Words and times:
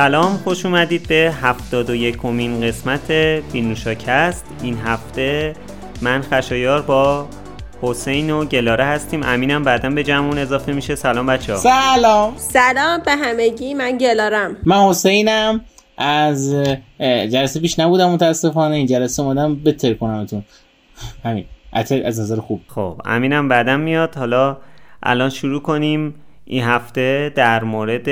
سلام 0.00 0.36
خوش 0.36 0.66
اومدید 0.66 1.08
به 1.08 1.32
71 1.42 2.16
کمین 2.16 2.60
قسمت 2.60 3.12
بینوشاکست 3.52 4.44
این 4.62 4.78
هفته 4.78 5.54
من 6.02 6.22
خشایار 6.22 6.82
با 6.82 7.28
حسین 7.82 8.30
و 8.30 8.44
گلاره 8.44 8.84
هستیم. 8.84 9.20
امینم 9.24 9.62
بعدا 9.62 9.90
به 9.90 10.04
جمعون 10.04 10.38
اضافه 10.38 10.72
میشه. 10.72 10.94
سلام 10.94 11.26
بچه 11.26 11.52
ها 11.52 11.58
سلام. 11.58 12.34
سلام 12.36 13.00
به 13.04 13.12
همگی. 13.12 13.74
من 13.74 13.98
گلارم. 13.98 14.56
من 14.66 14.76
حسینم. 14.76 15.60
از 15.98 16.54
جلسه 17.32 17.60
پیش 17.60 17.78
نبودم 17.78 18.10
متاسفانه. 18.10 18.76
این 18.76 18.86
جلسه 18.86 19.22
اومدم 19.22 19.54
بتر 19.54 19.94
کنمتون 19.94 20.44
همین. 21.24 21.44
از 21.72 22.20
نظر 22.20 22.36
خوب. 22.36 22.60
خب 22.68 23.00
امینم 23.04 23.48
بعدا 23.48 23.76
میاد. 23.76 24.14
حالا 24.14 24.56
الان 25.02 25.30
شروع 25.30 25.62
کنیم. 25.62 26.14
این 26.44 26.64
هفته 26.64 27.32
در 27.34 27.64
مورد 27.64 28.08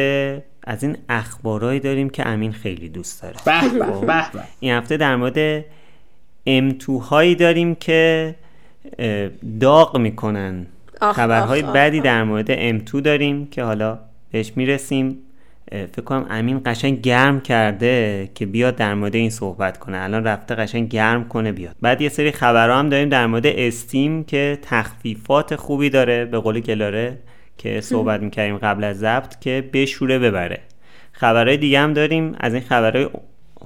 از 0.68 0.84
این 0.84 0.96
اخبارهایی 1.08 1.80
داریم 1.80 2.10
که 2.10 2.28
امین 2.28 2.52
خیلی 2.52 2.88
دوست 2.88 3.22
داره. 3.22 3.36
به 3.45 4.06
به 4.06 4.24
این 4.60 4.72
هفته 4.72 4.96
در 4.96 5.16
مورد 5.16 5.64
امتو 6.46 6.98
هایی 6.98 7.34
داریم 7.34 7.74
که 7.74 8.34
داغ 9.60 9.96
می‌کنن. 9.98 10.66
خبرهای 11.00 11.62
بدی 11.62 12.00
در 12.00 12.24
مورد 12.24 12.46
امتو 12.48 13.00
داریم 13.00 13.46
که 13.46 13.62
حالا 13.62 13.98
بهش 14.32 14.52
می‌رسیم. 14.56 15.18
فکر 15.70 16.02
کنم 16.02 16.27
امین 16.30 16.60
قشنگ 16.66 17.00
گرم 17.00 17.41
کرده 17.41 18.30
که 18.34 18.46
بیاد 18.46 18.77
در 18.77 18.94
مورد 18.94 19.14
این 19.14 19.30
صحبت 19.30 19.78
کنه. 19.78 19.98
الان 19.98 20.24
رفته 20.24 20.55
قشنگ 20.55 20.89
گرم 20.89 21.28
کنه 21.28 21.52
بیاد. 21.52 21.77
بعد 21.80 22.00
یه 22.00 22.08
سری 22.08 22.33
خبرها 22.33 22.78
هم 22.78 22.89
داریم 22.89 23.08
در 23.08 23.27
مورد 23.27 23.46
استیم 23.46 24.24
که 24.24 24.58
تخفیفات 24.62 25.56
خوبی 25.56 25.91
داره. 25.91 26.24
به 26.24 26.39
قول 26.39 26.61
گلاره 26.61 27.19
که 27.59 27.81
صحبت 27.81 28.20
می‌کردیم 28.20 28.59
قبل 28.59 28.84
از 28.84 28.98
ضبط 28.98 29.41
که 29.41 29.70
بشوره 29.73 30.19
ببره. 30.19 30.59
خبرهای 31.12 31.56
دیگه 31.56 31.81
هم 31.81 31.92
داریم. 31.92 32.37
از 32.41 32.55
این 32.55 32.62
خبرهای 32.62 33.09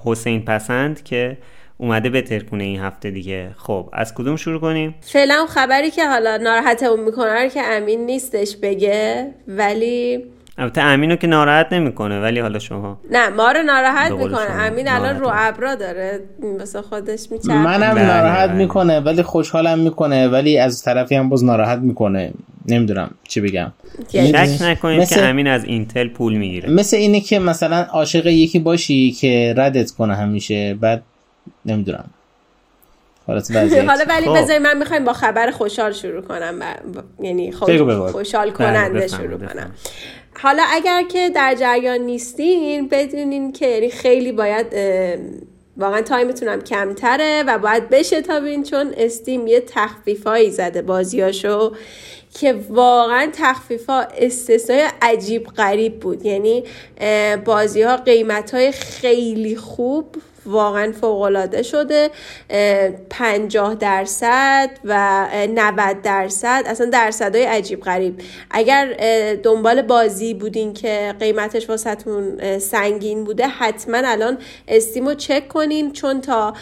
حسین 0.05 0.45
پسند 0.45 1.03
که 1.03 1.39
اومده 1.79 2.11
بهتر 2.11 2.39
کنه 2.39 2.65
این 2.65 2.81
هفته 2.81 3.11
دیگه. 3.11 3.51
خب 3.57 3.89
از 3.93 4.15
کدوم 4.15 4.37
شروع 4.37 4.61
کنیم؟ 4.61 4.95
فعلا 5.01 5.47
خبری 5.49 5.91
که 5.91 6.09
حالا 6.09 6.37
ناراحتمون 6.37 7.01
می‌کنه 7.01 7.51
که 7.51 7.63
امین 7.63 8.07
نیستش 8.07 8.57
بگه 8.57 9.27
ولی 9.49 10.25
البته 10.59 10.81
امینو 10.81 11.17
که 11.17 11.27
ناراحت 11.27 11.73
نمی‌کنه 11.73 12.21
ولی 12.21 12.41
حالا 12.41 12.59
شما 12.59 13.01
نه 13.11 13.29
ما 13.29 13.53
رو 13.53 13.63
ناراحت 13.63 14.13
می‌کنه. 14.13 14.63
امین 14.63 14.89
الان 14.89 15.21
رو 15.21 15.31
ابرا 15.33 15.75
داره. 15.75 16.21
واسه 16.59 16.83
خودش 16.83 17.27
میچرخه. 17.31 17.59
منم 17.59 17.95
بله، 17.95 18.07
ناراحت 18.07 18.49
بله. 18.49 18.59
می‌کنه 18.59 19.01
ولی 19.01 19.23
خوشحالم 19.23 19.79
می‌کنه 19.79 20.29
ولی 20.29 20.59
از 20.59 20.83
طرفی 20.83 21.15
هم 21.15 21.29
باز 21.29 21.45
ناراحت 21.45 21.79
می‌کنه. 21.79 22.33
نمی‌دونم 22.67 23.15
چی 23.29 23.41
بگم. 23.41 23.73
شک 24.13 24.63
نکنید 24.63 25.01
مثل... 25.01 25.15
که 25.15 25.23
امین 25.23 25.47
از 25.47 25.65
اینتل 25.65 26.09
پول 26.09 26.37
می‌گیره. 26.37 26.71
مثل 26.71 26.97
اینه 26.97 27.21
که 27.21 27.39
مثلا 27.39 27.77
عاشق 27.77 28.27
یکی 28.27 28.59
باشی 28.59 29.11
که 29.13 29.55
ردت 29.57 29.91
کنه 29.91 30.15
همیشه 30.15 30.75
بعد 30.75 31.03
نمی‌دونم. 31.67 32.11
حالا 33.27 33.43
ولی 34.09 34.27
خب. 34.27 34.37
بذاری 34.37 34.59
من 34.59 34.79
می‌خوایم 34.79 35.05
با 35.05 35.13
خبر 35.13 35.51
خوشحال 35.51 35.93
شروع 35.93 36.23
کنم. 36.23 36.61
یعنی 37.23 37.53
خوشحال 38.13 38.51
کننده 38.51 39.09
شروع 39.09 39.39
کنم. 39.39 39.71
حالا 40.43 40.63
اگر 40.71 41.03
که 41.03 41.31
در 41.31 41.57
جریان 41.61 42.01
نیستین 42.01 42.89
بدونین 42.89 43.53
که 43.53 43.67
یعنی 43.67 43.91
خیلی 43.91 44.33
باید 44.33 44.67
واقعا 45.77 46.03
تایمتونم 46.03 46.61
کمتره 46.61 47.45
و 47.47 47.59
باید 47.59 47.89
بشه 47.89 48.23
تا 48.23 48.41
بین 48.41 48.63
چون 48.63 48.95
استیم 48.97 49.47
یه 49.47 49.61
تخفیفایی 49.61 50.51
زده 50.51 50.83
بازیاشو. 50.83 51.73
که 52.41 52.53
واقعا 52.71 53.31
تخفیفا 53.33 54.01
استثنای 54.01 54.89
عجیب 55.03 55.47
غریب 55.47 56.01
بود. 56.01 56.27
یعنی 56.27 56.65
بازی 57.45 57.83
ها 57.83 57.97
قیمت 57.97 58.55
های 58.55 58.73
خیلی 58.73 59.57
خوب 59.57 60.17
واقعا 60.47 60.93
فوقالعاده 61.01 61.63
شده 61.63 62.11
50 63.11 63.75
درصد 63.75 64.71
و 64.85 65.27
90 65.55 66.03
درصد 66.03 66.63
اصلا 66.67 66.87
درصدهای 66.87 67.45
عجیب 67.45 67.81
غریب. 67.81 68.21
اگر 68.51 68.95
دنبال 69.43 69.83
بازی 69.83 70.35
بودین 70.35 70.75
که 70.75 71.15
قیمتش 71.21 71.69
واسهتون 71.71 72.59
سنگین 72.59 73.25
بوده 73.25 73.47
حتما 73.47 73.99
الان 74.05 74.39
استیمو 74.69 75.15
چک 75.15 75.49
کنین 75.49 75.93
چون 75.93 76.21
تا 76.21 76.55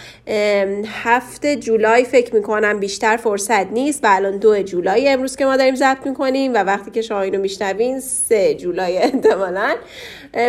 هفته 0.87 1.57
جولای 1.57 2.05
فکر 2.05 2.35
می‌کنم 2.35 2.81
بیشتر 2.81 3.17
فرصت 3.17 3.67
نیست 3.67 4.05
و 4.05 4.07
الان 4.11 4.37
دو 4.37 4.63
جولای 4.63 5.09
امروز 5.09 5.37
که 5.37 5.45
ما 5.45 5.57
داریم 5.57 5.75
ضبط 5.75 6.07
می‌کنیم 6.07 6.55
و 6.55 6.57
وقتی 6.57 6.91
که 6.91 7.03
شما 7.03 7.21
اینو 7.21 7.39
میشنوین 7.39 8.01
سه 8.01 8.55
جولای 8.55 8.99
احتمالا. 9.11 9.77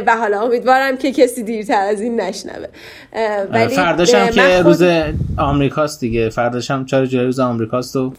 و 0.07 0.17
حالا 0.17 0.41
امیدوارم 0.41 0.97
که 0.97 1.11
کسی 1.11 1.43
دیرتر 1.43 1.87
از 1.87 2.01
این 2.01 2.21
نشنوه. 2.21 2.67
ولی 3.51 3.75
فرداش 3.75 4.13
هم 4.13 4.27
که 4.29 4.41
خود... 4.41 4.65
روز 4.65 4.83
آمریکاست 5.37 5.99
دیگه. 5.99 6.29
فرداش 6.29 6.71
هم 6.71 6.85
4 6.85 7.05
جولای 7.05 7.25
روز 7.25 7.39
آمریکاست 7.39 7.95
و 7.95 8.13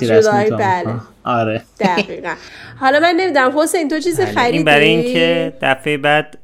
جولای 0.00 0.50
بله. 0.50 0.94
آره. 1.24 1.62
دقیقا. 1.80 2.34
حالا 2.80 3.00
من 3.00 3.14
نمی‌دونم 3.16 3.58
حسین 3.58 3.88
تو 3.88 4.00
چیزی 4.00 4.22
بله، 4.22 4.34
خریدی؟ 4.34 4.56
این 4.56 4.64
برای 4.64 4.88
اینکه 4.88 5.52
دفعه 5.62 5.96
بعد 5.96 6.38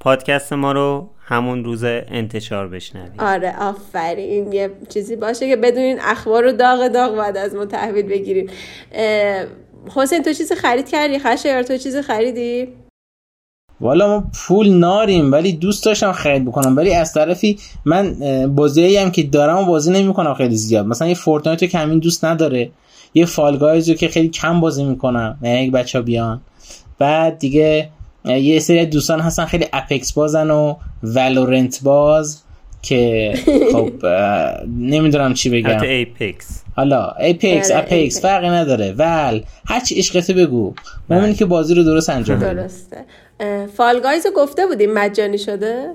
پادکست 0.00 0.52
ما 0.52 0.72
رو 0.72 1.10
همون 1.24 1.64
روز 1.64 1.84
انتشار 1.84 2.68
بشنوید 2.68 3.12
آره 3.18 3.54
آفرین. 3.60 4.52
یه 4.52 4.70
چیزی 4.88 5.16
باشه 5.16 5.48
که 5.48 5.56
بدونین 5.56 5.98
اخبار 6.00 6.44
رو 6.44 6.52
داغ 6.52 6.88
داغ 6.88 7.16
بعد 7.16 7.36
از 7.36 7.54
ما 7.54 7.66
تحویل 7.66 8.06
بگیریم. 8.06 8.50
حسین 9.96 10.22
تو 10.22 10.32
چیزی 10.32 10.54
خرید 10.54 10.88
کردی؟ 10.88 11.18
خشه 11.18 11.62
تو 11.62 11.76
چیزی 11.76 12.02
خریدی؟ 12.02 12.68
والا 13.80 14.08
ما 14.08 14.24
پول 14.34 14.68
نداریم 14.68 15.32
ولی 15.32 15.52
دوست 15.52 15.84
داشتم 15.84 16.12
خرید 16.12 16.44
بکنم. 16.44 16.76
ولی 16.76 16.94
از 16.94 17.12
طرفی 17.12 17.58
من 17.84 18.16
بازی 18.54 18.96
هم 18.96 19.10
که 19.10 19.22
دارم 19.22 19.58
و 19.58 19.64
بازی 19.64 19.90
نمی‌کنم 19.90 20.34
خیلی 20.34 20.56
زیاد. 20.56 20.86
مثلا 20.86 21.08
یه 21.08 21.14
Fortnite 21.14 21.70
که 21.70 21.78
همین 21.78 21.98
دوست 21.98 22.24
نداره 22.24 22.70
یه 23.14 23.26
Fall 23.26 23.57
Guys 23.57 23.88
رو 23.88 23.94
که 23.94 24.08
خیلی 24.08 24.28
کم 24.28 24.60
بازی 24.60 24.84
می‌کنم 24.84 25.38
یک 25.42 25.72
بچه 25.72 26.00
بیان. 26.00 26.40
بعد 26.98 27.38
دیگه 27.38 27.88
یه 28.24 28.58
سری 28.58 28.86
دوستان 28.86 29.20
هستن 29.20 29.44
خیلی 29.44 29.66
Apex 29.72 30.12
بازن 30.12 30.50
و 30.50 30.74
Valorant 31.02 31.80
باز. 31.82 32.42
که 32.88 33.34
خب 33.72 34.06
نمی‌دونم 34.94 35.34
چی 35.34 35.50
بگم. 35.50 35.70
حتی 35.70 35.86
ایپکس 35.86 36.62
حالا 36.76 37.10
ایپکس 37.20 37.70
اپکس 37.70 38.22
فرقی 38.22 38.48
نداره. 38.48 38.92
ول. 38.92 39.40
هرچی 39.66 39.94
عشقته 39.94 40.32
بگو. 40.32 40.74
من 41.08 41.34
که 41.34 41.44
بازی 41.44 41.74
رو 41.74 41.82
درست 41.82 42.10
انجام 42.10 42.38
درسته. 42.38 42.96
Fall 43.76 44.01
Guys 44.01 44.26
گفته 44.36 44.66
بودیم 44.66 44.92
مجانی 44.92 45.38
شده؟ 45.38 45.90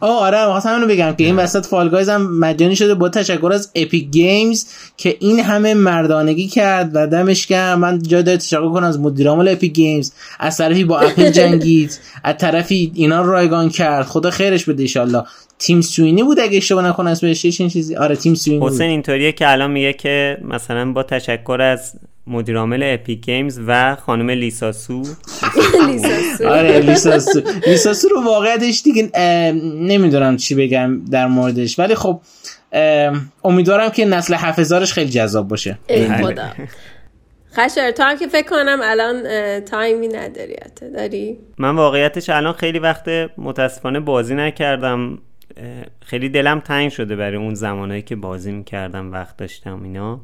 آه 0.00 0.20
آره 0.20 0.46
می‌خواستم 0.46 0.68
همونو 0.68 0.86
بگم 0.86 1.14
که 1.18 1.24
این 1.24 1.36
وسط 1.36 1.66
Fall 1.66 1.87
Guys 1.87 2.08
هم 2.08 2.38
مجانی 2.38 2.76
شده 2.76 2.94
با 2.94 3.08
تشکر 3.08 3.52
از 3.52 3.70
Epic 3.74 4.10
Games 4.10 4.66
که 4.96 5.16
این 5.20 5.40
همه 5.40 5.74
مردانگی 5.74 6.48
کرد 6.48 6.90
و 6.94 7.06
دمش 7.06 7.46
گرم 7.46 7.78
من 7.78 8.02
جای 8.02 8.22
داره 8.22 8.38
تشکر 8.38 8.68
کنم 8.68 8.86
از 8.86 9.00
مدیر 9.00 9.28
عامل 9.28 9.48
Epic 9.48 9.72
Games. 9.72 10.12
از 10.40 10.56
طرفی 10.56 10.84
با 10.84 10.98
اپل 10.98 11.30
جنگید 11.38 11.98
از 12.24 12.36
طرفی 12.38 12.92
اینا 12.94 13.22
رایگان 13.22 13.68
کرد. 13.68 14.06
خدا 14.06 14.30
خیرش 14.30 14.64
بده 14.64 15.00
ان 15.00 15.22
تیم 15.58 15.80
سوینی 15.80 16.22
بود 16.22 16.40
اگه 16.40 16.56
اشتباه 16.56 16.86
نکنم 16.86 17.10
اسمش 17.10 17.42
چیزی. 17.42 17.96
آره 17.96 18.16
تیم 18.16 18.34
سوینی 18.34 18.66
حسین 18.66 18.90
اینطوریه 18.90 19.32
که 19.32 19.50
الان 19.50 19.70
میگه 19.70 19.92
که 19.92 20.38
مثلا 20.44 20.92
با 20.92 21.02
تشکر 21.02 21.62
از 21.62 21.92
مدیر 22.26 22.56
عامل 22.58 22.82
اپیک 22.82 23.24
گیمز 23.24 23.60
و 23.66 23.96
خانم 23.96 24.30
لیساسو 24.30 25.02
آره 26.48 26.78
لیساسو 26.78 27.40
لیساسو 27.66 28.08
رو 28.08 28.24
واقعیتش 28.24 28.82
دیگه 28.82 29.10
نمی‌دونم 29.62 30.36
چی 30.36 30.54
بگم 30.54 31.04
در 31.04 31.26
موردش. 31.26 31.78
ولی 31.78 31.94
خب 31.94 32.20
امیدوارم 33.44 33.90
که 33.90 34.04
نسل 34.04 34.34
حفظارش 34.34 34.92
خیلی 34.92 35.10
جذاب 35.10 35.48
باشه. 35.48 35.78
بله. 35.88 36.22
خدا. 36.22 36.48
خشر 37.54 37.90
تو 37.90 38.02
هم 38.02 38.18
که 38.18 38.26
فکر 38.26 38.48
کنم 38.48 38.78
الان 38.82 39.22
تایمی 39.60 40.08
نداری. 40.08 40.56
داری؟ 40.94 41.38
من 41.58 41.76
واقعیتش 41.76 42.30
الان 42.30 42.52
خیلی 42.52 42.78
وقت 42.78 43.08
متاسفانه 43.38 44.00
بازی 44.00 44.34
نکردم. 44.34 45.18
خیلی 46.00 46.28
دلم 46.28 46.60
تنگ 46.60 46.90
شده 46.90 47.16
برای 47.16 47.36
اون 47.36 47.54
زمانهایی 47.54 48.02
که 48.02 48.16
بازی 48.16 48.52
می‌کردم 48.52 49.12
وقت 49.12 49.36
داشتم 49.36 49.82
اینا. 49.82 50.20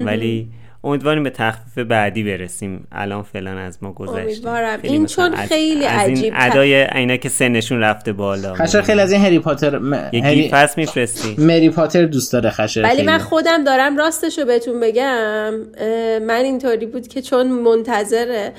ولی 0.00 0.48
امیدواریم 0.86 1.22
به 1.22 1.30
تخفیف 1.30 1.78
بعدی 1.78 2.22
برسیم. 2.22 2.86
الان 2.92 3.22
فعلا 3.22 3.50
از 3.50 3.78
ما 3.82 3.92
گذشته. 3.92 4.20
امیدوارم. 4.20 4.78
این 4.82 5.06
چون 5.06 5.36
خیلی 5.36 5.84
عجیب 5.84 6.34
ادای 6.36 6.74
اینا 6.74 7.16
که 7.16 7.28
سنشون 7.28 7.80
رفته 7.80 8.12
بالا. 8.12 8.54
خشر 8.54 8.82
خیلی 8.82 9.00
از 9.00 9.12
این 9.12 9.20
هری 9.22 9.38
پاتر 9.38 9.78
م... 9.78 9.94
هری... 9.94 10.42
گیف 10.42 10.78
میفرستی. 10.78 11.34
مری 11.38 11.70
پاتر 11.70 12.04
دوست 12.04 12.32
داره 12.32 12.50
خشر 12.50 12.82
ولی 12.82 13.02
من 13.02 13.18
خودم 13.18 13.64
دارم 13.64 13.96
راستشو 13.96 14.44
بهتون 14.44 14.80
بگم 14.80 15.54
من 16.22 16.40
اینطوری 16.44 16.86
بود 16.86 17.08
که 17.08 17.22
چون 17.22 17.46
منتظر 17.46 18.50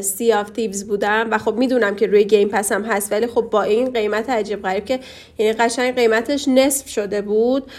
Sea 0.00 0.32
of 0.32 0.50
Thieves 0.50 0.86
بودم 0.86 1.28
و 1.30 1.38
خب 1.38 1.54
می‌دونم 1.54 1.96
که 1.96 2.06
روی 2.06 2.24
Game 2.24 2.48
Pass 2.48 2.72
هم 2.72 2.84
هست 2.84 3.12
ولی 3.12 3.26
خب 3.26 3.40
با 3.40 3.62
این 3.62 3.92
قیمت 3.92 4.30
عجیب 4.30 4.62
غریب 4.62 4.84
که 4.84 5.00
یعنی 5.38 5.52
قشنگ 5.52 5.94
قیمتش 5.94 6.48
نصف 6.48 6.88
شده 6.88 7.22
بود. 7.22 7.70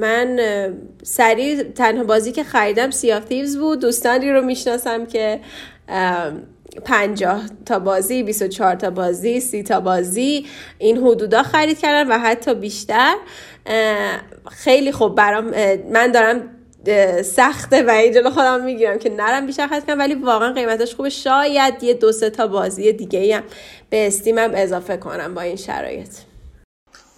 من 0.00 0.38
سریع 1.02 1.62
تنها 1.62 2.04
بازی 2.04 2.32
که 2.32 2.44
خریدم 2.44 2.90
Sea 2.90 3.12
of 3.12 3.24
Thieves 3.24 3.58
بود. 3.58 3.80
دوستانی 3.80 4.30
رو 4.30 4.42
می‌شناسم 4.42 5.06
که 5.06 5.40
50 6.84 7.42
تا 7.66 7.78
بازی 7.78 8.22
24 8.22 8.74
تا 8.74 8.90
بازی 8.90 9.40
30 9.40 9.62
تا 9.62 9.80
بازی 9.80 10.46
این 10.78 10.98
حدودا 10.98 11.42
خرید 11.42 11.78
کردن 11.78 12.08
و 12.10 12.18
حتی 12.18 12.54
بیشتر. 12.54 13.14
خیلی 14.50 14.92
خوب 14.92 15.14
برام 15.14 15.50
من 15.92 16.12
دارم 16.12 16.48
سخته 17.22 17.82
و 17.82 17.90
این 17.90 18.12
جلو 18.12 18.30
خودم 18.30 18.64
می‌گیرم 18.64 18.98
که 18.98 19.10
نرم 19.10 19.46
بیشتر 19.46 19.66
خرید 19.66 19.86
کنم 19.86 19.98
ولی 19.98 20.14
واقعا 20.14 20.52
قیمتش 20.52 20.94
خوبه 20.94 21.10
شاید 21.10 21.82
یه 21.82 21.94
دو 21.94 22.12
سه 22.12 22.30
تا 22.30 22.46
بازی 22.46 22.92
دیگه 22.92 23.36
هم 23.36 23.42
به 23.90 24.06
استیمم 24.06 24.50
اضافه 24.54 24.96
کنم 24.96 25.34
با 25.34 25.40
این 25.40 25.56
شرایط 25.56 26.08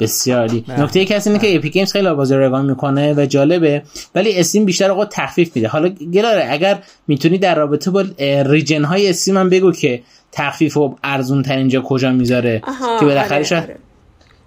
بسیاری. 0.00 0.64
نکته 0.78 1.04
کسی 1.04 1.30
اینه 1.30 1.42
که 1.42 1.56
Epic 1.56 1.72
Games 1.72 1.92
خیلی 1.92 2.14
بازی 2.14 2.34
رو 2.34 2.62
می‌کنه 2.62 3.14
و 3.14 3.26
جالبه 3.26 3.82
ولی 4.14 4.38
استیم 4.38 4.64
بیشتر 4.64 4.90
آقا 4.90 5.04
تخفیف 5.04 5.56
میده 5.56 5.68
حالا 5.68 5.88
گلاره 5.88 6.46
اگر 6.50 6.82
می‌تونی 7.06 7.38
در 7.38 7.54
رابطه 7.54 7.90
با 7.90 8.04
region 8.46 8.84
های 8.84 9.10
استیم 9.10 9.36
هم 9.36 9.48
بگو 9.48 9.72
که 9.72 10.02
تخفیف 10.32 10.76
و 10.76 10.96
ارزون 11.04 11.42
ترین 11.42 11.58
اینجا 11.58 11.80
کجا 11.80 12.10
می‌ذاره 12.10 12.62
که 13.00 13.04
بالاخره 13.04 13.46
آره، 13.46 13.62
آره. 13.62 13.76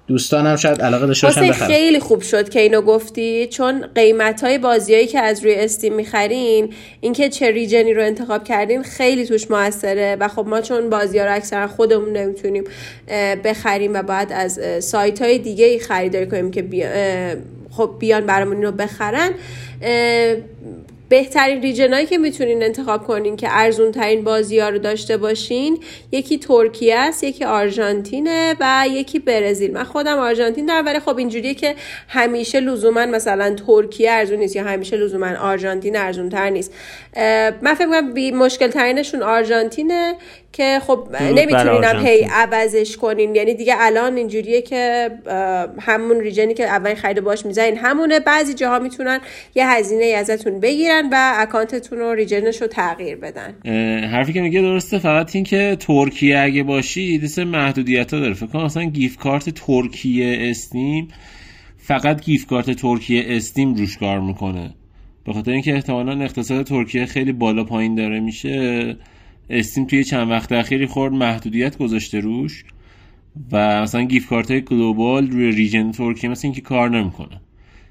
دوستانم 0.08 0.56
شاید 0.56 0.82
علاقه 0.82 1.08
داشته 1.08 1.28
باشن 1.28 1.52
خیلی 1.52 2.00
خوب 2.00 2.22
شد 2.22 2.50
که 2.50 2.60
اینو 2.60 2.82
گفتی 2.82 3.48
چون 3.48 3.86
قیمت 3.96 4.44
های 4.44 4.58
بازیایی 4.58 5.08
که 5.08 5.20
از 5.20 5.44
روی 5.44 5.56
استیم 5.56 5.94
می‌خرین 5.94 6.74
اینکه 7.02 7.30
چه 7.30 7.52
ریجنی 7.52 7.94
رو 7.94 8.04
انتخاب 8.04 8.44
کردین 8.44 8.84
خیلی 8.84 9.26
توش 9.26 9.52
موثره 9.52 10.18
و 10.20 10.28
خب 10.28 10.48
ما 10.48 10.62
چون 10.62 10.90
بازی 10.90 11.20
ها 11.20 11.26
رو 11.26 11.34
اکثرا 11.34 11.68
خودمون 11.68 12.18
نمی‌تونیم 12.18 12.64
بخریم 13.46 13.94
و 13.94 14.04
باید 14.04 14.32
از 14.32 14.60
سایت 14.80 15.22
های 15.22 15.40
دیگه 15.40 15.66
ای 15.66 15.80
خریداری 15.80 16.28
کنیم 16.28 16.52
که 16.52 16.66
خب 17.72 17.96
بیان 18.00 18.26
برامون 18.26 18.62
رو 18.62 18.72
بخرن 18.72 19.32
بهترین 21.10 21.62
ریجنایی 21.62 22.06
که 22.06 22.18
می‌تونین 22.18 22.64
انتخاب 22.64 23.08
کنین 23.08 23.36
که 23.36 23.48
ارزون 23.52 23.92
ترین 23.92 24.24
بازی 24.24 24.60
ها 24.60 24.70
رو 24.70 24.78
داشته 24.78 25.18
باشین 25.18 25.80
یکی 26.12 26.38
ترکیه 26.38 26.96
است 26.96 27.24
یکی 27.24 27.46
آرژانتینه 27.46 28.56
و 28.60 28.86
یکی 28.92 29.20
برزیل. 29.20 29.74
من 29.74 29.84
خودم 29.84 30.18
آرژانتین 30.18 30.66
دارم 30.66 30.86
ولی 30.86 31.00
خب 31.00 31.18
اینجوریه 31.18 31.54
که 31.54 31.76
همیشه 32.08 32.60
لزوما 32.60 33.06
مثلا 33.06 33.56
ترکیه 33.68 34.12
ارزون 34.12 34.40
نیست 34.40 34.56
یا 34.56 34.64
همیشه 34.64 34.98
لزوما 34.98 35.28
آرژانتین 35.42 35.96
ارزون 35.96 36.30
تر 36.30 36.50
نیست 36.50 36.74
من 37.62 37.74
فکر 37.74 37.88
کنم 37.88 38.38
مشکل 38.38 38.68
ترینشون 38.68 39.24
آرژانتینه 39.24 40.16
که 40.54 40.82
خب 40.88 41.08
نمی‌تونین 41.22 41.84
هی 41.84 42.28
عوضش 42.34 42.98
کنین. 42.98 43.36
یعنی 43.36 43.54
دیگه 43.54 43.76
الان 43.78 44.18
اینجوریه 44.18 44.62
که 44.62 45.12
همون 45.82 46.20
ریجنی 46.20 46.54
که 46.54 46.64
اول 46.64 46.96
خرید 46.96 47.22
باش 47.22 47.46
می‌زنین 47.46 47.78
همونه. 47.78 48.20
بعضی 48.20 48.54
جاها 48.54 48.80
می‌تونن 48.80 49.20
یه 49.56 49.70
هزینه 49.70 50.06
ازتون 50.06 50.60
بگیرن. 50.60 50.97
و 51.12 51.34
اکانتتون 51.38 52.00
رو 52.00 52.14
region 52.14 52.50
ش 52.50 52.62
رو 52.62 52.68
تغییر 52.68 53.16
بدن. 53.16 53.56
حرفی 54.08 54.34
که 54.34 54.42
میگه 54.42 54.62
درسته 54.62 55.00
فقط 55.00 55.36
این 55.36 55.44
که 55.44 55.78
ترکیه 55.80 56.40
اگه 56.40 56.64
باشی 56.64 57.18
دیگه 57.18 57.44
محدودیت 57.44 58.14
ها 58.14 58.20
داره. 58.20 58.34
فکر 58.34 58.46
کنم 58.46 58.64
اصلا 58.64 58.84
gift 58.84 59.18
card 59.18 59.50
ترکیه 59.50 60.38
استیم 60.40 61.08
فقط 61.78 62.24
gift 62.24 62.46
card 62.46 62.72
ترکیه 62.72 63.24
استیم 63.28 63.74
روش 63.74 63.98
کار 63.98 64.20
می‌کنه. 64.20 64.74
به 65.26 65.34
خاطر 65.34 65.52
اینکه 65.52 65.74
احتمالا 65.74 66.24
اقتصاد 66.24 66.66
ترکیه 66.66 67.06
خیلی 67.06 67.32
بالا 67.32 67.64
پایین 67.64 67.96
داره 67.96 68.20
میشه 68.20 68.96
استیم 69.50 69.86
توی 69.86 70.04
چند 70.04 70.32
وقت 70.32 70.52
اخیری 70.52 70.86
خورد 70.86 71.14
محدودیت 71.14 71.78
گذاشته 71.78 72.20
روش 72.20 72.64
و 73.52 73.82
مثلا 73.82 74.04
gift 74.04 74.28
card 74.28 74.52
های 74.52 74.62
global 74.62 75.32
روی 75.32 75.52
region 75.52 75.92
ترکیه 75.92 76.30
مثل 76.30 76.48
اینکه 76.48 76.62
کار 76.62 76.90
نمی‌کنه. 76.90 77.42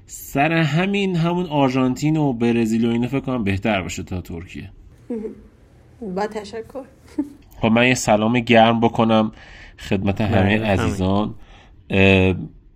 سر 0.09 0.51
همین 0.51 1.15
همون 1.15 1.45
آرژانتین 1.45 2.17
و 2.17 2.33
برزیل 2.33 2.85
و 2.85 2.89
اینا 2.89 3.07
فکر 3.07 3.19
کنم 3.19 3.43
بهتر 3.43 3.81
باشه 3.81 4.03
تا 4.03 4.21
ترکیه. 4.21 4.69
با 6.15 6.27
تشکر. 6.27 6.83
خب 7.61 7.67
من 7.67 7.87
یه 7.87 7.93
سلام 7.93 8.39
گرم 8.39 8.79
بکنم 8.79 9.31
خدمت 9.79 10.21
همه 10.21 10.61
عزیزان. 10.63 11.35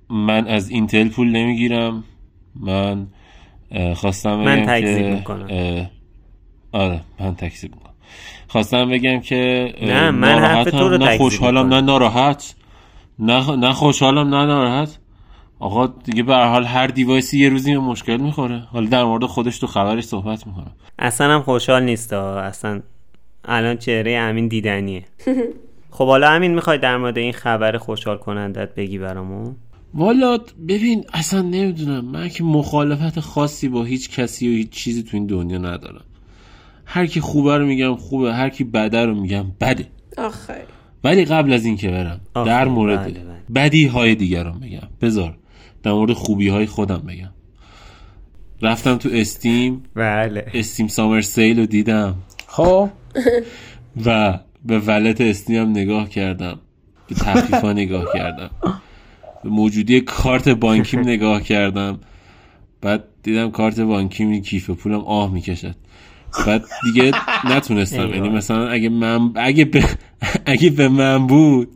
من 0.10 0.48
از 0.48 0.69
اینتل 0.69 1.10
پول 1.10 1.28
نمی‌گیرم. 1.28 2.04
من 2.56 3.07
خواستم 3.95 4.36
من 4.36 4.66
تکذیب 4.66 5.06
می‌کنم. 5.06 5.48
آره 6.72 7.01
من 7.19 7.36
تکذیب 7.36 7.75
می‌کنم. 7.75 7.94
خواستم 8.48 8.89
بگم 8.89 9.19
که 9.19 9.74
نه 9.81 10.12
من 10.12 10.39
حرف 10.39 10.72
تو 10.72 10.89
رو 10.89 10.98
نه 10.98 11.18
خوشحالم 11.18 11.74
نه 11.74 11.81
ناراحت. 11.81 12.56
نه 13.19 13.56
نه 13.56 13.74
خوشحالم 13.74 14.36
نه 14.36 14.45
ناراحت. 14.45 14.98
آقا 15.62 15.88
دیگه 15.88 16.24
به 16.24 16.36
حال 16.36 16.63
هر 16.63 16.88
دیوایسی 16.88 17.40
یه 17.40 17.50
روزی 17.50 17.75
مشکل 17.75 18.18
می‌خوره. 18.18 18.60
حالا 18.60 18.90
در 18.90 19.04
مورد 19.04 19.25
خودش 19.25 19.60
تو 19.60 19.68
خبرش 19.68 20.04
صحبت 20.04 20.48
می‌کنم. 20.48 20.72
اصلا 21.00 21.34
هم 21.36 21.42
خوشحال 21.42 21.84
نیست. 21.84 22.13
اصلا 22.13 22.81
الان 23.46 23.78
چهره 23.78 24.12
امین 24.12 24.48
دیدنیه. 24.48 25.04
خب 25.92 26.08
حالا 26.08 26.30
امین 26.30 26.54
می‌خوای 26.54 26.78
در 26.78 26.98
مورد 26.98 27.18
این 27.18 27.34
خبر 27.34 27.78
خوشحال 27.78 28.18
کنندت 28.18 28.75
بگی 28.75 28.98
برامون؟ 28.98 29.56
والا 29.94 30.38
ببین 30.68 31.06
اصلا 31.13 31.42
نمی‌دونم. 31.42 32.06
من 32.06 32.30
که 32.30 32.44
مخالفت 32.44 33.19
خاصی 33.19 33.69
با 33.69 33.84
هیچ 33.84 34.10
کسی 34.10 34.50
و 34.50 34.52
هیچ 34.52 34.69
چیزی 34.69 35.04
تو 35.04 35.18
این 35.18 35.25
دنیا 35.25 35.58
ندارم. 35.58 36.04
هر 36.86 37.06
کی 37.06 37.19
خوبه 37.19 37.58
رو 37.58 37.66
میگم 37.66 37.96
خوبه 37.96 38.34
هر 38.34 38.50
کی 38.50 38.63
بده 38.63 39.06
رو 39.06 39.16
میگم 39.16 39.46
بده. 39.62 39.88
آخه. 40.18 40.63
ولی 41.04 41.25
قبل 41.25 41.54
از 41.54 41.66
این 41.66 41.78
که 41.78 41.90
برم 41.92 42.22
در 42.34 42.66
مورد 42.66 43.00
بله 43.00 43.12
بله. 43.12 43.42
بدی 43.56 43.86
های 43.86 44.16
دیگران 44.16 44.60
بگم 44.60 44.88
بذار. 45.02 45.38
در 45.83 45.92
مورد 45.92 46.13
خوبی 46.13 46.48
های 46.48 46.66
خودم 46.66 47.04
بگم. 47.07 47.30
رفتم 48.62 48.98
تو 48.98 49.10
استیم. 49.13 49.83
بله. 49.95 50.45
استیم 50.54 50.88
سامر 50.88 51.22
سیل 51.22 51.60
رو 51.60 51.66
دیدم. 51.66 52.16
خب. 52.48 52.89
و 54.06 54.39
به 54.66 54.80
ولت 54.80 55.22
استیم 55.22 55.62
هم 55.62 55.69
نگاه 55.69 56.10
کردم. 56.10 56.60
به 57.07 57.16
تخفیف 57.16 57.66
نگاه 57.81 58.06
کردم. 58.13 58.50
به 59.44 59.50
موجودی 59.50 60.01
کارت 60.01 60.50
بانکیم 60.50 61.00
نگاه 61.00 61.44
کردم. 61.44 62.00
بعد 62.81 63.04
دیدم 63.24 63.51
کارت 63.51 63.80
بانکیم 63.80 64.42
کیف 64.42 64.69
پولم 64.69 65.00
آه 65.00 65.34
می‌کشد. 65.34 65.75
بعد 66.48 66.63
دیگه 66.84 67.12
نتونستم. 67.50 68.10
یعنی 68.10 68.30
مثلا 68.30 68.68
اگه 68.68 68.89
من 68.89 69.31
اگه 69.36 69.66
به 69.66 69.84
اگه 70.45 70.69
به 70.69 70.88
من 70.88 71.27
بود 71.27 71.68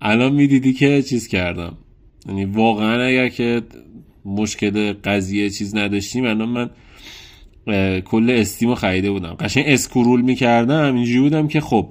الان 0.00 0.32
می‌دیدی 0.32 0.72
که 0.72 1.02
چیز 1.02 1.28
کردم. 1.28 1.76
یعنی 2.28 2.44
واقعا 2.44 3.04
اگر 3.04 3.28
که 3.28 3.62
مشکل 4.24 4.92
قضیه 4.92 5.50
چیز 5.50 5.76
نداشتیم 5.76 6.24
الان 6.24 6.48
من 6.48 6.70
کل 8.00 8.30
استیم 8.30 8.74
خریده 8.74 9.10
بودم. 9.10 9.34
قشنگ 9.34 9.64
scroll 9.66 10.20
می‌کردم 10.20 10.94
اینجوری 10.94 11.20
بودم 11.20 11.48
که 11.48 11.60
خب 11.60 11.90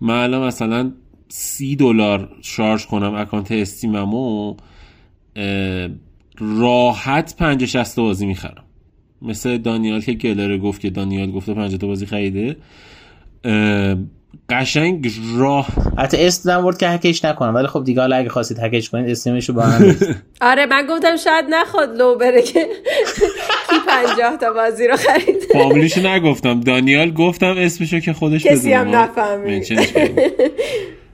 من 0.00 0.14
الان 0.14 0.46
مثلا 0.46 0.92
سی 1.28 1.76
دلار 1.76 2.36
شارژ 2.42 2.86
کنم 2.86 3.14
اکانت 3.14 3.52
استیممو 3.52 4.56
راحت 6.38 7.36
پنج 7.36 7.64
شست 7.64 8.00
بازی 8.00 8.26
می‌خرم. 8.26 8.64
مثل 9.22 9.58
دانیال 9.58 10.00
که 10.00 10.12
گلره 10.12 10.58
گفت 10.58 10.80
که 10.80 10.90
دانیال 10.90 11.30
گفته 11.30 11.54
50 11.54 11.78
تا 11.78 11.86
بازی 11.86 12.06
خریده. 12.06 12.56
قشنگ 14.48 15.10
راه. 15.36 15.66
حتی 15.98 16.26
اسم 16.26 16.64
ورد 16.64 16.78
که 16.78 16.88
هکش 16.88 17.24
نکنم 17.24 17.54
ولی 17.54 17.66
خب 17.66 17.84
دیگه 17.84 18.00
حالا 18.00 18.16
اگه 18.16 18.28
خواستید 18.28 18.58
هکش 18.58 18.90
کنید 18.90 19.10
اسمشو 19.10 19.52
با 19.52 19.62
هم 19.62 19.96
آره 20.50 20.66
من 20.66 20.86
گفتم 20.90 21.16
شاید 21.16 21.44
نخواد 21.50 21.96
لو 21.96 22.18
بره 22.18 22.42
که 22.42 22.66
کی 23.70 23.76
50 23.86 24.36
تا 24.36 24.52
بازی 24.52 24.86
رو 24.86 24.96
خرید. 24.96 25.42
فامیلیشو 25.52 26.08
نگفتم 26.08 26.60
دانیال 26.60 27.10
گفتم 27.10 27.54
اسمشو 27.58 28.00
که 28.00 28.12
خودش 28.12 28.46
کسی 28.46 28.72
هم 28.72 28.96
نفهمید. 28.96 29.72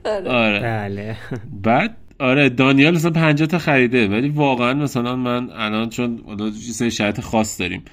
آره. 0.05 0.29
آره. 0.29 0.59
بله. 0.59 1.15
بعد 1.63 1.97
آره 2.19 2.49
دانیال 2.49 2.95
مثلا 2.95 3.11
50 3.11 3.47
تا 3.47 3.57
خریده 3.57 4.07
ولی 4.07 4.29
واقعا 4.29 4.73
مثلا 4.73 5.15
من 5.15 5.49
الان 5.49 5.89
چون 5.89 6.19
چیز 6.65 6.83
شرط 6.83 7.21
خاص 7.21 7.59
داریم. 7.59 7.83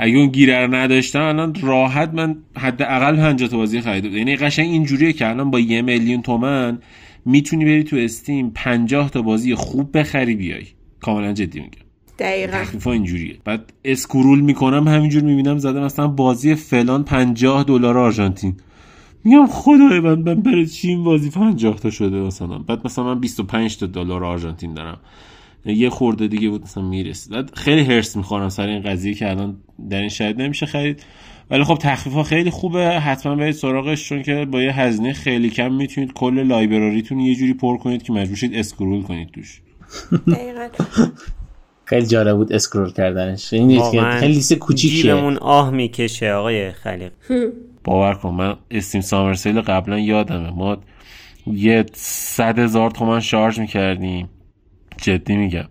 اگه 0.00 0.16
اون 0.16 0.26
گیره 0.26 0.66
رو 0.66 0.74
نداشتم 0.74 1.22
الان 1.22 1.54
راحت 1.62 2.14
من 2.14 2.36
حداقل 2.56 3.16
50 3.16 3.48
تا 3.48 3.56
بازی 3.56 3.80
خریده 3.80 4.08
یعنی 4.08 4.36
قشنگ 4.36 4.70
اینجوریه 4.70 5.12
که 5.12 5.28
الان 5.28 5.50
با 5.50 5.60
یه 5.60 5.82
میلیون 5.82 6.22
تومن 6.22 6.78
می‌تونی 7.24 7.64
بری 7.64 7.84
تو 7.84 7.96
استیم 7.96 8.50
50 8.54 9.10
تا 9.10 9.22
بازی 9.22 9.54
خوب 9.54 9.98
بخری 9.98 10.34
بیای. 10.34 10.64
کاملا 11.00 11.32
جدی 11.32 11.60
میگم. 11.60 11.82
دقیقا. 12.18 12.52
تخفیفا 12.52 12.92
اینجوریه. 12.92 13.36
بعد 13.44 13.72
اسکرول 13.84 14.40
می‌کنم 14.40 14.88
همینجور 14.88 15.22
می‌بینم 15.22 15.58
زده 15.58 15.80
مثلا 15.80 16.08
بازی 16.08 16.54
فلان 16.54 17.04
50 17.04 17.64
دلار 17.64 17.98
آرژانتین. 17.98 18.54
میگم 19.24 19.46
خدای 19.46 20.00
من 20.00 20.18
من 20.18 20.34
برای 20.34 20.66
چی 20.66 20.88
این 20.88 21.04
بازی 21.04 21.30
50 21.30 21.76
تا 21.76 21.90
شده 21.90 22.16
مثلا؟ 22.16 22.58
بعد 22.58 22.80
مثلا 22.84 23.04
من 23.04 23.20
25 23.20 23.76
تا 23.76 23.86
دلار 23.86 24.24
آرژانتین 24.24 24.74
دارم. 24.74 24.98
یه 25.64 25.90
خورده 25.90 26.28
دیگه 26.28 26.48
بود 26.48 26.62
مثلا 26.62 26.82
می‌رسید. 26.82 27.54
خیلی 27.54 27.82
حرص 27.82 28.16
می‌خورم 28.16 28.48
سر 28.48 28.66
این 28.66 28.82
قضیه 28.82 29.14
که 29.14 29.30
الان 29.30 29.56
در 29.90 30.00
این 30.00 30.08
شاید 30.08 30.42
نمیشه 30.42 30.66
خرید. 30.66 31.02
ولی 31.50 31.64
خب 31.64 31.74
تخفیف 31.74 32.12
ها 32.12 32.22
خیلی 32.22 32.50
خوبه. 32.50 33.00
حتما 33.00 33.34
برید 33.34 33.54
سراغش 33.54 34.08
چون 34.08 34.22
که 34.22 34.44
با 34.44 34.62
یه 34.62 34.72
هزینه 34.72 35.12
خیلی 35.12 35.50
کم 35.50 35.72
می‌تونید 35.72 36.12
کل 36.12 36.42
library 36.42 36.97
تون 36.97 37.20
یه 37.20 37.34
جوری 37.34 37.54
پر 37.54 37.76
کنید 37.76 38.02
که 38.02 38.12
مجبور 38.12 38.36
شید 38.36 38.54
scroll 38.54 39.02
کنید 39.02 39.28
توش. 39.30 39.60
خیلی 41.84 42.06
جالب 42.06 42.36
بود 42.36 42.52
scroll 42.52 42.92
کردنش. 42.92 43.52
این 43.52 43.82
خیلی 44.10 44.32
لیست 44.32 44.54
کوچیکیه. 44.54 45.14
آه 45.40 45.70
می‌کشه 45.70 46.32
آقای 46.32 46.72
خلیق. 46.72 47.12
باور 47.84 48.14
کن 48.14 48.30
من 48.30 48.56
Steam 48.70 49.00
Summer 49.00 49.34
Sale 49.34 49.60
قبلا 49.60 49.98
یادمه. 49.98 50.50
ما 50.50 50.76
یه 51.46 51.84
صد 51.94 52.58
هزار 52.58 52.90
تومن 52.90 53.20
شارژ 53.20 53.58
می‌کردیم. 53.58 54.28
جدی 54.98 55.36
میگم. 55.36 55.68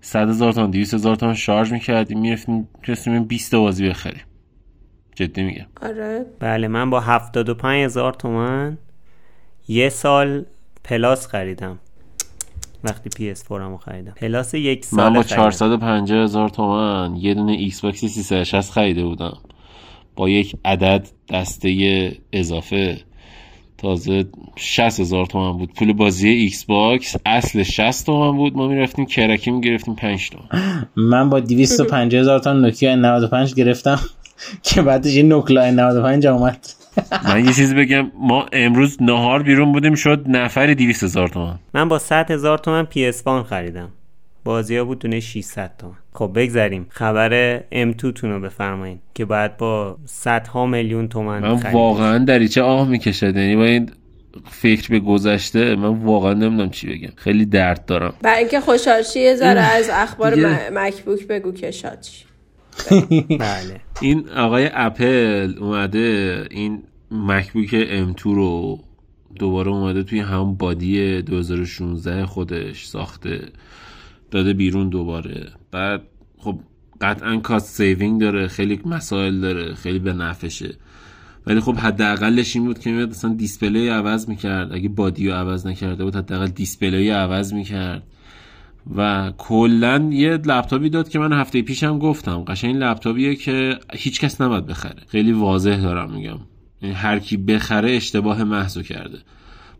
صد 0.00 0.28
هزار 0.28 0.52
تومن 0.52 0.70
دیویست 0.70 0.94
هزار 0.94 1.16
تومن 1.16 1.34
شارژ 1.34 1.72
می‌کردیم 1.72 2.20
می‌رفتیم 2.20 2.68
که 2.88 3.24
20 3.24 3.54
بازی 3.54 3.88
بخریم. 3.88 4.22
جدی 5.16 5.42
میگم. 5.42 5.66
آره. 5.82 6.26
بله 6.40 6.68
من 6.68 6.90
با 6.90 7.00
75 7.00 7.84
هزار 7.84 8.12
تومن 8.12 8.78
یه 9.68 9.88
سال 9.88 10.44
پلاس 10.84 11.26
خریدم. 11.26 11.78
وقتی 12.84 13.10
پی 13.16 13.30
اس 13.30 13.48
4 13.48 13.78
خریدم. 13.78 14.12
پلاس 14.12 14.54
یک 14.54 14.84
سال 14.84 15.08
من 15.08 15.14
با 15.14 15.22
450 15.22 16.22
هزار 16.22 16.48
تومن 16.48 17.16
یه 17.16 17.34
دونه 17.34 17.52
ایکس 17.52 17.80
باکس 17.80 18.04
360 18.04 18.70
خریده 18.70 19.04
بودم. 19.04 19.38
با 20.16 20.28
یک 20.28 20.56
عدد 20.64 21.08
دسته 21.32 22.12
اضافه. 22.32 23.00
تازه 23.78 24.24
60 24.56 25.00
هزار 25.00 25.26
تومن 25.26 25.58
بود. 25.58 25.74
پول 25.74 25.92
بازی 25.92 26.28
ایکس 26.28 26.64
باکس 26.64 27.16
اصل 27.26 27.62
60 27.62 28.06
تومن 28.06 28.36
بود. 28.36 28.56
ما 28.56 28.68
می‌رفتیم 28.68 29.06
کرکی 29.06 29.50
می‌گرفتیم 29.50 29.94
5 29.94 30.30
تومن. 30.30 30.88
من 30.96 31.30
با 31.30 31.40
250 31.40 32.20
هزار 32.20 32.38
تومن 32.38 32.60
نوکیا 32.60 32.94
95 32.94 33.54
گرفتم 33.54 34.00
که 34.62 34.82
بعدش 34.82 35.16
این 35.16 35.28
نوکیا 35.28 35.70
95 35.70 36.26
اومد. 36.26 36.66
من 37.24 37.44
یه 37.44 37.52
چیزی 37.52 37.74
بگم 37.84 38.10
ما 38.20 38.46
امروز 38.52 39.02
نهار 39.02 39.42
بیرون 39.42 39.72
بودیم 39.72 39.94
شد 39.94 40.24
نفری 40.28 40.74
200 40.74 41.02
هزار 41.02 41.28
تومن. 41.28 41.58
من 41.74 41.88
با 41.88 41.98
100 41.98 42.30
هزار 42.30 42.58
تومن 42.58 42.84
پی 42.84 43.06
اس 43.06 43.28
خریدم. 43.28 43.88
بازی 44.48 44.76
ها 44.76 44.84
بود 44.84 44.98
دونه 44.98 45.20
600 45.20 45.70
تومن. 45.78 45.94
خب 46.12 46.32
بگذاریم 46.34 46.86
خبر 46.88 47.58
M2 47.58 48.12
تون 48.14 48.30
رو 48.30 48.40
بفرمایید 48.40 48.98
که 49.14 49.24
بعد 49.24 49.56
با 49.56 49.98
صدها 50.04 50.66
میلیون 50.66 51.08
تومن 51.08 51.38
من 51.38 51.72
واقعا 51.72 52.18
دریچه 52.24 52.62
آه 52.62 52.88
می‌کشد. 52.88 53.36
یعنی 53.36 53.56
با 53.56 53.64
این 53.64 53.90
فکر 54.50 54.88
به 54.88 55.00
گذشته 55.00 55.76
من 55.76 55.88
واقعا 55.88 56.34
نمی‌دونم 56.34 56.70
چی 56.70 56.86
بگم. 56.86 57.12
خیلی 57.16 57.46
درد 57.46 57.84
دارم. 57.84 58.14
برای 58.22 58.38
اینکه 58.38 58.60
خوشحال 58.60 59.02
شی 59.02 59.20
یه 59.20 59.34
ذره 59.34 59.60
از 59.60 59.90
اخبار 59.92 60.34
MacBook 60.72 61.26
بگو 61.26 61.52
که 61.52 61.70
شاد 61.70 61.98
بله. 63.28 63.80
این 64.00 64.28
آقای 64.28 64.70
اپل 64.72 65.54
اومده 65.60 66.44
این 66.50 66.82
MacBook 67.10 67.86
M2 67.86 68.22
رو 68.22 68.78
دوباره 69.38 69.70
اومده 69.70 70.02
توی 70.02 70.20
همون 70.20 70.54
body 70.54 71.22
2016 71.22 72.26
خودش 72.26 72.86
ساخته. 72.86 73.40
داده 74.30 74.52
بیرون 74.52 74.88
دوباره. 74.88 75.52
بعد 75.70 76.02
خب 76.38 76.58
قطعا 77.00 77.36
cost 77.36 77.76
saving 77.76 78.20
داره 78.20 78.48
خیلی 78.48 78.80
مسائل 78.84 79.40
داره 79.40 79.74
خیلی 79.74 79.98
به 79.98 80.12
نفعشه 80.12 80.74
ولی 81.46 81.60
خب 81.60 81.74
حداقلش 81.76 82.56
این 82.56 82.64
بود 82.64 82.78
که 82.78 82.90
میاد 82.90 83.10
مثلا 83.10 83.34
display 83.34 83.88
عوض 83.88 84.28
می‌کرد. 84.28 84.72
اگه 84.72 84.88
body 84.88 85.28
رو 85.28 85.34
عوض 85.34 85.66
نکرده 85.66 86.04
بود 86.04 86.16
حداقل 86.16 86.46
display 86.46 87.10
عوض 87.10 87.52
می‌کرد. 87.52 88.02
و 88.96 89.32
کلا 89.38 90.08
یه 90.12 90.30
لپتاپی 90.30 90.90
داد 90.90 91.08
که 91.08 91.18
من 91.18 91.32
هفته 91.32 91.62
پیشم 91.62 91.98
گفتم. 91.98 92.44
قشنگ 92.44 92.76
لپتاپیه 92.76 93.34
که 93.34 93.78
هیچکس 93.92 94.40
نباید 94.40 94.66
بخره. 94.66 95.02
خیلی 95.08 95.32
واضح 95.32 95.76
دارم 95.76 96.10
میگم. 96.10 96.38
یعنی 96.82 96.94
هر 96.94 97.18
کی 97.18 97.36
بخره 97.36 97.90
اشتباه 97.90 98.44
محضو 98.44 98.82
کرده. 98.82 99.18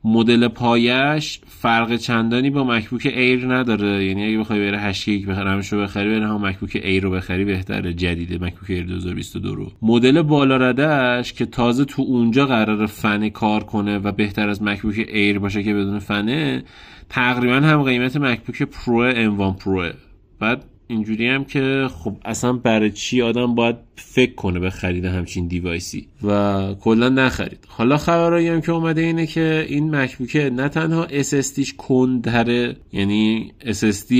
مدل 0.05 0.49
پایش 0.49 1.41
فرق 1.47 1.97
چندانی 1.97 2.51
با 2.51 2.65
MacBook 2.65 3.13
Air 3.17 3.55
نداره؟ 3.55 4.05
یعنی 4.05 4.27
اگه 4.27 4.39
بخوای 4.39 4.61
بره 4.61 4.79
8 4.79 5.05
گیگ 5.05 5.27
بخری 5.27 5.79
بخری 5.79 6.09
بره 6.09 6.29
هم 6.29 6.47
MacBook 6.47 6.81
Air 6.85 7.03
رو 7.03 7.11
بخری 7.11 7.45
بهتره. 7.45 7.93
جدیده 7.93 8.35
MacBook 8.35 8.71
Air 8.71 8.85
2022 8.85 9.55
رو. 9.55 9.73
مدل 9.83 10.23
بالاتردش 10.23 11.33
که 11.33 11.47
تازه 11.47 11.85
تو 11.85 12.03
اونجا 12.03 12.47
قرار 12.47 12.87
فن 12.87 13.29
کار 13.29 13.65
کنه 13.65 13.99
و 13.99 14.13
بهتر 14.13 14.49
از 14.49 14.63
MacBook 14.63 15.07
Air 15.09 15.39
باشه 15.39 15.63
که 15.63 15.75
بدون 15.75 15.99
فنه 15.99 16.63
تقریبا 17.09 17.55
هم 17.55 17.83
قیمت 17.83 18.17
مکبوک 18.17 18.63
پرو 18.63 19.13
M1 19.13 19.65
پرو 19.65 19.91
بعد 20.39 20.65
اینجوری 20.89 21.29
هم 21.29 21.45
که 21.45 21.89
خب 21.91 22.17
اصلا 22.25 22.53
برای 22.53 22.91
چی 22.91 23.23
آدم 23.23 23.55
باید 23.55 23.77
فکر 23.97 24.35
کنه 24.35 24.61
به 24.61 24.71
خرید 24.71 25.05
همچین 25.05 25.47
device 25.49 25.94
ی؟ 25.94 26.09
و 26.23 26.75
کلا 26.81 27.09
نخرید. 27.09 27.65
حالا 27.69 27.97
خبرایی 27.97 28.49
هم 28.49 28.61
که 28.61 28.73
اومده 28.73 29.01
اینه 29.01 29.27
که 29.27 29.67
این 29.69 29.97
مکبوک 29.97 30.37
نه 30.37 30.69
تنها 30.69 31.07
SSD 31.07 31.46
ش 31.46 31.73
کندتره 31.79 32.77
یعنی 32.93 33.53
SSD 33.65 34.15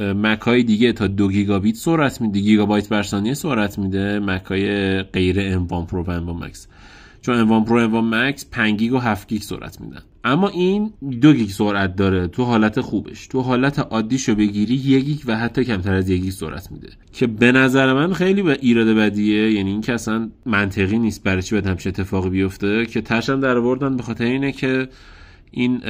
مک 0.00 0.40
های 0.40 0.62
دیگه 0.62 0.92
تا 0.92 1.06
دو 1.06 1.28
گیگابیت 1.28 1.76
سرعت 1.76 2.20
میده. 2.20 2.40
گیگابایت 2.40 2.88
بر 2.88 3.02
ثانیه 3.02 3.34
سرعت 3.34 3.78
میده 3.78 4.18
مک 4.18 4.44
های 4.44 5.02
غیر 5.02 5.58
M1 5.58 5.68
پرو 5.68 6.04
و 6.04 6.20
M1 6.20 6.44
مکس 6.44 6.68
چون 7.22 7.62
M1 7.62 7.68
پرو 7.68 7.88
M1 7.88 8.14
مکس 8.14 8.46
5 8.50 8.78
گیگ 8.78 8.92
و 8.92 8.98
7 8.98 9.28
گیگ 9.28 9.42
سرعت 9.42 9.80
میدن. 9.80 10.02
اما 10.24 10.48
این 10.48 10.92
دو 11.20 11.32
گیگ 11.32 11.50
سرعت 11.50 11.96
داره. 11.96 12.26
تو 12.26 12.44
حالت 12.44 12.80
خوبش. 12.80 13.26
تو 13.26 13.40
حالت 13.40 13.78
عادیشو 13.78 14.34
بگیری 14.34 14.74
یک 14.74 15.04
گیگ 15.04 15.18
و 15.26 15.36
حتی 15.36 15.64
کمتر 15.64 15.94
از 15.94 16.08
یک 16.08 16.22
گیگ 16.22 16.32
سرعت 16.32 16.72
میده. 16.72 16.88
که 17.12 17.26
به 17.26 17.52
نظر 17.52 17.92
من 17.92 18.12
خیلی 18.12 18.42
به 18.42 18.58
ایراد 18.60 18.86
بدیه. 18.86 19.52
یعنی 19.52 19.70
این 19.70 19.80
که 19.80 19.92
اصلا 19.92 20.30
منطقی 20.46 20.98
نیست 20.98 21.22
برای 21.22 21.42
چی 21.42 21.54
باید 21.54 21.66
همچه 21.66 21.88
اتفاقی 21.88 22.30
بیفته. 22.30 22.86
که 22.86 23.00
تهشم 23.00 23.40
در 23.40 23.56
آوردن 23.56 23.96
به 23.96 24.02
خاطر 24.02 24.24
اینه 24.24 24.52
که 24.52 24.88
این 25.56 25.80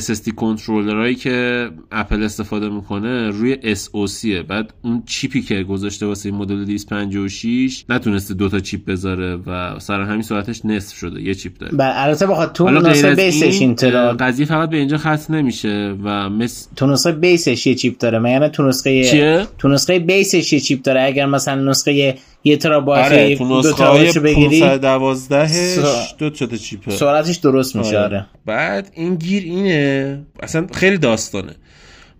SSD 0.00 0.34
controller 0.34 1.01
ایی 1.01 1.14
که 1.14 1.68
اپل 1.92 2.22
استفاده 2.22 2.68
می‌کنه 2.68 3.30
روی 3.30 3.56
SoC 3.74 4.26
بعد 4.48 4.72
اون 4.82 5.02
چیپی 5.06 5.42
که 5.42 5.62
گذاشته 5.62 6.06
واسه 6.06 6.30
مدل 6.30 6.64
256 6.64 7.84
نتونسته 7.88 8.34
دوتا 8.34 8.60
چیپ 8.60 8.84
بذاره 8.84 9.36
و 9.46 9.78
سر 9.78 10.00
همین 10.00 10.22
سرعتش 10.22 10.64
نصف 10.64 10.96
شده. 10.96 11.22
یه 11.22 11.34
چیپ 11.34 11.58
داره. 11.58 11.76
بله 11.76 11.92
البته 11.96 12.26
بخواد 12.26 12.52
تو 12.52 12.70
نسخه 12.70 13.14
بیسش 13.14 13.60
اینتل 13.60 14.12
قضیه 14.12 14.46
فقط 14.46 14.70
به 14.70 14.76
اینجا 14.76 14.98
ختم 14.98 15.34
نمیشه 15.34 15.96
و 16.04 16.30
مس 16.30 16.68
تو 16.76 16.86
نسخه 16.86 17.12
بیسش 17.12 17.66
یه 17.66 17.74
چیپ 17.74 17.98
داره. 17.98 18.18
مگر 18.18 18.48
تو 18.48 18.68
نسخه؟ 18.68 19.46
تو 19.58 19.68
نسخه 19.68 19.98
بیسش 19.98 20.52
یه 20.52 20.60
چیپ 20.60 20.82
داره. 20.82 21.02
اگر 21.02 21.26
مثلا 21.26 21.70
نسخه 21.70 22.16
یه 22.44 22.56
ترابایت 22.56 23.04
آره 23.04 23.36
تو 23.36 23.58
نسخه 23.58 24.20
بگیری. 24.20 24.60
512 24.60 26.14
دو 26.18 26.30
تا 26.30 26.56
چیپه. 26.56 26.90
سرعتش 26.90 27.36
درست 27.36 27.76
میشه 27.76 27.98
آره. 27.98 28.04
آره. 28.04 28.26
بعد 28.46 28.90
این 28.94 29.14
گیر 29.14 29.42
اینه 29.42 30.22
اصلا 30.40 30.66
خیلی 30.72 30.98
داستانه. 30.98 31.52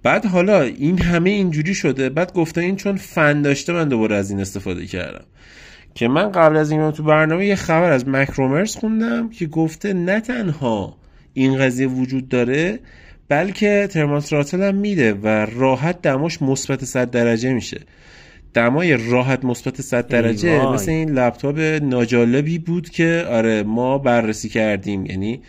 بعد 0.02 0.26
حالا 0.26 0.62
این 0.62 0.98
همه 0.98 1.30
اینجوری 1.30 1.74
شده 1.74 2.08
بعد 2.08 2.32
گفته 2.32 2.60
این 2.60 2.76
چون 2.76 2.96
فن 2.96 3.42
داشته 3.42 3.72
من 3.72 3.88
دوباره 3.88 4.16
از 4.16 4.30
این 4.30 4.40
استفاده 4.40 4.86
کردم. 4.86 5.24
که 5.94 6.08
من 6.08 6.32
قبل 6.32 6.56
از 6.56 6.70
این 6.70 6.90
تو 6.90 7.02
برنامه 7.02 7.46
یه 7.46 7.54
خبر 7.54 7.90
از 7.90 8.08
MacRumors 8.08 8.76
خوندم 8.76 9.30
که 9.30 9.46
گفته 9.46 9.92
نه 9.92 10.20
تنها 10.20 10.96
این 11.34 11.58
قضیه 11.58 11.86
وجود 11.86 12.28
داره 12.28 12.80
بلکه 13.28 13.88
thermal 13.90 14.24
throttle 14.24 14.62
هم 14.62 14.74
میده 14.74 15.12
و 15.12 15.26
راحت 15.28 16.02
دماش 16.02 16.42
مثبت 16.42 16.84
100 16.84 17.10
درجه 17.10 17.52
میشه. 17.52 17.80
دمای 18.54 19.10
راحت 19.10 19.44
مثبت 19.44 19.80
100 19.80 20.08
درجه 20.08 20.72
مثل 20.72 20.90
این 20.90 21.10
لپتاپ 21.10 21.58
ناجالبی 21.82 22.58
بود 22.58 22.90
که 22.90 23.26
آره 23.30 23.62
ما 23.62 23.98
بررسی 23.98 24.48
کردیم. 24.48 25.06
یعنی 25.06 25.40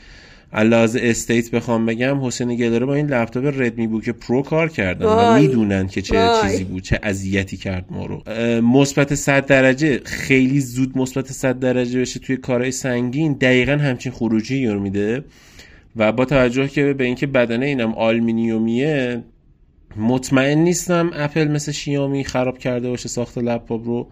علاوه 0.54 1.00
استیت 1.04 1.52
بخوام 1.52 1.86
بگم 1.86 2.26
حسین 2.26 2.56
گلره 2.56 2.86
با 2.86 2.94
این 2.96 3.08
لپتاپ 3.08 3.46
ردمی 3.46 3.88
بوک 3.88 4.10
پرو 4.10 4.42
کار 4.42 4.70
کردن 4.70 5.06
و 5.06 5.40
می‌دونن 5.40 5.88
که 5.88 6.02
چه 6.02 6.30
چیزی 6.42 6.64
بود 6.64 6.84
چه 6.84 7.00
اذیتی 7.04 7.58
کرد 7.58 7.86
ما 7.90 8.06
رو. 8.06 8.24
مثبت 8.62 9.16
100 9.16 9.46
درجه 9.46 10.02
خیلی 10.06 10.62
زود 10.62 10.98
مثبت 10.98 11.32
100 11.32 11.60
درجه 11.60 12.02
بشه 12.02 12.20
توی 12.20 12.38
کارهای 12.38 12.72
سنگین 12.72 13.34
دقیقا 13.34 13.72
همچین 13.72 14.12
خروجی 14.12 14.68
رو 14.68 14.80
میده. 14.80 15.24
و 15.96 16.12
با 16.12 16.26
توجه 16.26 16.68
که 16.68 16.94
به 16.94 17.04
اینکه 17.04 17.28
بدنه 17.28 17.66
اینم 17.66 17.94
آلمینیومیه 17.94 19.24
مطمئن 19.96 20.58
نیستم 20.58 21.12
اپل 21.14 21.48
مثل 21.48 21.72
شیائومی 21.72 22.24
خراب 22.24 22.58
کرده 22.58 22.90
باشه 22.90 23.10
ساخت 23.10 23.38
لپتاپ 23.38 23.88
رو. 23.88 24.08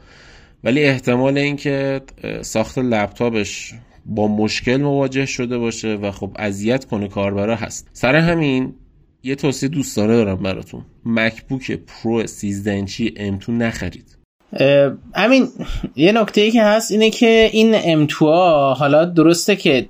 ولی 0.64 0.84
احتمال 0.84 1.38
اینکه 1.38 2.02
ساخت 2.42 2.78
لپتاپش 2.78 3.74
با 4.06 4.28
مشکل 4.28 4.78
مواجه 4.78 5.26
شده 5.26 5.58
باشه 5.58 5.96
و 5.96 6.12
خب 6.12 6.32
اذیت 6.36 6.86
کنه 6.86 7.08
کاربرا 7.08 7.56
هست. 7.56 7.90
سر 7.94 8.16
همین 8.16 8.74
یه 9.24 9.36
توصیه 9.36 9.70
دوستانه 9.70 10.16
دارم 10.16 10.36
براتون. 10.36 10.86
مکبوک 11.06 11.72
پرو 11.72 12.28
13 12.28 12.72
اینچی 12.72 13.14
M2 13.40 13.50
نخرید. 13.50 14.18
همین 15.16 15.48
یه 15.96 16.12
نکته 16.12 16.42
ای 16.42 16.52
که 16.52 16.64
هست 16.64 16.92
اینه 16.92 17.10
که 17.10 17.50
این 17.52 18.08
M2 18.08 18.14
ها 18.14 18.74
حالا 18.74 19.06
درسته 19.06 19.56
که 19.56 19.88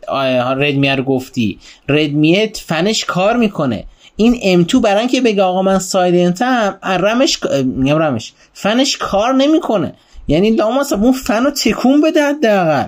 ردمی 0.57 0.89
رو 0.89 1.03
گفتی. 1.03 1.59
ردمی 1.89 2.47
فنش 2.55 3.05
کار 3.05 3.37
می‌کنه. 3.37 3.85
این 4.15 4.65
M2 4.65 4.75
برای 4.75 5.07
که 5.07 5.21
بگه 5.21 5.43
آقا 5.43 5.61
من 5.61 5.79
سایلنتم 5.79 6.77
رمش 6.83 7.39
میگم 7.65 7.97
رمش. 7.97 8.33
فنش 8.53 8.97
کار 8.97 9.33
نمی‌کنه. 9.33 9.93
یعنی 10.27 10.51
لاماس 10.51 10.93
اون 10.93 11.11
فن 11.11 11.43
رو 11.43 11.51
تکون 11.51 12.01
بده 12.01 12.23
حداقل. 12.23 12.87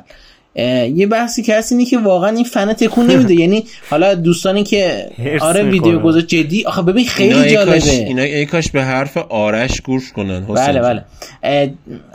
یه 0.95 1.07
بحثی 1.07 1.43
که 1.43 1.55
هست 1.55 1.71
اینه 1.71 1.85
که 1.85 1.97
واقعا 1.97 2.29
این 2.29 2.43
فن 2.43 2.73
تکون 2.73 3.07
نمیده. 3.07 3.33
یعنی 3.41 3.63
حالا 3.89 4.15
دوستانی 4.15 4.63
که 4.63 5.09
آره 5.41 5.63
ویدیو 5.63 5.99
گذاشت 5.99 6.27
جدی 6.27 6.65
آخه 6.65 6.81
ببین 6.81 7.05
خیلی 7.05 7.51
جالبه. 7.51 7.91
اینا 7.91 8.21
ای 8.21 8.45
کاش 8.45 8.71
به 8.71 8.83
حرف 8.83 9.17
آرش 9.17 9.81
گوش 9.81 10.11
کنن 10.11 10.45
بله 10.45 10.81
بله. 10.81 11.03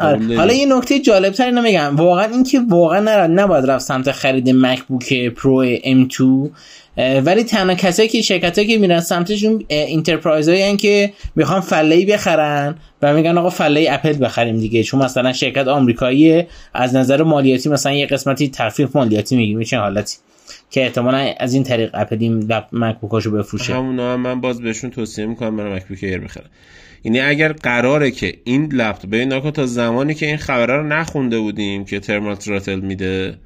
آره. 0.01 0.37
حالا 0.37 0.53
یه 0.53 0.67
نکته 0.77 0.99
جالب 0.99 1.33
تر 1.33 1.45
اینو 1.45 1.63
میگم. 1.63 1.97
واقعا 1.97 2.25
اینکه 2.25 2.61
واقعا 2.69 3.27
نباید 3.27 3.71
رفت 3.71 3.85
سمت 3.85 4.13
خرید 4.13 4.51
مکبوک 4.51 5.15
پرو 5.15 5.77
M2 5.77 6.23
ولی 6.99 7.45
تنها 7.45 7.75
کسایی 7.75 8.09
که 8.09 8.23
شرکت 8.23 8.67
که 8.67 8.79
میرن 8.79 9.01
سمتشون 9.01 9.65
enterprise 9.71 10.49
هایی 10.49 10.77
که 10.77 11.13
می‌خوان 11.37 11.61
فله 11.61 12.07
بخرن 12.07 12.75
و 13.03 13.15
میگن 13.15 13.39
آقا 13.39 13.51
فله 13.51 13.87
اپل 13.91 14.25
بخریم 14.25 14.57
دیگه 14.57 14.83
چون 14.83 15.03
مثلا 15.03 15.33
شرکت 15.33 15.69
آمریکایی 15.69 16.45
از 16.75 16.97
نظر 16.97 17.23
مالیاتی 17.23 17.69
مثلا 17.69 17.93
یه 17.93 18.07
قسمتی 18.07 18.49
تخفیف 18.49 18.97
مالیاتی 18.97 19.37
می‌گیره 19.37 19.65
چه 19.65 19.79
حالتی 19.79 20.17
که 20.71 20.83
احتمالا 20.83 21.35
از 21.39 21.55
این 21.55 21.65
طریق 21.65 21.91
اپل 21.95 22.17
این 22.21 22.53
مکبوکاشو 22.73 23.31
بفروشه. 23.31 23.75
همونا 23.75 24.13
هم 24.13 24.21
من 24.21 24.41
باز 24.41 24.61
بهشون 24.61 24.91
توصیه 24.91 25.27
می‌کنم 25.27 25.57
برای 25.57 25.75
مکبوک 25.75 25.99
ایر 26.03 26.19
بخرن. 26.19 26.51
یعنی 27.05 27.21
اگر 27.21 27.53
قراره 27.53 28.11
که 28.11 28.35
این 28.45 28.73
لپتاپ 28.73 29.11
ببین 29.11 29.51
تا 29.51 29.67
زمانی 29.67 30.15
که 30.15 30.27
این 30.27 30.37
خبره 30.37 30.77
رو 30.77 30.87
نخونده 30.87 31.39
بودیم 31.39 31.85
که 31.85 32.01
thermal 32.01 32.35
throttle 32.35 32.81
میده 32.81 33.39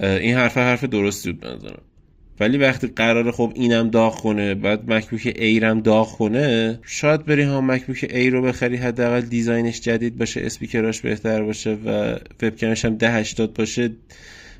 این 0.00 0.34
حرف 0.34 0.56
حرف 0.56 0.84
درستی 0.84 1.32
بود 1.32 1.40
بنظرم 1.40 1.82
ولی 2.40 2.58
وقتی 2.58 2.86
قراره 2.86 3.32
خب 3.32 3.52
اینم 3.54 3.90
داغ 3.90 4.20
کنه 4.20 4.54
بعد 4.54 4.92
مکبوک 4.92 5.32
ایرم 5.36 5.80
داغ 5.80 6.16
کنه 6.16 6.78
شاید 6.82 7.24
بری 7.24 7.42
ها 7.42 7.60
مکبوک 7.60 8.06
ایر 8.10 8.30
رو 8.30 8.42
بخری 8.42 8.76
حداقل 8.76 9.20
design 9.20 9.65
ش 9.65 9.80
جدید 9.80 10.18
باشه 10.18 10.40
اسپیکراش 10.44 11.00
بهتر 11.00 11.42
باشه 11.42 11.78
و 11.84 12.16
وبکمش 12.42 12.84
هم 12.84 12.98
1080 13.02 13.54
باشه 13.54 13.90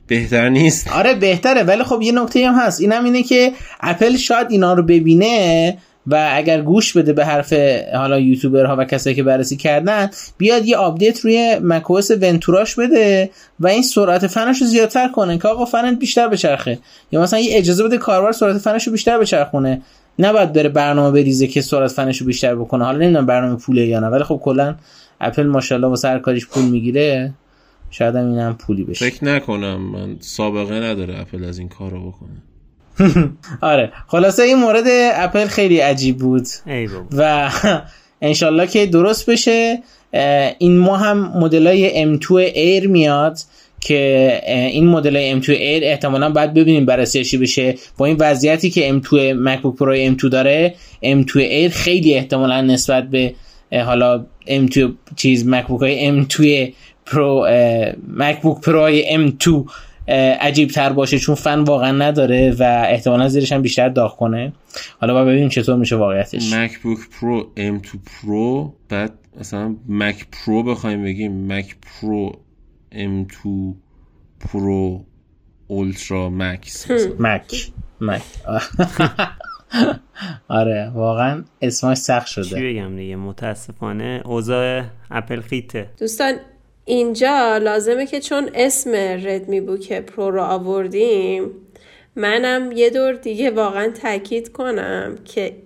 بهتر 0.06 0.49
نیست. 0.49 0.88
آره 0.88 1.14
بهتره 1.14 1.62
ولی 1.62 1.83
خب 1.83 2.02
یه 2.02 2.12
نکته 2.12 2.49
هم 2.49 2.54
هست. 2.54 2.80
اینم 2.80 3.04
اینه 3.04 3.23
که 3.23 3.52
اپل 3.80 4.16
شاید 4.16 4.47
اینا 4.50 4.75
رو 4.75 4.83
ببینه 4.83 5.78
و 6.07 6.29
اگر 6.33 6.63
گوش 6.63 6.97
بده 6.97 7.13
به 7.13 7.25
حرف 7.25 7.53
حالا 7.95 8.19
یوتیوبرها 8.19 8.77
و 8.77 8.85
کسایی 8.85 9.17
که 9.17 9.23
بررسی 9.23 9.57
کردن 9.57 10.11
بیاد 10.39 10.67
یه 10.67 10.77
update 10.76 11.21
روی 11.21 11.59
macOS 11.62 12.11
Ventura 12.11 12.60
ش 12.60 12.75
بده 12.75 13.31
و 13.61 13.67
این 13.67 13.83
سرعت 13.83 14.27
فنش 14.27 14.61
رو 14.61 14.67
زیادتر 14.67 15.09
کنه 15.09 15.39
که 15.39 15.49
آقا 15.49 15.65
فن 15.65 15.95
بیشتر 15.95 16.29
بچرخه. 16.29 16.79
یا 17.13 17.23
مثلا 17.23 17.39
یه 17.39 17.59
اجازه 17.59 17.85
بده 17.85 17.99
کاربر 17.99 18.33
سرعت 18.33 18.59
فنش 18.59 18.87
رو 18.87 18.93
بیشتر 18.93 19.19
بچرخونه. 19.19 19.83
نباید 20.19 20.53
بره 20.53 20.69
برنامه 20.69 21.11
بریزه 21.11 21.47
که 21.47 21.61
سرعت 21.61 21.93
فنش 21.93 22.19
رو 22.19 22.27
بیشتر 22.27 22.55
بکنه. 22.55 22.85
حالا 22.85 22.99
نمی‌دونم 22.99 23.27
برنامه 23.27 23.57
پوله 23.57 23.87
یا 23.87 24.01
نه 24.01 24.07
ولی 24.07 24.25
خب 24.25 24.41
کلا 24.45 24.75
اپل 25.21 25.47
ماشاءالله 25.47 25.89
واسه 25.89 26.09
هر 26.09 26.19
کاریش 26.19 26.47
پول 26.47 26.65
می‌گیره. 26.65 27.35
شاید 27.91 28.17
هم 28.17 28.31
اینم 28.31 28.57
پولی 28.59 28.85
بشه. 28.85 29.11
فکر 29.11 29.25
نکنم 29.25 29.77
من 29.77 30.17
سابقه 30.21 30.75
نداره 30.75 31.21
اپل 31.21 31.45
از 31.45 31.59
این 31.59 31.69
کارو 31.69 32.09
بکنه. 32.09 32.43
آره. 33.61 33.93
خلاصه 34.07 34.43
این 34.43 34.57
مورد 34.57 34.85
اپل 35.15 35.47
خیلی 35.47 35.79
عجیب 35.79 36.19
بود. 36.19 36.47
و 37.12 37.50
انشالله 38.23 38.67
که 38.67 38.87
درست 38.87 39.31
بشه. 39.31 39.83
این 40.59 40.79
ما 40.79 40.97
هم 40.97 41.33
مدل 41.38 41.67
های 41.67 42.17
M2 42.19 42.26
Air 42.55 42.87
میاد 42.87 43.38
که 43.81 44.41
این 44.47 44.87
مدل 44.87 45.41
M2 45.41 45.47
Air 45.47 45.83
احتمالا 45.83 46.31
باید 46.31 46.55
ببینیم 46.55 46.87
بررسیشی 46.87 47.38
بشه. 47.38 47.75
با 47.99 48.07
این 48.07 48.17
وضعیتی 48.21 48.71
که 48.71 49.00
M2 49.00 49.09
MacBook 49.47 49.79
Pro 49.79 50.17
M2 50.17 50.29
داره 50.31 50.75
M2 51.03 51.33
Air 51.33 51.69
خیلی 51.73 52.15
احتمالا 52.15 52.61
نسبت 52.61 53.11
به 53.11 53.35
حالا 53.73 54.26
M2 54.47 54.88
چیز 55.17 55.50
MacBook 55.50 55.81
های 55.81 56.25
M2 56.25 56.73
Pro 57.11 57.47
MacBook 58.19 58.65
Pro 58.65 59.05
M2 59.12 59.65
عجیب 60.41 60.71
تر 60.71 60.93
باشه 60.93 61.19
چون 61.19 61.35
فن 61.35 61.61
واقعا 61.61 61.93
نداره 61.93 62.57
و 62.59 62.87
احتمالا 62.89 63.29
زیرش 63.29 63.53
هم 63.53 63.63
بیشتر 63.63 63.89
داغ 63.89 64.17
کنه. 64.17 64.53
حالا 65.01 65.15
با 65.15 65.25
ببینیم 65.25 65.49
چطور 65.49 65.77
میشه 65.77 65.97
واقعیتش. 65.97 66.53
مکبوک 66.53 66.99
پرو 67.21 67.51
M2 67.57 67.88
پرو 68.07 68.75
بعد 68.88 69.12
مثلا 69.40 69.77
مک 69.88 70.27
پرو 70.33 70.62
بخوایم 70.62 71.05
بگیم. 71.05 71.53
مک 71.53 71.77
پرو 71.83 72.33
M2 72.92 73.49
پرو 74.40 75.05
اولترا 75.66 76.31
مکس 76.31 76.90
مک 77.19 77.73
مک 78.01 78.23
آره 80.49 80.90
واقعا 80.95 81.45
اسمش 81.62 81.97
سخت 81.97 82.27
شده. 82.27 82.45
چی 82.45 82.73
بگم 82.73 82.97
دیگه؟ 82.97 83.16
متاسفانه 83.16 84.23
اوضاع 84.25 84.83
اپل 85.11 85.40
خیته. 85.40 85.90
دوستان 85.99 86.35
اینجا 86.88 87.57
لازمه 87.57 88.07
که 88.07 88.20
چون 88.20 88.51
اسم 88.55 88.90
ردمی 88.94 89.61
بوک 89.61 89.92
پرو 89.92 90.31
رو 90.31 90.42
آوردیم 90.42 91.51
منم 92.16 92.72
یه 92.72 92.90
دور 92.90 93.12
دیگه 93.12 93.51
واقعا 93.51 93.90
تاکید 94.03 94.53
کنم 94.53 95.18
که 95.25 95.57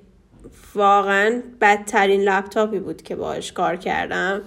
واقعا 0.75 1.43
بدترین 1.61 2.21
لپتاپی 2.21 2.79
بود 2.79 3.03
که 3.03 3.17
باش 3.17 3.53
کار 3.53 3.77
کردم 3.77 4.43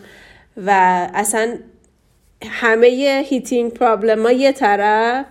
و 0.58 0.70
اصلا 1.14 1.58
همه 2.46 3.22
heating 3.26 3.74
problem 3.74 4.24
ها 4.24 4.32
یه 4.32 4.52
طرف. 4.52 5.26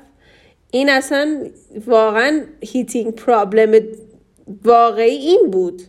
این 0.70 0.90
اصلا 0.90 1.46
واقعا 1.86 2.44
heating 2.60 3.14
problem 3.14 3.80
واقعی 4.64 5.16
این 5.16 5.50
بود. 5.50 5.82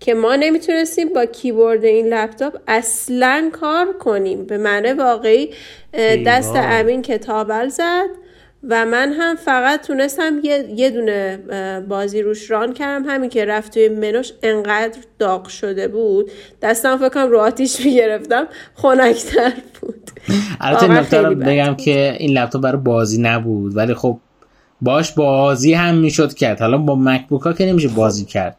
که 0.00 0.14
ما 0.14 0.36
نمی‌تونستیم 0.36 1.08
با 1.08 1.24
کیبورد 1.24 1.84
این 1.84 2.06
لپتاپ 2.06 2.56
اصلا 2.68 3.50
کار 3.52 3.92
کنیم. 3.92 4.46
به 4.46 4.58
معنی 4.58 4.92
واقعی 4.92 5.50
دست 6.26 6.52
امین 6.56 7.02
که 7.02 7.18
تاول 7.18 7.68
زد 7.68 8.08
و 8.68 8.86
من 8.86 9.12
هم 9.12 9.36
فقط 9.36 9.86
تونستم 9.86 10.40
یه, 10.42 10.64
یه 10.76 10.90
دونه 10.90 11.38
بازی 11.88 12.22
روش 12.22 12.50
run 12.50 12.72
کردم. 12.72 13.08
همین 13.08 13.30
که 13.30 13.44
رفت 13.44 13.74
توی 13.74 13.88
منوش 13.88 14.32
انقدر 14.42 14.98
داغ 15.18 15.48
شده 15.48 15.88
بود. 15.88 16.30
دستم 16.62 16.96
فکر 16.96 17.08
کنم 17.08 17.30
رو 17.30 17.38
آتیش 17.38 17.86
می‌گرفتم. 17.86 18.46
خنکتر 18.74 19.52
بود. 19.80 20.10
البته 20.60 20.88
نکته 20.88 21.22
بگم 21.22 21.74
که 21.74 22.16
این 22.18 22.38
لپتاپ 22.38 22.62
برای 22.62 22.80
بازی 22.80 23.22
نبود. 23.22 23.76
ولی 23.76 23.94
خب 23.94 24.18
باش 24.80 25.12
بازی 25.12 25.74
هم 25.74 25.94
می‌شد 25.94 26.34
کرد. 26.34 26.60
حالا 26.60 26.78
با 26.78 26.94
مکبوک 26.94 27.42
ها 27.42 27.52
که 27.52 27.66
نمیشه 27.66 27.88
بازی 27.88 28.24
کرد. 28.24 28.56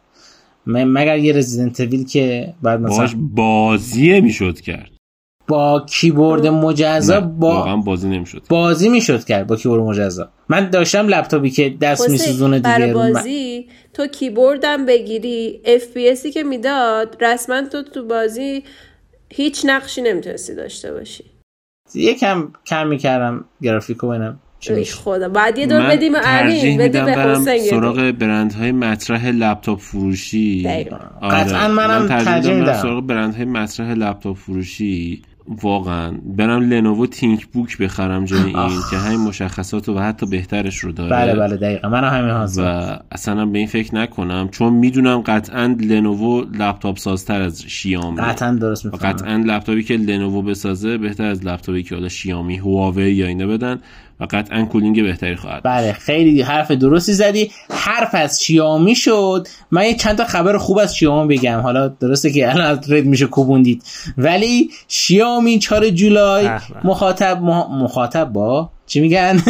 مگر 0.66 1.18
یه 1.18 1.32
Resident 1.32 1.80
Evil 1.80 2.06
که 2.06 2.54
بعد 2.62 2.80
مثلا 2.80 3.08
بازی 3.34 4.20
می‌شد 4.20 4.60
کرد. 4.60 4.90
با 5.48 5.86
کیبورد 5.88 6.46
مجزا 6.46 7.20
با 7.20 7.76
بازی 7.76 8.08
نمی‌شد. 8.08 8.42
بازی 8.48 8.88
می‌شد 8.88 9.24
کرد 9.24 9.46
با 9.46 9.56
کیبورد 9.56 9.82
مجزا. 9.82 10.28
من 10.48 10.70
داشتم 10.70 11.08
لپتاپی 11.08 11.50
که 11.50 11.74
دست 11.80 12.10
میسوزونه 12.10 12.58
دیگه 12.58 12.94
بازی 12.94 13.68
تو 13.94 14.06
کیبوردم 14.06 14.86
بگیری 14.86 15.60
اف 15.64 15.86
پی 15.94 16.30
که 16.30 16.42
می‌داد 16.42 17.24
رسما 17.24 17.62
تو 17.62 17.82
تو 17.82 18.06
بازی 18.06 18.62
هیچ 19.30 19.62
نقشی 19.66 20.02
نمی‌تونستی 20.02 20.54
داشته 20.54 20.92
باشی. 20.92 21.24
یکم 21.94 22.52
کم 22.66 22.86
می‌کردم 22.86 23.44
گرافیکو 23.62 24.06
بینم 24.68 24.84
خدا؟ 24.84 25.28
بعد 25.28 25.58
یه 25.58 25.66
دور 25.66 25.80
بدیم 25.80 26.12
امین 26.24 26.78
بده 26.78 27.04
به 27.04 27.12
حسین 27.12 27.58
سراغ 27.58 28.10
برندهای 28.10 28.72
مطرح 28.72 29.28
لپتاپ 29.28 29.80
فروشی. 29.80 30.68
آره. 31.22 31.36
قطعا 31.36 31.68
منم 31.68 32.08
ترجیح 32.08 32.54
میدم 32.54 32.72
سراغ 32.72 33.06
برندهای 33.06 33.44
مطرح 33.44 33.92
لپتاپ 33.92 34.36
فروشی. 34.36 35.22
واقعا. 35.62 36.18
برم 36.36 36.60
لنوو 36.60 37.06
تینک 37.06 37.46
بوک 37.46 37.78
بخرم 37.78 38.24
جای 38.24 38.42
این 38.42 38.80
که 38.90 38.96
همین 38.96 39.20
مشخصات 39.20 39.88
و 39.88 39.98
حتی 39.98 40.26
بهترش 40.26 40.78
رو 40.78 40.92
داره. 40.92 41.10
بله 41.10 41.34
بله 41.34 41.56
دقیقا. 41.56 41.88
من 41.88 42.04
همین 42.04 42.30
حاضر 42.30 42.62
و 42.62 42.98
اصلا 43.12 43.46
به 43.46 43.58
این 43.58 43.66
فکر 43.66 43.94
نکنم 43.94 44.48
چون 44.48 44.72
می‌دونم 44.72 45.20
قطعا 45.20 45.76
لنوو 45.80 46.44
لپتاپ 46.58 46.98
سازتر 46.98 47.40
از 47.42 47.62
شیامی. 47.62 48.16
قطعا 48.20 48.52
درست 48.52 48.84
می‌فهمم. 48.84 49.12
قطعا 49.12 49.36
لپتاپی 49.36 49.82
که 49.82 49.96
لنوو 49.96 50.42
بسازه 50.42 50.98
بهتر 50.98 51.24
از 51.24 51.46
لپتاپی 51.46 51.82
که 51.82 51.94
حالا 51.94 52.08
شیامی 52.08 52.56
هواوی 52.56 53.12
یا 53.12 53.26
اینا 53.26 53.46
بدن. 53.46 53.80
و 54.22 54.26
قطعا 54.30 54.64
کولینگ 54.64 55.02
بهتری 55.02 55.36
خواهد 55.36 55.62
بله 55.64 55.92
خیلی 55.92 56.42
حرف 56.42 56.70
درستی 56.70 57.12
زدی. 57.12 57.50
حرف 57.70 58.14
از 58.14 58.42
شیامی 58.42 58.94
شد. 58.94 59.48
من 59.70 59.84
یه 59.84 59.94
چند 59.94 60.18
تا 60.18 60.24
خبر 60.24 60.58
خوب 60.58 60.78
از 60.78 60.96
شیامی 60.96 61.36
بگم. 61.36 61.60
حالا 61.60 61.88
درسته 61.88 62.32
که 62.32 62.50
الان 62.50 62.66
از 62.66 62.92
رد 62.92 63.04
میشه 63.04 63.26
کوبوندید. 63.26 63.82
ولی 64.18 64.70
شیامی 64.88 65.58
4 65.58 65.90
جولای 65.90 66.50
مخاطب 66.84 67.42
مخاطب 67.42 68.24
با 68.24 68.70
چی 68.86 69.00
میگن؟ 69.00 69.42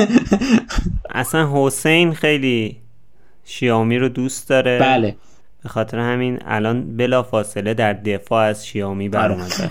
اصلا 1.10 1.50
حسین 1.54 2.12
خیلی 2.12 2.76
شیامی 3.44 3.98
رو 3.98 4.08
دوست 4.08 4.48
داره. 4.48 4.78
بله. 4.78 5.16
به 5.62 5.68
خاطر 5.68 5.98
همین 5.98 6.38
الان 6.46 6.96
بلا 6.96 7.22
فاصله 7.22 7.74
در 7.74 7.92
دفاع 7.92 8.44
از 8.46 8.66
شیائومی 8.66 9.08
برآمده 9.08 9.70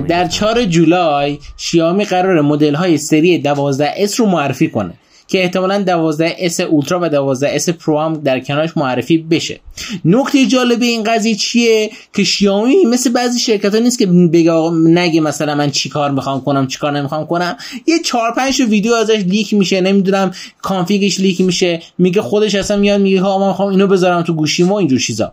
در 0.00 0.28
4 0.28 0.64
جولای 0.64 1.38
شیائومی 1.56 2.04
قرار 2.04 2.40
مدل 2.40 2.74
های 2.74 2.98
سری 2.98 3.38
12S 3.38 4.20
رو 4.20 4.26
معرفی 4.26 4.70
کنه. 4.70 4.94
که 5.28 5.42
احتمالا 5.42 5.82
12S 5.82 6.60
Ultra 6.60 6.98
و 7.02 7.08
12S 7.08 7.68
Pro 7.68 8.00
هم 8.00 8.14
در 8.14 8.40
کنارش 8.40 8.76
معرفی 8.76 9.18
بشه. 9.18 9.60
نکته 10.04 10.46
جالب 10.46 10.82
این 10.82 11.04
قضیه 11.04 11.34
چیه؟ 11.34 11.90
که 12.14 12.24
شیائومی 12.24 12.84
مثل 12.84 13.12
بعضی 13.12 13.38
شرکت 13.38 13.74
ها 13.74 13.80
نیست 13.80 13.98
که 13.98 14.06
بگه 14.06 14.70
نگه 14.70 15.20
مثلا 15.20 15.54
من 15.54 15.70
چیکار 15.70 16.10
می‌خوام 16.10 16.40
کنم 16.40 16.66
چیکار 16.66 16.92
نمی‌خوام 16.92 17.26
کنم. 17.26 17.56
یه 17.86 17.98
4 18.04 18.34
5 18.36 18.60
ویدیو 18.60 18.94
ازش 18.94 19.18
leak 19.26 19.54
میشه 19.54 19.80
نمی‌دونم 19.80 20.30
config 20.62 21.06
ش 21.06 21.20
leak 21.20 21.40
میشه. 21.40 21.82
میگه 21.98 22.22
خودش 22.22 22.54
اصلا 22.54 22.76
میاد 22.76 23.00
میگه 23.00 23.20
ها 23.20 23.38
من 23.38 23.48
می‌خوام 23.48 23.68
اینو 23.68 23.86
بذارم 23.86 24.22
تو 24.22 24.32
گوشیم 24.32 24.72
و 24.72 24.74
اینجور 24.74 24.98
چیزا. 24.98 25.32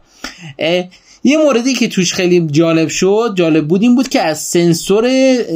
یه 1.24 1.38
موردی 1.38 1.74
که 1.74 1.88
توش 1.88 2.14
خیلی 2.14 2.48
جالب 2.52 2.88
شد 2.88 3.34
جالب 3.36 3.68
بود 3.68 3.82
این 3.82 3.96
بود 3.96 4.08
که 4.08 4.22
از 4.22 4.40
سنسور 4.40 5.12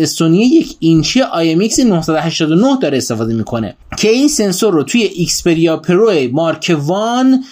سونی 0.05 0.45
یک 0.45 0.75
اینچی 0.79 1.21
IMX 1.21 1.79
989 1.79 2.77
داره 2.81 2.97
استفاده 2.97 3.33
می‌کنه. 3.33 3.75
که 3.97 4.09
این 4.09 4.27
سنسور 4.27 4.73
رو 4.73 4.83
توی 4.83 5.03
Xperia 5.03 5.77
Pro 5.77 6.11
Mark 6.31 6.75
One 6.79 7.43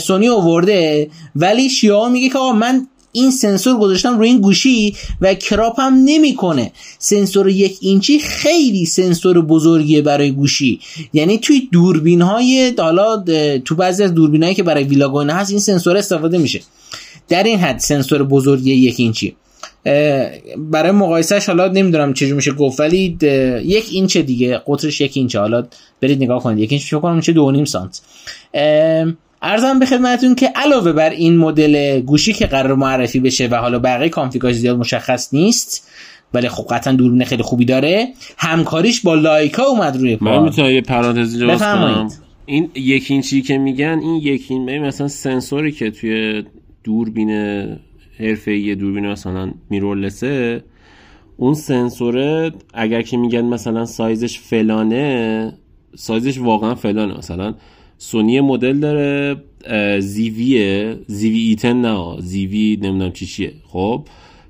سونی 0.00 0.28
آورده 0.28 1.10
ولی 1.36 1.68
شیائومی 1.68 2.08
میگه 2.08 2.28
که 2.28 2.38
آقا 2.38 2.52
من 2.52 2.86
این 3.12 3.30
سنسور 3.30 3.78
گذاشتم 3.78 4.18
روی 4.18 4.28
این 4.28 4.40
گوشی 4.40 4.96
و 5.20 5.34
crop 5.34 5.88
م 5.88 6.02
نمی‌کنه. 6.04 6.72
سنسور 6.98 7.48
یک 7.48 7.78
اینچی 7.80 8.18
خیلی 8.18 8.84
سنسور 8.86 9.40
بزرگیه 9.40 10.02
برای 10.02 10.30
گوشی. 10.30 10.80
یعنی 11.12 11.38
توی 11.38 11.68
دوربین 11.72 12.22
های 12.22 12.74
حالا 12.78 13.24
تو 13.64 13.74
بعضی 13.74 14.02
از 14.02 14.14
دوربین 14.14 14.42
هایی 14.42 14.54
که 14.54 14.62
برای 14.62 14.84
ولاگ 14.84 15.30
هست 15.30 15.50
این 15.50 15.60
سنسور 15.60 15.96
استفاده 15.96 16.38
میشه. 16.38 16.60
در 17.30 17.42
این 17.42 17.58
حد 17.58 17.78
سنسور 17.78 18.22
بزرگی 18.22 18.74
یک 18.74 18.94
اینچی 18.98 19.36
برای 20.56 20.90
مقایسهش 20.92 21.46
حالا 21.46 21.68
نمی‌دونم 21.68 22.14
چجور 22.14 22.34
میشه 22.34 22.52
گفت 22.52 22.80
ولی 22.80 23.18
یک 23.64 23.84
اینچ 23.90 24.16
دیگه 24.16 24.60
قطرش 24.66 25.00
یک 25.00 25.12
اینچ. 25.14 25.36
حالا 25.36 25.66
برید 26.00 26.22
نگاه 26.22 26.42
کنید. 26.42 26.58
یک 26.58 26.72
اینچ 26.72 26.84
فکر 26.84 26.98
کنم 26.98 27.16
میشه 27.16 27.32
دو 27.32 27.50
نیم 27.50 27.64
سانت. 27.64 28.00
عرضم 29.42 29.78
به 29.78 29.86
خدمتتون 29.86 30.34
که 30.34 30.46
علاوه 30.46 30.92
بر 30.92 31.10
این 31.10 31.36
مدل 31.36 32.00
گوشی 32.00 32.32
که 32.32 32.46
قرار 32.46 32.74
معرفی 32.74 33.20
بشه 33.20 33.46
و 33.46 33.54
حالا 33.54 33.78
بقیه 33.78 34.08
config 34.08 34.42
اش 34.42 34.54
زیاد 34.54 34.76
مشخص 34.76 35.34
نیست 35.34 35.88
ولی 36.34 36.48
خب 36.48 36.66
قطعا 36.70 36.92
دوربین 36.92 37.24
خیلی 37.24 37.42
خوبی 37.42 37.64
داره 37.64 38.08
همکاریش 38.38 39.00
با 39.00 39.14
لایکا 39.14 39.62
اومد 39.62 39.96
روی 39.96 40.16
کار. 40.16 40.38
من 40.38 40.44
می‌تونم 40.44 40.70
یه 40.70 40.80
پرانتزی 40.80 41.46
این 42.46 42.70
یک 42.74 43.06
اینچی 43.08 43.42
که 43.42 43.58
میگن 43.58 44.00
این 44.02 44.16
یک 44.16 44.42
این 44.48 44.78
مثلا 44.78 45.08
سنسوری 45.08 45.72
که 45.72 45.90
توی 45.90 46.42
دوربین 46.84 47.30
حرفه‌ای 48.18 48.74
دوربین 48.74 49.06
مثلا 49.06 49.52
میرورلسه 49.70 50.62
اون 51.36 51.54
سنسوره 51.54 52.52
اگر 52.74 53.02
که 53.02 53.16
میگن 53.16 53.44
مثلا 53.44 53.84
سایزش 53.84 54.38
فلانه 54.38 55.52
سایزش 55.94 56.38
واقعا 56.38 56.74
فلانه. 56.74 57.18
مثلا 57.18 57.54
سونی 57.98 58.40
مدل 58.40 58.78
داره 58.78 59.36
زیویه 60.00 60.96
زیوی 61.06 61.38
ایتن 61.38 61.80
نه 61.80 62.16
زیوی 62.20 62.78
نمی‌دونم 62.82 63.12
چی 63.12 63.26
چیه. 63.26 63.52
خب 63.68 64.08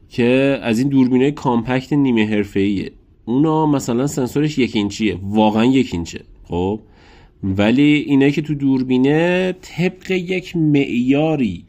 که 0.09 0.59
از 0.63 0.79
این 0.79 0.89
دوربینه 0.89 1.31
کامپکت 1.31 1.93
نیمه 1.93 2.27
حرفه‌ایه. 2.27 2.93
اونا 3.25 3.67
مثلا 3.67 4.07
سنسورش 4.07 4.59
یک 4.59 4.77
اینچیه 4.77 5.19
واقعا 5.23 5.65
یک 5.65 5.91
اینچه. 5.93 6.21
خب 6.45 6.81
ولی 7.43 7.83
اینه 7.83 8.31
که 8.31 8.43
تو 8.43 8.55
دوربینه 8.55 9.53
طبق 9.53 10.11
یک 10.11 10.57
معیاری 10.57 11.65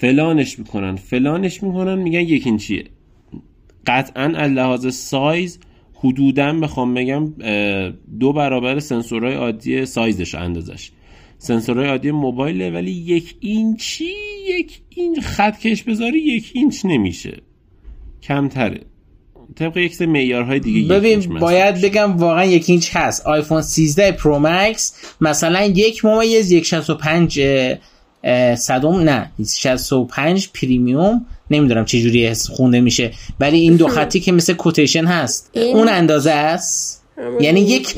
فلانش 0.00 0.58
می‌کنن 0.58 0.96
فلانش 0.96 1.62
می‌کنن 1.62 1.94
میگن 1.94 2.20
یک 2.20 2.46
اینچیه 2.46 2.84
قطعا 3.86 4.22
از 4.22 4.52
لحاظ 4.52 4.94
سایز 4.94 5.58
حدودا 5.94 6.52
بخوام 6.52 6.94
بگم 6.94 7.32
دو 8.20 8.32
برابر 8.32 8.78
سنسورهای 8.78 9.34
عادی 9.34 9.86
سایزش 9.86 10.34
اندازش. 10.34 10.90
سنسورهای 11.38 11.88
عادی 11.88 12.10
موبایله 12.10 12.70
ولی 12.70 12.90
یک 12.90 13.34
اینچی 13.40 14.12
یک 14.48 14.80
این 14.88 15.20
خط 15.20 15.58
کش 15.58 15.82
بذاری 15.82 16.18
یک 16.18 16.50
اینچ 16.54 16.84
نمیشه. 16.84 17.36
کمتره. 18.22 18.80
طبق 19.56 19.76
یک 19.76 19.94
سه 19.94 20.06
معیارهای 20.06 20.60
دیگه 20.60 20.94
ببین 20.94 21.38
باید 21.38 21.80
بگم 21.80 22.16
واقعا 22.16 22.44
یک 22.44 22.70
اینچ 22.70 22.96
هست. 22.96 23.26
آیفون 23.26 23.62
13 23.62 24.12
Pro 24.12 24.38
Max 24.38 25.14
مثلا 25.20 25.64
یک 25.64 26.04
ممیز 26.04 26.50
یک 26.50 26.74
پنج 26.74 27.40
صدم 28.56 28.96
نه. 28.96 29.30
65 29.56 30.48
پرایم. 30.54 31.26
نمی‌دونم 31.50 31.84
چه 31.84 32.00
جوری 32.00 32.34
خونده 32.34 32.80
میشه. 32.80 33.10
ولی 33.40 33.58
این 33.58 33.76
دو 33.76 33.88
خطی 33.88 34.20
که 34.20 34.32
مثل 34.32 34.52
کوتیشن 34.52 35.04
هست. 35.04 35.50
اون 35.56 35.88
اندازه 35.88 36.30
است. 36.30 37.04
یعنی 37.40 37.60
یک 37.60 37.96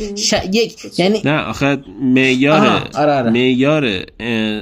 یک 0.52 0.98
یعنی 0.98 1.20
نه 1.24 1.38
آخه 1.38 1.78
معیار 2.02 2.66
آره، 2.94 3.12
آره. 3.12 3.30
معیار 3.30 4.04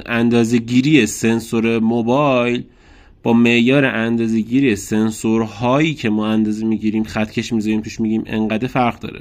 اندازه 0.05 0.57
گیری 0.57 1.05
سنسور 1.05 1.79
موبایل 1.79 2.63
با 3.23 3.33
معیار 3.33 3.85
اندازه 3.85 4.39
گیری 4.39 4.75
سنسورهایی 4.75 5.93
که 5.93 6.09
ما 6.09 6.27
اندازه 6.27 6.65
می‌گیریم 6.65 7.03
خطکش 7.03 7.53
می‌ذاریم 7.53 7.81
توش 7.81 7.99
میگیم 7.99 8.23
انقدر 8.25 8.67
فرق 8.67 8.99
داره. 8.99 9.19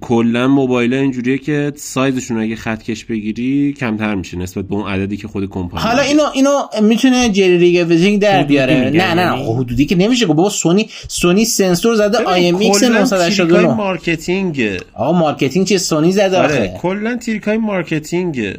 کلا 0.00 0.48
موبایل 0.48 0.94
اینجوریه 0.94 1.38
که 1.38 1.72
سایزشون 1.76 2.40
اگه 2.40 2.56
خطکش 2.56 3.04
بگیری 3.04 3.72
کمتر 3.72 4.14
میشه 4.14 4.38
نسبت 4.38 4.68
به 4.68 4.74
اون 4.74 4.88
عددی 4.88 5.16
که 5.16 5.28
خود 5.28 5.50
کمپانی 5.50 5.82
حالا 5.82 6.02
اینو 6.02 6.22
اینو 6.34 6.50
می‌تونه 6.82 7.28
جری 7.28 7.58
ریگویزینگ 7.58 8.20
در 8.20 8.44
بیاره. 8.44 8.74
نه 8.74 8.90
نه 8.90 9.14
نه 9.14 9.38
یعنی 9.38 9.54
حدودی 9.54 9.86
که 9.86 9.96
نمیشه. 9.96 10.26
گفت 10.26 10.36
بابا 10.36 10.50
سونی 10.50 10.88
سونی 11.08 11.44
سنسور 11.44 11.94
زده 11.94 12.18
آی 12.18 12.48
ام 12.48 12.56
ایکس 12.56 12.82
989 12.82 13.74
مارکتینگ 13.74 14.78
آقا 14.94 15.18
مارکتینگ 15.18 15.66
چه 15.66 15.78
سونی 15.78 16.12
زده 16.12 16.38
آره 16.38 16.74
کلا 16.78 17.16
تریکای 17.16 17.56
مارکتینگ 17.56 18.54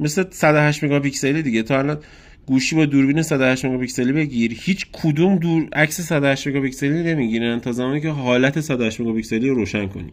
مثل 0.00 0.24
108 0.30 0.84
مگاپیکسل 0.84 1.42
دیگه. 1.42 1.62
تا 1.62 1.78
الان 1.78 1.98
گوشی 2.46 2.76
با 2.76 2.86
دوربین 2.86 3.22
108 3.22 3.64
مگاپیکسلی 3.64 4.12
بگیر. 4.12 4.56
هیچ 4.60 4.86
کدوم 4.92 5.38
دور 5.38 5.68
عکس 5.72 6.00
108 6.00 6.46
مگاپیکسلی 6.46 7.02
نمی‌گیرن 7.02 7.60
تا 7.60 7.72
زمانی 7.72 8.00
که 8.00 8.08
حالت 8.08 8.60
108 8.60 9.00
مگاپیکسلی 9.00 9.48
رو 9.48 9.54
روشن 9.54 9.86
کنی. 9.86 10.12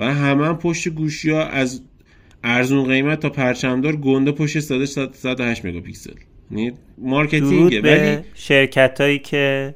و 0.00 0.14
همه 0.14 0.46
هم 0.46 0.58
پشت 0.58 0.88
گوشی 0.88 1.30
ها 1.30 1.44
از 1.44 1.80
ارزون 2.44 2.84
قیمت 2.84 3.20
تا 3.20 3.30
پرچمدار 3.30 3.96
گنده 3.96 4.32
پشت 4.32 4.60
108 4.60 5.64
مگاپیکسل. 5.64 6.12
یعنی 6.50 6.72
marketing 6.98 7.80
ولی 7.84 8.18
شرکت 8.34 9.00
هایی 9.00 9.18
که 9.18 9.74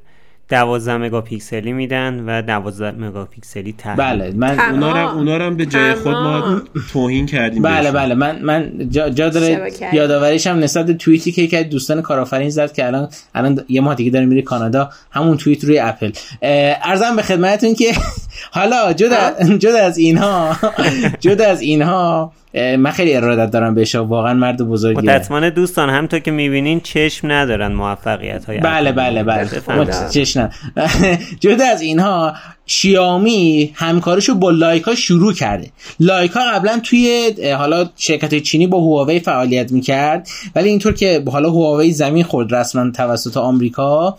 12 0.49 0.97
مگاپیکسلی 0.97 1.73
میدن 1.73 2.25
و 2.27 2.43
12 2.43 2.91
مگاپیکسلی 2.91 3.75
تحلیل 3.79 3.97
بله 3.97 4.33
من 4.37 4.61
اونا 4.61 4.93
رو 4.93 5.17
اونا 5.17 5.37
رو 5.37 5.55
به 5.55 5.67
جای 5.67 5.95
خود 5.95 6.15
ما 6.15 6.63
توهین 6.93 7.27
کردیم 7.27 7.63
بله 7.63 7.93
بله 7.93 8.15
من 8.15 8.43
من 8.43 8.89
جا, 8.91 9.09
جا 9.09 9.29
داره 9.29 9.73
یادآوریش 9.93 10.47
هم 10.47 10.59
نسبت 10.59 10.91
توییتی 10.91 11.33
که 11.33 11.47
که 11.47 11.63
دوستان 11.63 12.03
کارآفرین 12.03 12.51
زد 12.51 12.73
که 12.73 12.87
الان 12.87 13.09
الان 13.35 13.65
یه 13.69 13.81
ماه 13.81 13.95
دیگه 13.95 14.11
داره 14.11 14.27
میره 14.27 14.43
کانادا. 14.43 14.91
همون 15.11 15.37
توییت 15.37 15.65
روی 15.65 15.79
اپل. 15.79 16.13
ارزم 16.83 17.17
به 17.17 17.23
خدمتتون 17.23 17.75
که 17.75 17.93
حالا 18.51 18.93
جدا 18.93 19.31
جدا 19.65 19.79
از 19.79 19.99
اینها 19.99 20.57
جدا 21.21 21.47
از 21.47 21.61
اینها 21.61 22.33
من 22.55 22.91
خیلی 22.91 23.17
ارادت 23.17 23.51
دارم 23.51 23.75
بهش 23.75 23.95
واقعا 23.95 24.35
مرد 24.35 24.63
بزرگیه. 24.63 25.03
متاسفانه 25.03 25.51
دوستان 25.51 25.91
هم 25.91 26.07
تا 26.07 26.19
که 26.19 26.31
می‌بینین 26.31 26.81
چشم 26.81 27.33
ندارن 27.33 27.73
موفقیت 27.73 28.45
های 28.45 28.59
بله 28.59 28.93
بله. 28.93 29.23
بله 29.23 29.49
چشم 30.11 30.51
جدا 31.41 31.65
از 31.67 31.81
اینها 31.81 32.35
شیائومی 32.67 33.71
همکارشو 33.75 34.35
با 34.35 34.51
لایکا 34.51 34.95
شروع 34.95 35.33
کرده. 35.33 35.71
لایکا 36.01 36.41
قبلا 36.41 36.81
توی 36.85 37.35
حالا 37.59 37.91
شرکت 37.97 38.39
چینی 38.39 38.67
با 38.67 38.79
هواوی 38.79 39.21
فعالیت 39.21 39.73
می‌کرد 39.73 40.29
ولی 40.55 40.69
اینطور 40.69 40.93
که 40.93 41.25
حالا 41.27 41.51
هواوی 41.51 41.93
زمین 41.93 42.25
خورد 42.25 42.55
رسما 42.55 42.91
توسط 42.91 43.37
آمریکا 43.37 44.19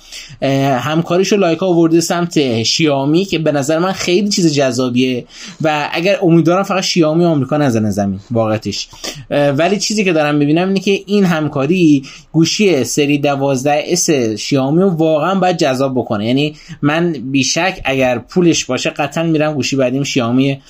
همکارشو 0.79 1.35
لایکا 1.35 1.67
آورده 1.67 2.01
سمت 2.01 2.63
شیائومی 2.63 3.25
که 3.25 3.39
به 3.39 3.51
نظر 3.51 3.79
من 3.79 3.91
خیلی 3.91 4.29
چیز 4.29 4.53
جذابیه 4.53 5.25
و 5.61 5.89
اگر 5.93 6.17
امیدوارم 6.21 6.63
فقط 6.63 6.83
شیائومی 6.83 7.25
آمریکا 7.25 7.57
نزنه 7.57 7.91
زمین 7.91 8.19
واقعتش. 8.31 8.87
ولی 9.29 9.77
چیزی 9.77 10.03
که 10.03 10.13
دارم 10.13 10.35
می‌بینم 10.35 10.67
اینه 10.67 10.79
که 10.79 10.99
این 11.05 11.25
همکاری 11.25 12.03
گوشی 12.31 12.83
سری 12.83 13.17
12S 13.17 14.09
شیائومی 14.09 14.81
رو 14.81 14.89
واقعا 14.89 15.35
باید 15.35 15.57
جذاب 15.57 15.93
بکنه. 15.95 16.27
یعنی 16.27 16.55
من 16.81 17.11
بیشک 17.11 17.81
اگر 17.85 18.17
پولش 18.35 18.65
باشه 18.65 18.89
قطعا 18.89 19.23
میرم 19.23 19.53
گوشی 19.53 19.75
بعدیم 19.75 20.03
شیائومی 20.03 20.61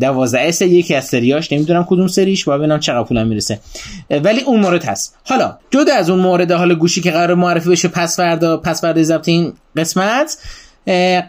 12S 0.00 0.62
یکی 0.62 0.94
از 0.94 1.04
سریاش 1.04 1.52
نمی‌دونم 1.52 1.86
کدوم 1.88 2.08
سریش 2.08 2.44
با 2.44 2.58
ببینم 2.58 2.80
چقدر 2.80 3.02
پولم 3.02 3.26
می‌رسه. 3.26 3.60
ولی 4.10 4.40
اون 4.40 4.60
مورد 4.60 4.84
هست. 4.84 5.16
حالا 5.24 5.58
جدا 5.70 5.94
از 5.94 6.10
اون 6.10 6.18
مورد 6.18 6.52
حالا 6.52 6.74
گوشی 6.74 7.00
که 7.00 7.10
قرار 7.10 7.34
معرفی 7.34 7.68
بشه 7.68 7.88
پس 7.88 8.16
فردا 8.16 8.56
پس 8.56 8.80
فردا 8.80 9.02
ضبط 9.02 9.28
این 9.28 9.52
قسمت 9.76 10.38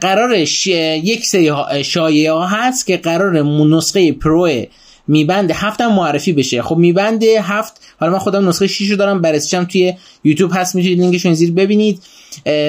قرارش 0.02 0.68
یک 0.68 1.26
سری 1.26 1.52
شایعه 1.84 2.32
ها 2.32 2.48
هست 2.48 2.88
که 2.88 2.98
قرار 2.98 3.44
نسخه 3.44 4.12
Pro 4.12 4.66
میبند 5.08 5.52
هفت 5.52 5.82
هم 5.82 5.94
معرفی 5.94 6.34
بشه. 6.34 6.62
خب 6.62 6.76
میبند 6.76 7.24
هفت 7.24 7.74
حالا 8.00 8.12
من 8.12 8.20
خودم 8.20 8.50
نسخه 8.50 8.68
6 8.68 8.90
رو 8.90 8.98
دارم 8.98 9.22
بررسیشم 9.22 9.64
توی 9.64 9.94
یوتیوب 10.24 10.52
هست 10.54 10.76
می‌تونید 10.76 11.00
لینکش 11.00 11.28
زیر 11.28 11.52
ببینید. 11.52 12.04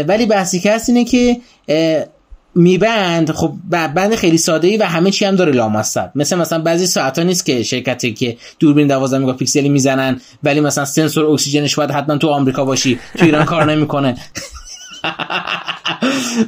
ولی 0.09 0.27
بحثی 0.27 0.61
که 0.61 0.73
هست 0.73 0.89
اینه 0.89 1.05
که 1.05 1.37
میبند 2.59 3.33
خب 3.33 3.53
بند 3.71 4.15
خیلی 4.15 4.39
ساده 4.39 4.69
ای 4.69 4.77
و 4.77 4.85
همه 4.85 5.11
چی 5.11 5.25
هم 5.25 5.37
داره 5.37 5.53
لامصب. 5.53 6.11
مثل 6.15 6.39
مثلا 6.39 6.59
بعضی 6.59 6.87
ساعت 6.87 7.19
نیست 7.19 7.47
که 7.47 7.63
شرکتی 7.63 8.15
که 8.15 8.37
دوربین 8.59 8.87
12 8.87 9.19
مگاپیکسلی 9.19 9.69
می‌زنن 9.69 10.21
ولی 10.43 10.61
مثلا 10.61 10.85
سنسور 10.85 11.25
اکسیژنش 11.25 11.77
باید 11.77 11.91
حتما 11.91 12.17
تو 12.17 12.29
آمریکا 12.29 12.65
باشی 12.65 12.99
تو 13.19 13.25
ایران 13.25 13.45
کار 13.45 13.65
نمی‌کنه. 13.65 14.17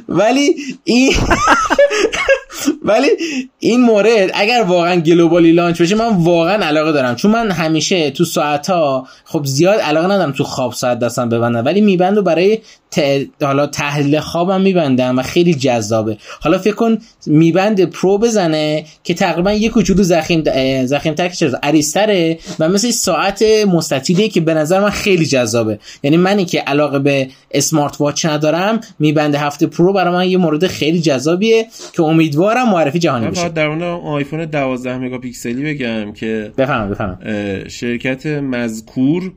ولی 0.09 0.55
این 0.83 1.13
ولی 2.83 3.07
این 3.59 3.81
مورد 3.81 4.31
اگر 4.33 4.63
واقعا 4.67 4.95
globally 4.95 5.51
launch 5.51 5.81
بشه 5.81 5.95
من 5.95 6.07
واقعا 6.07 6.65
علاقه 6.65 6.91
دارم. 6.91 7.15
چون 7.15 7.31
من 7.31 7.51
همیشه 7.51 8.11
تو 8.11 8.25
ساعت 8.25 8.69
ها 8.69 9.07
خب 9.25 9.45
زیاد 9.45 9.79
علاقه 9.79 10.07
ندارم 10.07 10.31
تو 10.31 10.43
خواب 10.43 10.73
ساعت 10.73 10.99
دستم 10.99 11.29
ببندم 11.29 11.65
ولی 11.65 11.81
می 11.81 11.98
بند 11.98 12.23
برای 12.23 12.59
حالا 13.41 13.67
تحلیل 13.67 14.19
خوابم 14.19 14.61
میبندم 14.61 15.19
و 15.19 15.21
خیلی 15.21 15.53
جذابه. 15.53 16.17
حالا 16.41 16.57
فکر 16.57 16.75
کن 16.75 16.97
می 17.25 17.49
بند 17.49 17.85
Pro 17.85 18.17
بزنه 18.17 18.85
که 19.03 19.13
تقریبا 19.13 19.51
یک 19.51 19.71
کوچولو 19.71 20.03
ضخیم 20.03 20.43
ضخیم 20.85 21.13
تر 21.13 21.29
که 21.29 21.51
عریضتره 21.63 22.39
و 22.59 22.69
مثل 22.69 22.91
ساعت 22.91 23.43
مستطیلیه 23.67 24.29
که 24.29 24.41
به 24.41 24.53
نظر 24.53 24.79
من 24.79 24.89
خیلی 24.89 25.25
جذابه. 25.25 25.79
یعنی 26.03 26.17
منی 26.17 26.45
که 26.45 26.59
علاقه 26.59 26.99
به 26.99 27.27
smart 27.51 28.01
watch 28.01 28.25
ندارم 28.25 28.79
می 28.99 29.13
بند 29.13 29.35
هفت 29.35 29.67
Pro 29.67 29.93
برای 29.93 30.13
من 30.13 30.29
یه 30.29 30.37
مورد 30.37 30.67
خیلی 30.67 31.01
جذابیه 31.01 31.67
که 31.93 32.03
امیدوارم 32.03 32.40
معرفی 32.49 32.99
جهانی 32.99 33.27
بشه. 33.27 33.49
در 33.49 33.65
اون 33.65 33.81
آیفون 33.83 34.45
12 34.45 34.97
مگاپیکسلی 34.97 35.63
بگم 35.63 36.11
که 36.11 36.51
بفهم 36.57 36.89
بفهم 36.89 37.19
شرکت 37.67 38.25
مذکور 38.25 39.33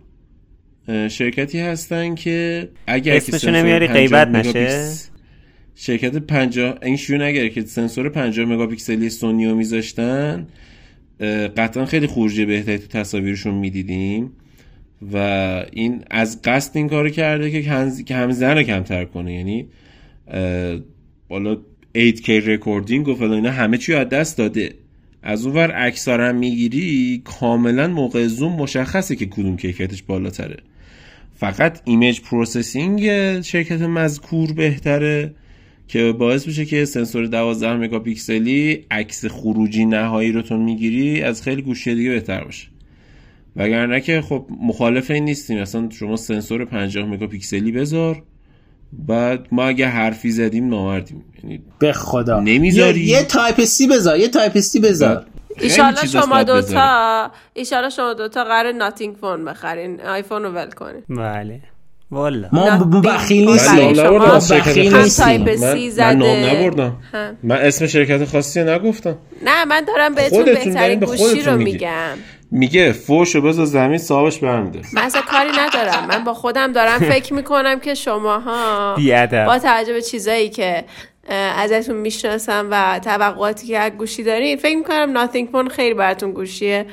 شرکتی 1.08 1.60
هستن 1.60 2.14
که 2.14 2.68
اگر 2.86 3.16
اسمشو 3.16 3.50
نمیاری 3.50 3.86
غیبت 3.86 4.28
نشه؟ 4.28 4.92
شرکت 5.74 6.16
50 6.16 6.78
این 6.82 6.96
شو 6.96 7.14
نگره 7.16 7.48
که 7.48 7.60
سنسور 7.62 8.08
50 8.08 8.46
مگاپیکسلی 8.46 9.10
سونیو 9.10 9.54
میذاشتن 9.54 10.46
قطعا 11.56 11.84
خیلی 11.84 12.06
خروجی 12.06 12.44
بهتری 12.44 12.78
تو 12.78 12.86
تصاویرشون 12.86 13.54
می‌دیدیم 13.54 14.32
و 15.12 15.16
این 15.72 16.04
از 16.10 16.42
قصد 16.42 16.76
این 16.76 16.88
کارو 16.88 17.10
کرده 17.10 17.50
که 17.50 17.62
که 18.06 18.14
هم 18.14 18.30
زن 18.30 18.62
کمتر 18.62 19.04
کنه. 19.04 19.34
یعنی 19.34 19.68
بالا 21.28 21.56
8K 21.96 22.28
recording 22.28 23.08
و 23.08 23.14
فلان 23.14 23.32
اینا 23.32 23.50
همه 23.50 23.78
چی 23.78 23.94
از 23.94 24.08
دست 24.08 24.38
داده. 24.38 24.74
از 25.22 25.46
اون 25.46 25.54
ور 25.54 25.72
اکثرا 25.76 26.32
می‌گیری 26.32 27.22
کاملا 27.24 27.88
موقع 27.88 28.26
زوم 28.26 28.52
مشخصه 28.52 29.16
که 29.16 29.26
کدوم 29.26 29.56
کیفیتش 29.56 30.02
بالاتره. 30.02 30.56
فقط 31.34 31.80
image 31.84 32.20
processing 32.20 33.00
شرکت 33.40 33.80
مذکور 33.80 34.52
بهتره 34.52 35.34
که 35.88 36.12
باعث 36.12 36.46
میشه 36.46 36.64
که 36.64 36.84
سنسور 36.84 37.26
12 37.26 37.72
مگاپیکسلی 37.76 38.84
عکس 38.90 39.26
خروجی 39.26 39.84
نهایی 39.84 40.32
رو 40.32 40.42
تو 40.42 40.56
می‌گیری 40.56 41.22
از 41.22 41.42
خیلی 41.42 41.62
گوشی 41.62 41.94
دیگه 41.94 42.10
بهتر 42.10 42.44
باشه. 42.44 42.68
وگرنه 43.56 44.00
که 44.00 44.20
خب 44.20 44.46
مخالف 44.62 45.10
این 45.10 45.24
نیستیم. 45.24 45.60
مثلا 45.60 45.88
شما 45.90 46.16
سنسور 46.16 46.64
50 46.64 47.06
مگاپیکسلی 47.06 47.72
بذار. 47.72 48.22
بعد 48.98 49.46
ما 49.52 49.64
اگه 49.64 49.86
حرفی 49.86 50.30
زدیم 50.30 50.68
نامردیم. 50.68 51.24
یعنی 51.42 51.62
به 51.78 51.92
خدا. 51.92 52.40
نمی‌ذاری؟ 52.40 53.00
یه, 53.00 53.08
یه 53.08 53.22
Type-C 53.22 53.86
بذار 53.86 54.18
یه 54.18 54.28
Type-C 54.28 54.80
بذار. 54.80 55.26
ایشالا 55.60 56.06
شما 56.06 56.42
دوتا 56.42 57.30
ایشالا 57.54 57.90
شما 57.90 58.14
دوتا 58.14 58.44
قرار 58.44 58.72
Nothing 58.72 59.16
Phone 59.16 59.44
بخرین. 59.44 60.00
آیفون 60.00 60.42
رو 60.42 60.50
ول 60.50 60.70
کنین. 60.70 61.02
بله. 61.08 61.60
والا. 62.10 62.48
ما 62.52 63.00
بخیل 63.00 63.50
نیستیم 63.50 64.02
ما 64.02 64.38
بخیل 64.38 64.96
نیستیم 64.96 65.40
من 65.98 66.16
نام 66.16 66.44
نبردم. 66.44 66.96
من 67.42 67.56
اسم 67.56 67.86
شرکت 67.86 68.24
خاصی 68.24 68.64
نگفتم. 68.64 69.18
نه 69.44 69.64
من 69.64 69.84
دارم 69.84 70.14
بهتون 70.14 70.44
بهترین 70.44 71.00
گوشی 71.00 71.42
رو 71.42 71.56
میگم. 71.56 72.16
میگه 72.54 72.92
گوشیو 72.92 73.40
بذار 73.40 73.64
زمین 73.64 73.98
صاحبش 73.98 74.38
بمیره 74.38 74.80
من 74.92 75.02
اصلا 75.02 75.20
کاری 75.20 75.50
ندارم. 75.58 76.06
من 76.08 76.24
با 76.24 76.34
خودم 76.34 76.72
دارم 76.72 76.98
فکر 77.12 77.34
می‌کنم 77.34 77.80
که 77.80 77.94
شماها 77.94 78.96
با 79.46 79.58
توجه 79.58 79.92
به 79.92 80.02
چیزایی 80.02 80.48
که 80.48 80.84
ازتون 81.28 81.96
می‌شناسم 81.96 82.68
و 82.70 83.00
توقعاتی 83.04 83.66
که 83.66 83.78
از 83.78 83.92
گوشی 83.92 84.22
دارین 84.22 84.56
فکر 84.56 84.76
می‌کنم 84.76 85.10
Nothing 85.12 85.48
Phone 85.48 85.68
خیلی 85.68 85.94
براتون 85.94 86.32
گوشیه 86.32 86.86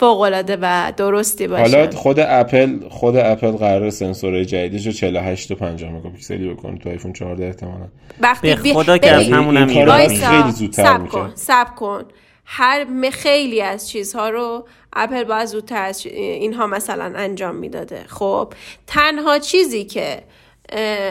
فوق 0.00 0.20
العاده 0.20 0.58
و 0.62 0.92
درستی 0.96 1.46
باشه. 1.46 1.62
حالا 1.62 1.90
خود 1.90 2.20
اپل 2.20 2.88
خود 2.88 3.16
اپل 3.16 3.50
قرار 3.50 3.90
سنسور 3.90 4.44
جدیدش 4.44 4.86
رو 4.86 4.92
48 4.92 5.50
و 5.50 5.54
50 5.54 5.90
مگاپیکسلی 5.90 6.48
بکنه 6.48 6.78
تو 6.78 6.88
آیفون 6.88 7.12
14 7.12 7.46
احتمالاً. 7.46 7.86
وقتی 8.20 8.54
به 8.54 8.74
خدا 8.74 8.98
که 8.98 9.12
از 9.12 9.28
همون 9.28 9.56
هم 9.56 9.66
خیلی 9.66 10.52
زودتر 10.52 10.98
کن 10.98 11.32
سب 11.34 11.74
کن. 11.74 12.04
هر 12.50 13.10
خیلی 13.10 13.62
از 13.62 13.88
چیزها 13.88 14.30
رو 14.30 14.68
اپل 14.92 15.24
باید 15.24 15.72
از 15.72 16.06
اینها 16.06 16.66
مثلا 16.66 17.12
انجام 17.16 17.54
می‌داده. 17.54 18.04
خب 18.08 18.52
تنها 18.86 19.38
چیزی 19.38 19.84
که 19.84 20.22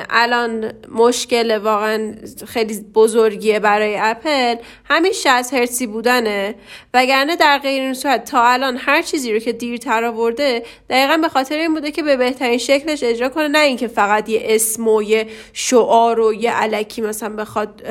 الان 0.10 0.72
مشکل 0.92 1.58
واقعا 1.58 2.16
خیلی 2.48 2.80
بزرگیه 2.94 3.60
برای 3.60 3.98
اپل 4.00 4.56
همین 4.86 5.12
60 5.12 5.54
هرتزی 5.54 5.88
بودنه. 5.88 6.56
وگرنه 6.94 7.36
در 7.36 7.58
غیر 7.58 7.82
این 7.82 7.94
صورت 7.94 8.32
تا 8.32 8.44
الان 8.44 8.78
هر 8.78 9.02
چیزی 9.02 9.34
رو 9.34 9.40
که 9.40 9.54
دیرتر 9.54 10.04
آورده 10.06 10.64
دقیقا 10.90 11.18
به 11.18 11.30
خاطر 11.30 11.58
این 11.58 11.74
بوده 11.74 11.92
که 11.92 12.04
به 12.04 12.18
بهترین 12.18 12.58
شکلش 12.58 13.04
اجرا 13.04 13.30
کنه. 13.30 13.48
نه 13.48 13.60
اینکه 13.60 13.88
فقط 13.88 14.30
یه 14.30 14.42
اسم 14.44 14.88
و 14.88 15.04
یه 15.04 15.28
شعار 15.54 16.20
و 16.20 16.34
یه 16.34 16.52
علکی 16.52 17.02
مثلا 17.02 17.36
بخواد 17.36 17.84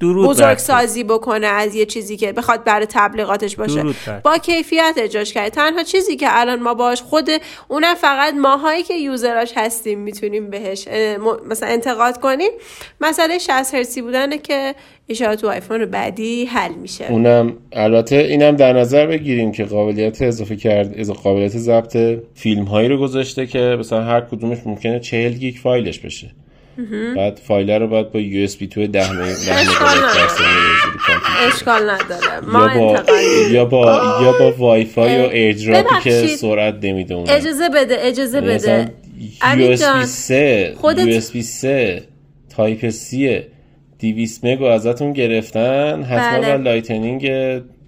بزرگ 0.00 0.58
سازی 0.58 1.04
بکنه 1.04 1.46
از 1.46 1.74
یه 1.74 1.86
چیزی 1.86 2.16
که 2.16 2.32
بخواد 2.32 2.64
برای 2.64 2.86
تبلیغاتش 2.90 3.56
باشه. 3.56 3.82
با 4.24 4.38
کیفیت 4.38 4.94
اجراش 4.96 5.32
کرده 5.32 5.50
تنها 5.50 5.82
چیزی 5.82 6.16
که 6.16 6.26
الان 6.30 6.62
ما 6.62 6.74
باش 6.74 7.02
خود 7.02 7.30
اونم 7.68 7.94
فقط 7.94 8.34
ماهایی 8.34 8.82
که 8.82 8.94
یوزراش 8.94 9.52
هستیم 9.56 9.98
می‌تونیم 9.98 10.50
بهش 10.50 10.88
مثلا 11.48 11.68
انتقاد 11.68 12.20
کنیم. 12.20 12.50
مسئله 13.00 13.38
60 13.38 13.74
هرتزی 13.74 14.02
بودنه 14.02 14.38
که 14.38 14.74
اشاره 15.08 15.36
تو 15.36 15.48
آیفون 15.48 15.84
بعدی 15.84 16.44
حل 16.44 16.74
میشه. 16.74 17.06
اونم 17.10 17.56
البته 17.72 18.16
اینم 18.16 18.56
در 18.56 18.72
نظر 18.72 19.06
بگیریم 19.06 19.52
که 19.52 19.64
قابلیت 19.64 20.22
اضافه 20.22 20.56
کرد 20.56 20.98
از 20.98 21.10
قابلیت 21.10 21.56
ضبط 21.56 21.96
فیلم 22.34 22.64
هایی 22.64 22.88
رو 22.88 22.98
گذاشته 22.98 23.46
که 23.46 23.76
مثلا 23.80 24.02
هر 24.02 24.20
کدومش 24.20 24.58
ممکنه 24.66 25.00
40 25.00 25.32
گیگ 25.32 25.54
فایلش 25.54 25.98
بشه. 25.98 26.30
بعد 27.16 27.40
فایل 27.48 27.70
رو 27.70 27.86
باید 27.86 28.12
با 28.12 28.20
USB 28.20 28.66
2 28.66 28.86
10 28.86 29.00
اشکال 31.46 31.90
نداره. 31.90 32.40
ما 32.46 32.70
یا 33.50 33.64
با 33.64 33.84
یا 34.22 34.32
با 34.38 34.52
وای 34.52 34.84
فای 34.84 35.22
و 35.22 35.28
AirDropی 35.28 36.00
که 36.04 36.26
سرعت 36.26 36.74
نمیده 36.82 37.14
اون 37.14 37.30
اجازه 37.30 37.68
بده 37.68 37.96
اجازه 38.00 38.40
بده. 38.40 38.92
یو 39.56 39.70
اس 39.70 39.84
بی 39.84 40.04
3 40.04 40.74
یو 40.82 41.16
اس 41.16 41.32
بی 41.32 41.42
3 41.42 42.02
تایپ 42.56 42.88
سی 42.90 43.40
200 44.00 44.44
مگا 44.44 44.72
ازتون 44.72 45.12
گرفتن. 45.12 46.02
حتما 46.02 46.40
بله. 46.40 46.56
Lightning 46.56 47.30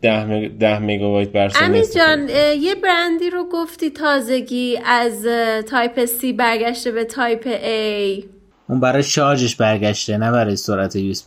10 0.02 0.78
مگابایت 0.78 1.28
بر 1.28 1.48
ثانیه 1.48 1.82
جان 1.96 2.28
یه 2.60 2.74
برندی 2.74 3.30
رو 3.30 3.48
گفتی 3.52 3.90
تازگی 3.90 4.78
از 4.86 5.26
Type 5.70 6.06
C 6.06 6.24
برگشته 6.36 6.90
به 6.90 7.04
Type 7.04 7.44
A. 7.44 8.24
اون 8.68 8.80
برای 8.80 9.02
شارژش 9.02 9.56
برگشته 9.56 10.16
نه 10.16 10.32
برای 10.32 10.56
سرعت 10.56 10.96
US 10.96 11.22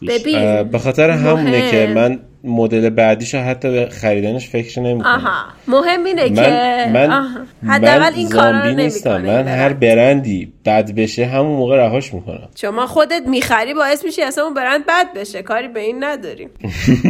به 0.71 0.79
خاطر 0.79 1.09
همونه 1.09 1.71
که 1.71 1.91
من 1.95 2.19
مدل 2.43 2.89
بعدیشو 2.89 3.37
حتی 3.37 3.71
به 3.71 3.89
خریدنش 3.89 4.49
فکر 4.49 4.79
نمی‌کنم. 4.79 5.11
آها. 5.11 5.43
مهم 5.67 6.03
اینه 6.03 6.29
من 6.29 6.35
که 6.35 6.89
من 6.93 7.27
حداقل 7.67 8.13
این 8.15 8.29
کارا 8.29 8.59
رو 8.59 8.75
نیستم. 8.75 9.21
من 9.21 9.47
هر 9.47 9.73
برندی 9.73 10.53
بد 10.65 10.91
بشه 10.91 11.25
همون 11.25 11.57
موقع 11.57 11.77
رهاش 11.77 12.13
می‌کنم. 12.13 12.49
شما 12.55 12.87
خودت 12.87 13.21
می‌خری 13.27 13.73
باعث 13.73 14.05
میشی 14.05 14.21
اصلا 14.21 14.43
اون 14.43 14.53
برند 14.53 14.85
بد 14.85 15.13
بشه. 15.15 15.41
کاری 15.41 15.67
به 15.67 15.79
این 15.79 16.03
نداریم. 16.03 16.49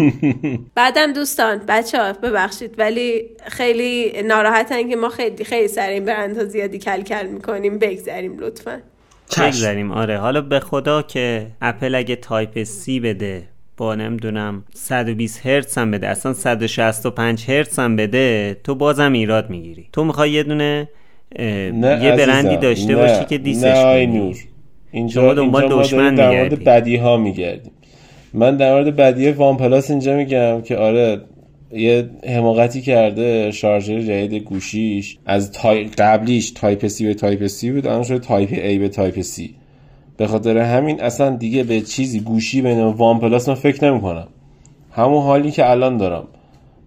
بعدم 0.75 1.13
دوستان 1.13 1.61
بچه 1.67 2.01
ها 2.01 2.13
ببخشید. 2.13 2.75
ولی 2.77 3.23
خیلی 3.47 4.21
ناراحتن 4.21 4.89
که 4.89 4.95
ما 4.95 5.09
خیلی 5.09 5.43
خیلی 5.43 5.67
سر 5.67 5.89
این 5.89 6.05
برندها 6.05 6.45
زیادی 6.45 6.79
کل 6.79 7.01
کل 7.01 7.27
می‌کنیم. 7.27 7.79
بگذریم 7.79 8.39
لطفا. 8.39 8.81
بگذاریم. 9.39 9.91
آره. 9.91 10.17
حالا 10.17 10.41
به 10.41 10.59
خدا 10.59 11.01
که 11.01 11.47
اپل 11.61 11.95
اگه 11.95 12.15
Type 12.15 12.63
C 12.63 12.99
بده 12.99 13.43
با 13.77 13.95
نمی‌دونم 13.95 14.63
120 14.73 15.45
هرتز 15.45 15.77
هم 15.77 15.91
بده 15.91 16.07
اصلا 16.07 16.33
165 16.33 17.45
هرتز 17.49 17.79
هم 17.79 17.95
بده 17.95 18.57
تو 18.63 18.75
بازم 18.75 19.13
ایراد 19.13 19.49
می‌گیری. 19.49 19.87
تو 19.93 20.03
می‌خوای 20.03 20.31
یه 20.31 20.43
دونه 20.43 20.89
یه 21.39 22.15
برندی 22.17 22.57
داشته 22.57 22.95
باشی 22.95 23.25
که 23.25 23.37
dissش 23.37 23.63
نه 23.63 24.05
نور 24.05 24.35
اینجا 24.91 25.33
دنبال 25.33 25.67
دشمن 25.69 26.15
در 26.15 26.31
مورد 26.31 26.63
بدی 26.63 26.95
ها 26.95 27.17
میگردیم. 27.17 27.71
من 28.33 28.57
در 28.57 28.73
مورد 28.73 28.95
بدی 28.95 29.31
وان 29.31 29.57
پلاس 29.57 29.89
اینجا 29.89 30.15
میگم 30.15 30.61
که 30.61 30.77
آره 30.77 31.21
یه 31.73 32.09
حماقتی 32.27 32.81
کرده 32.81 33.51
شارژر 33.51 34.01
جدید 34.01 34.43
گوشیش. 34.43 35.17
از 35.25 35.51
تای... 35.51 35.83
قبلیش 35.83 36.51
Type 36.51 36.87
C 36.87 37.05
به 37.05 37.13
Type 37.13 37.47
C 37.47 37.71
بود 37.71 37.87
الان 37.87 38.03
شده 38.03 38.19
Type 38.19 38.49
A 38.49 38.79
به 38.79 38.89
Type 38.89 39.21
C 39.21 39.55
به 40.17 40.27
خاطر 40.27 40.57
همین 40.57 41.01
اصلا 41.01 41.35
دیگه 41.35 41.63
به 41.63 41.81
چیزی 41.81 42.19
گوشی 42.19 42.61
به 42.61 42.83
وان 42.83 43.19
پلاس 43.19 43.49
من 43.49 43.55
فکر 43.55 43.91
نمی‌کنم. 43.91 44.27
همون 44.91 45.23
حالی 45.23 45.51
که 45.51 45.69
الان 45.69 45.97
دارم. 45.97 46.27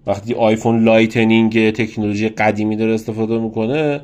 وقتی 0.07 0.35
آیفون 0.35 0.85
Lightning 0.85 1.71
تکنولوژی 1.71 2.29
قدیمی 2.29 2.77
داره 2.77 2.95
استفاده 2.95 3.39
می‌کنه 3.39 4.01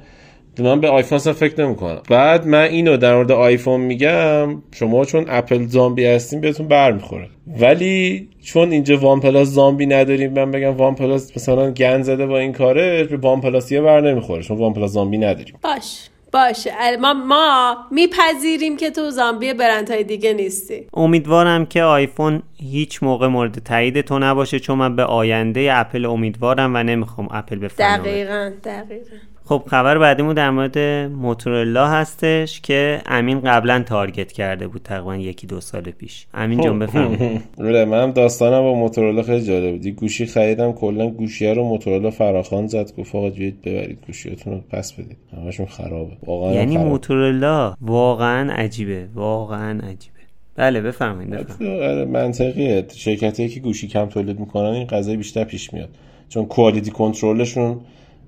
من 0.60 0.80
به 0.80 0.88
آیفون 0.88 1.16
اصلا 1.16 1.32
فکر 1.32 1.66
نمی‌کنم. 1.66 2.02
بعد 2.10 2.46
من 2.46 2.62
اینو 2.62 2.96
در 2.96 3.14
مورد 3.14 3.32
آیفون 3.32 3.80
میگم 3.80 4.62
شما 4.72 5.04
چون 5.04 5.24
اپل 5.28 5.66
زامبی 5.66 6.06
هستین 6.06 6.40
بهتون 6.40 6.68
برمیخوره. 6.68 7.28
ولی 7.60 8.28
چون 8.44 8.70
اینجا 8.70 8.96
وان 8.96 9.20
پلاس 9.20 9.48
زامبی 9.48 9.86
نداریم 9.86 10.32
من 10.32 10.50
بگم 10.50 10.76
وان 10.76 10.94
پلاس 10.94 11.36
مثلا 11.36 11.70
گند 11.70 12.02
زده 12.02 12.26
با 12.26 12.38
این 12.38 12.52
کاره 12.52 13.04
به 13.04 13.16
وان 13.16 13.40
پلاسیه 13.40 13.80
بر 13.80 14.00
نمی‌خوره. 14.00 14.42
چون 14.42 14.58
وان 14.58 14.72
پلاس 14.72 14.90
زامبی 14.90 15.18
نداریم. 15.18 15.54
باش 15.62 16.08
باشه 16.32 16.70
ما, 17.00 17.14
ما 17.14 17.76
میپذیریم 17.90 18.76
که 18.76 18.90
تو 18.90 19.10
زامبی 19.10 19.54
برندهای 19.54 20.04
دیگه 20.04 20.32
نیستی. 20.32 20.86
امیدوارم 20.94 21.66
که 21.66 21.82
آیفون 21.82 22.42
هیچ 22.56 23.02
موقع 23.02 23.26
مورد 23.26 23.58
تایید 23.58 24.00
تو 24.00 24.18
نباشه 24.18 24.58
چون 24.58 24.78
من 24.78 24.96
به 24.96 25.04
آینده 25.04 25.68
اپل 25.72 26.06
امیدوارم 26.06 26.74
و 26.74 26.82
نمی‌خوام 26.82 27.28
اپل 27.30 27.56
به 27.56 27.68
دقیقا 27.68 28.52
دقیقا. 28.64 29.16
خب 29.44 29.62
خبر 29.66 29.98
بعدیمون 29.98 30.34
در 30.34 30.50
مورد 30.50 30.78
موتورولا 31.08 31.88
هستش 31.88 32.60
که 32.60 33.02
امین 33.06 33.40
قبلا 33.40 33.82
target 33.86 34.32
کرده 34.32 34.68
بود 34.68 34.82
تقریبا 34.82 35.16
یکی 35.16 35.46
دو 35.46 35.60
سال 35.60 35.82
پیش. 35.82 36.26
امین 36.34 36.60
جان 36.60 36.78
بفرمایید. 36.78 37.42
من 37.58 37.84
منم 37.84 38.10
داستانم 38.12 38.60
با 38.60 38.74
موتورلا 38.74 39.22
خیلی 39.22 39.44
جالب 39.44 39.70
بود. 39.72 39.86
گوشی 39.86 40.26
خریدم 40.26 40.72
کلا 40.72 41.10
گوشی 41.10 41.46
رو 41.46 41.64
موتورلا 41.64 42.10
فراخوان 42.10 42.66
زد 42.66 42.92
گفت 42.98 43.14
آقا 43.14 43.30
بیاید 43.30 43.62
ببرید 43.62 43.98
گوشیاتون 44.06 44.52
رو 44.52 44.60
پس 44.70 44.92
بدید. 44.92 45.16
همشون 45.36 45.66
خرابه. 45.66 46.12
واقعا 46.26 46.52
یعنی 46.54 46.76
موتورلا 46.76 47.74
واقعا 47.80 48.52
عجیبه. 48.52 49.08
واقعا 49.14 49.80
عجیبه. 49.80 50.20
بله 50.56 50.80
بفرمایید 50.80 51.34
آره 51.60 52.04
منطقیه. 52.04 52.86
شرکتی 52.94 53.48
که 53.48 53.60
گوشی 53.60 53.88
کم 53.88 54.06
تولید 54.06 54.40
می‌کنن 54.40 54.70
این 54.70 54.86
قضیه 54.86 55.16
بیشتر 55.16 55.44
پیش 55.44 55.74
میاد. 55.74 55.88
چون 56.28 56.46
کوالیتی 56.46 56.90
کنترلشون 56.90 57.80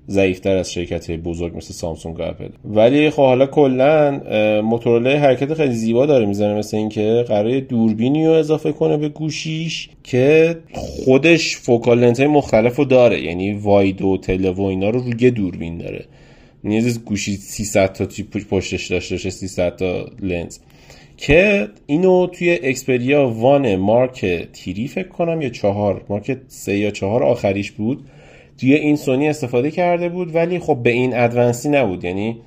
ضعیفتر 0.09 0.57
از 0.57 0.73
شرکت 0.73 1.11
بزرگ 1.11 1.57
مثل 1.57 1.73
سامسونگ 1.73 2.19
و 2.19 2.21
اپل. 2.21 2.49
ولی 2.65 3.09
خب 3.09 3.21
حالا 3.21 3.45
کلا 3.45 4.21
موتورولا 4.61 5.19
حرکت 5.19 5.53
خیلی 5.53 5.73
زیبا 5.73 6.05
داره 6.05 6.25
می‌زنه 6.25 6.53
مثل 6.53 6.77
اینکه 6.77 7.25
قرار 7.27 7.59
دوربینی 7.59 8.25
رو 8.25 8.31
اضافه 8.31 8.71
کنه 8.71 8.97
به 8.97 9.09
گوشیش 9.09 9.89
که 10.03 10.57
خودش 10.73 11.57
focal 11.57 11.99
length 11.99 12.21
مختلف 12.21 12.75
رو 12.75 12.85
داره. 12.85 13.21
یعنی 13.21 13.53
wide 13.53 14.01
و 14.01 14.17
tele 14.17 14.51
و 14.51 14.61
اینا 14.61 14.89
رو 14.89 14.99
روی 14.99 15.31
دوربین 15.31 15.77
داره. 15.77 16.05
نیز 16.63 17.03
گوشی 17.03 17.35
300 17.35 17.93
تا 17.93 18.05
پشتش 18.49 18.87
داشته 18.87 19.15
باشه 19.15 19.29
300 19.29 19.75
تا 19.75 20.05
لنز. 20.21 20.57
که 21.17 21.67
اینو 21.87 22.27
توی 22.27 22.59
Xperia 22.63 23.29
1 23.29 23.75
Mark 23.75 24.25
3 24.53 24.87
فکر 24.87 25.07
کنم 25.07 25.41
یا 25.41 25.49
4 25.49 26.05
مارک 26.09 26.37
3 26.47 26.77
یا 26.77 26.91
چهار 26.91 27.23
آخریش 27.23 27.71
بود. 27.71 28.05
توی 28.57 28.73
این 28.73 28.95
سونی 28.95 29.27
استفاده 29.27 29.71
کرده 29.71 30.09
بود 30.09 30.35
ولی 30.35 30.59
خب 30.59 30.79
به 30.83 30.89
این 30.89 31.17
advancedی 31.17 31.69
نبود. 31.69 32.03
یعنی 32.03 32.37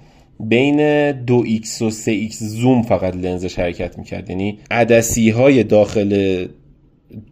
بین 0.41 1.11
2x 1.27 1.83
و 1.83 1.91
3x 1.91 2.35
زوم 2.35 2.83
فقط 2.83 3.17
لنزش 3.17 3.59
حرکت 3.59 3.99
می‌کرد. 3.99 4.31
یعنی 4.31 4.59
عدسی 4.71 5.31
های 5.31 5.63
داخل 5.65 6.47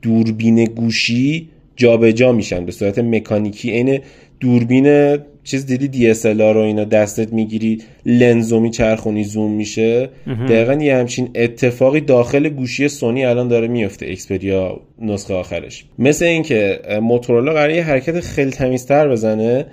دوربین 0.02 0.64
گوشی 0.64 1.48
جابجا 1.76 2.10
جا 2.10 2.32
میشن. 2.32 2.64
به 2.64 2.72
صورت 2.72 2.98
مکانیکی 2.98 3.70
عین 3.70 4.00
دوربین 4.40 5.18
چیز 5.44 5.66
دیدی 5.66 6.14
DSLR 6.14 6.24
رو 6.24 6.60
اینا 6.60 6.84
دستت 6.84 7.32
می‌گیری 7.32 7.82
لنزو 8.06 8.60
میچرخونی 8.60 9.24
زوم 9.24 9.50
میشه. 9.52 10.08
دقیقا 10.48 10.74
یه 10.74 10.96
همچین 10.96 11.30
اتفاقی 11.34 12.00
داخل 12.00 12.48
گوشی 12.48 12.88
سونی 12.88 13.24
الان 13.24 13.48
داره 13.48 13.68
میفته 13.68 14.06
اکسپریا 14.06 14.80
نسخه 14.98 15.34
آخرش. 15.34 15.84
مثل 15.98 16.24
اینکه 16.24 16.80
موتورولا 17.02 17.52
قراره 17.52 17.76
یه 17.76 17.82
حرکت 17.82 18.20
خیلی 18.20 18.50
تمیزتر 18.50 19.08
بزنه 19.08 19.66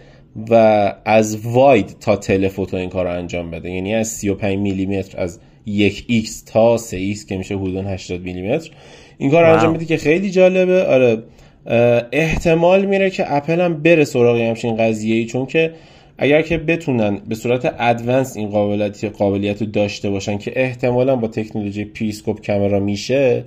و 0.50 0.94
از 1.06 1.38
wide 1.46 1.96
تا 2.00 2.16
telephoto 2.16 2.78
این 2.78 2.90
کار 2.90 3.06
رو 3.06 3.12
انجام 3.12 3.52
بده. 3.52 3.70
یعنی 3.70 3.96
از 3.96 4.08
35 4.08 4.58
میلیمتر 4.58 5.22
از 5.22 5.40
یک 5.66 6.26
x 6.26 6.52
تا 6.52 6.78
3 6.78 7.14
x 7.14 7.26
که 7.26 7.38
میشه 7.38 7.56
حدود 7.56 7.86
80 7.86 8.22
میلیمتر. 8.22 8.70
این 9.18 9.32
کار 9.32 9.44
رو 9.44 9.54
انجام 9.54 9.74
بده 9.74 9.86
که 9.86 9.98
خیلی 9.98 10.30
جالبه. 10.32 10.84
آره. 10.84 11.18
احتمال 12.12 12.86
میره 12.86 13.10
که 13.10 13.36
اپل 13.36 13.62
هم 13.62 13.82
بره 13.82 14.04
سراغ 14.04 14.38
همچین 14.38 14.76
قضیه 14.76 15.16
ای 15.16 15.26
چون 15.26 15.46
که 15.46 15.74
اگر 16.18 16.42
که 16.42 16.58
بتونن 16.58 17.18
به 17.30 17.36
صورت 17.36 17.76
advance 17.80 18.38
این 18.38 18.50
قابلیت 18.50 19.06
قابلیت 19.06 19.62
رو 19.62 19.68
داشته 19.68 20.10
باشن 20.10 20.38
که 20.38 20.52
احتمالا 20.56 21.16
با 21.16 21.28
تکنولوژی 21.28 21.86
periscope 21.86 22.46
camera 22.48 22.80
میشه 22.80 23.44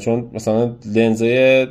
چون 0.00 0.30
مثلا 0.34 0.72
لنزای 0.94 1.66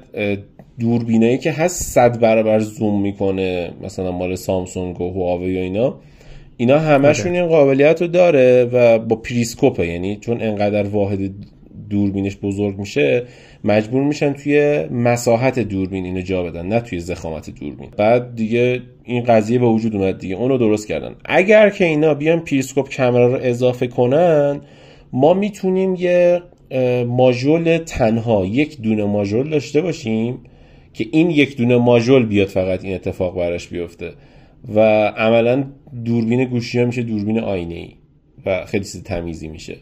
دوربینایی 0.79 1.37
که 1.37 1.51
هست 1.51 1.83
صد 1.83 2.19
برابر 2.19 2.59
زوم 2.59 3.01
می‌کنه 3.01 3.71
مثلا 3.83 4.11
مال 4.11 4.35
سامسونگ 4.35 5.01
و 5.01 5.09
هواوی 5.09 5.57
و 5.57 5.59
اینا 5.59 5.95
اینا 6.57 6.79
همشون. 6.79 7.33
این 7.33 7.47
قابلیت 7.47 8.01
رو 8.01 8.07
داره 8.07 8.69
و 8.71 8.99
با 8.99 9.15
پریسکوپه 9.15 9.87
یعنی 9.87 10.15
چون 10.15 10.41
انقدر 10.41 10.83
واحد 10.83 11.19
دوربینش 11.93 12.37
بزرگ 12.41 12.77
میشه 12.77 13.23
مجبور 13.63 14.03
میشن 14.03 14.33
توی 14.33 14.83
مساحت 14.91 15.59
دوربین 15.59 16.05
اینو 16.05 16.21
جا 16.21 16.43
بدن 16.43 16.65
نه 16.67 16.79
توی 16.79 16.99
زخامت 16.99 17.49
دوربین. 17.49 17.89
بعد 17.97 18.35
دیگه 18.35 18.81
این 19.03 19.23
قضیه 19.23 19.59
به 19.59 19.65
وجود 19.65 19.95
اومد 19.95 20.19
دیگه. 20.19 20.35
اونو 20.35 20.57
درست 20.57 20.87
کردن. 20.87 21.15
اگر 21.25 21.69
که 21.69 21.85
اینا 21.85 22.13
بیان 22.13 22.39
پیرسکوپ 22.39 22.95
کامرا 22.95 23.27
رو 23.27 23.39
اضافه 23.41 23.87
کنن 23.87 24.61
ما 25.13 25.33
می‌تونیم 25.33 25.95
یه 25.95 26.41
ماژول 27.07 27.77
تنها 27.77 28.45
یک 28.45 28.81
دونه 28.81 29.05
ماژول 29.05 29.49
داشته 29.49 29.81
باشیم 29.81 30.39
که 30.93 31.05
این 31.11 31.29
یک 31.29 31.57
دونه 31.57 31.77
ماژول 31.77 32.25
بیاد 32.25 32.47
فقط 32.47 32.83
این 32.85 32.95
اتفاق 32.95 33.37
براش 33.37 33.67
بیفته. 33.67 34.11
و 34.75 34.79
عملا 35.07 35.63
دوربین 36.05 36.43
گوشی 36.45 36.79
ها 36.79 36.85
میشه 36.85 37.03
دوربین 37.03 37.39
آینه 37.39 37.75
ای 37.75 37.89
و 38.45 38.65
خیلی 38.65 38.83
چیز 38.83 39.03
تمیزی 39.03 39.47
میشه. 39.47 39.75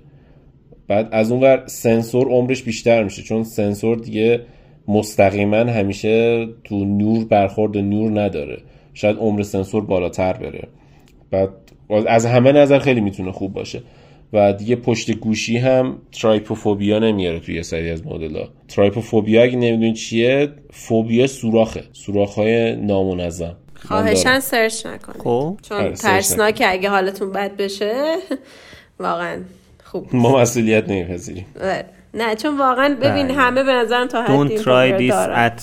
بعد 0.91 1.09
از 1.11 1.31
اون 1.31 1.41
ور 1.41 1.63
سنسور 1.65 2.27
عمرش 2.27 2.63
بیشتر 2.63 3.03
میشه 3.03 3.21
چون 3.21 3.43
سنسور 3.43 3.97
دیگه 3.97 4.41
مستقیما 4.87 5.57
همیشه 5.57 6.47
تو 6.63 6.85
نور 6.85 7.25
برخورد 7.25 7.77
نور 7.77 8.21
نداره. 8.21 8.61
شاید 8.93 9.17
عمر 9.17 9.43
سنسور 9.43 9.85
بالاتر 9.85 10.33
بره. 10.33 10.67
بعد 11.31 11.49
از 12.07 12.25
همه 12.25 12.51
نظر 12.51 12.79
خیلی 12.79 13.01
می‌تونه 13.01 13.31
خوب 13.31 13.53
باشه. 13.53 13.81
و 14.33 14.53
دیگه 14.53 14.75
پشت 14.75 15.11
گوشی 15.11 15.57
هم 15.57 15.97
trypophobia 16.11 16.99
نمیاره 16.99 17.39
توی 17.39 17.55
یه 17.55 17.61
سری 17.61 17.89
از 17.89 18.05
مدل 18.07 18.43
trypophobia 18.67 19.43
اگه 19.43 19.55
نمی‌دونی 19.55 19.93
چیه 19.93 20.49
فوبیا 20.71 21.27
سوراخه. 21.27 21.83
سوراخ 21.93 22.33
های 22.33 22.75
نامنظم 22.75 23.55
خواهشاً 23.75 24.39
سرچ 24.39 24.85
نکنید. 24.85 25.21
خب؟ 25.21 25.57
چون 25.61 25.77
آره، 25.77 25.91
ترسناکه 25.91 26.71
اگه 26.71 26.89
حالتون 26.89 27.31
بد 27.31 27.57
بشه 27.57 28.15
واقعا. 28.99 29.37
خوب. 29.91 30.15
ما 30.15 30.37
مسئولیت 30.37 30.89
نمیپذیریم. 30.89 31.45
آره. 31.61 31.85
نه 32.13 32.35
چون 32.35 32.57
واقعا 32.57 32.97
ببین 33.01 33.27
بله. 33.27 33.33
همه 33.33 33.63
به 33.63 33.71
نظرم 33.71 34.07
تا 34.07 34.21
حدی 34.21 34.57
Don't 34.57 34.61
try 34.61 35.01
this 35.01 35.37
at 35.37 35.61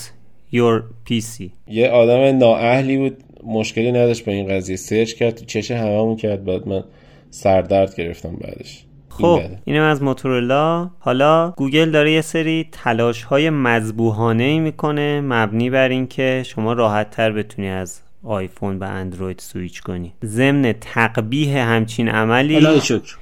your 0.54 0.82
PC 1.10 1.50
یه 1.66 1.88
آدم 1.88 2.38
نااهلی 2.38 2.96
بود 2.96 3.16
مشکلی 3.46 3.92
نداشت 3.92 4.24
با 4.24 4.32
این 4.32 4.48
قضیه. 4.48 4.76
سرچ 4.76 5.12
کرد 5.12 5.34
تو 5.34 5.44
چش 5.44 5.70
هممون 5.70 6.16
کرد. 6.16 6.44
بعد 6.44 6.68
من 6.68 6.84
سردرد 7.30 7.96
گرفتم 7.96 8.36
بعدش. 8.40 8.84
خب 9.08 9.40
اینم 9.64 9.82
از 9.82 10.02
موتورولا 10.02 10.90
حالا 10.98 11.50
گوگل 11.56 11.90
داره 11.90 12.12
یه 12.12 12.20
سری 12.20 12.68
تلاش 12.72 13.22
های 13.22 13.50
مذبوحانه 13.50 14.44
ای 14.44 14.60
می‌کنه 14.60 15.20
مبنی 15.20 15.70
بر 15.70 15.88
اینکه 15.88 16.42
شما 16.46 16.72
راحت 16.72 17.10
تر 17.10 17.32
بتونی 17.32 17.68
از 17.68 18.00
آیفون 18.24 18.78
به 18.78 18.86
اندروید 18.86 19.38
سویچ 19.38 19.80
کنی. 19.82 20.12
ضمن 20.24 20.74
تقبیح 20.80 21.62
همچین 21.62 22.08
عملی 22.08 22.80
شکر. 22.80 23.16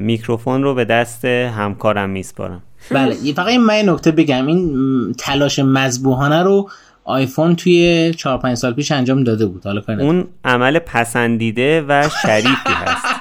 میکروفون 0.00 0.62
رو 0.62 0.74
به 0.74 0.84
دست 0.84 1.24
همکارم 1.24 2.10
میسپارم. 2.10 2.62
بله 2.90 3.32
فقط 3.32 3.54
من 3.54 3.88
نکته 3.88 4.10
بگم. 4.10 4.46
این 4.46 5.14
تلاش 5.18 5.58
مذبوحانه 5.58 6.42
رو 6.42 6.70
آیفون 7.04 7.56
توی 7.56 8.14
4 8.16 8.38
5 8.38 8.56
سال 8.56 8.74
پیش 8.74 8.92
انجام 8.92 9.24
داده 9.24 9.46
بود. 9.46 9.64
حالا 9.64 9.82
اون 9.88 10.28
عمل 10.44 10.78
پسندیده 10.78 11.84
و 11.88 12.08
شریفی 12.22 12.70
هست. 12.74 13.06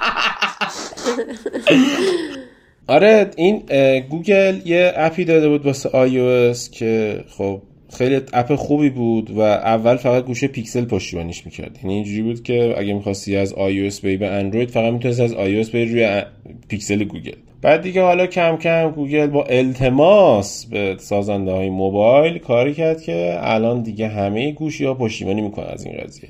آره 2.87 3.31
این 3.35 3.63
گوگل 4.09 4.59
یه 4.65 4.93
اپی 4.95 5.25
داده 5.25 5.49
بود 5.49 5.65
واسه 5.65 5.89
آی 5.89 6.53
که 6.71 7.23
خب 7.37 7.61
خیلی 7.97 8.21
اپ 8.33 8.55
خوبی 8.55 8.89
بود 8.89 9.31
و 9.31 9.39
اول 9.39 9.95
فقط 9.95 10.25
گوشی 10.25 10.47
پیکسل 10.47 10.85
پشتیبانیش 10.85 11.45
می‌کرد. 11.45 11.79
یعنی 11.83 11.95
اینجوری 11.95 12.21
بود 12.21 12.43
که 12.43 12.75
اگه 12.77 12.93
می‌خواستی 12.93 13.35
از 13.35 13.53
iOS 13.53 14.01
بیای 14.01 14.17
به 14.17 14.27
اندروید 14.27 14.69
فقط 14.69 14.93
می‌تونستی 14.93 15.23
از 15.23 15.33
iOS 15.33 15.71
بیای 15.71 15.85
روی 15.85 16.21
پیکسل 16.67 17.03
گوگل. 17.03 17.35
بعد 17.61 17.81
دیگه 17.81 18.01
حالا 18.01 18.27
کم 18.27 18.57
کم 18.57 18.91
گوگل 18.91 19.27
با 19.27 19.43
التماس 19.43 20.65
به 20.65 20.95
سازنده 20.99 21.51
های 21.51 21.69
موبایل 21.69 22.37
کاری 22.37 22.73
کرد 22.73 23.01
که 23.01 23.37
الان 23.39 23.81
دیگه 23.81 24.07
همه 24.07 24.51
گوشی 24.51 24.85
ها 24.85 24.93
پشتیبانی 24.93 25.41
می‌کنن 25.41 25.65
از 25.65 25.85
این 25.85 25.97
قضیه. 26.03 26.29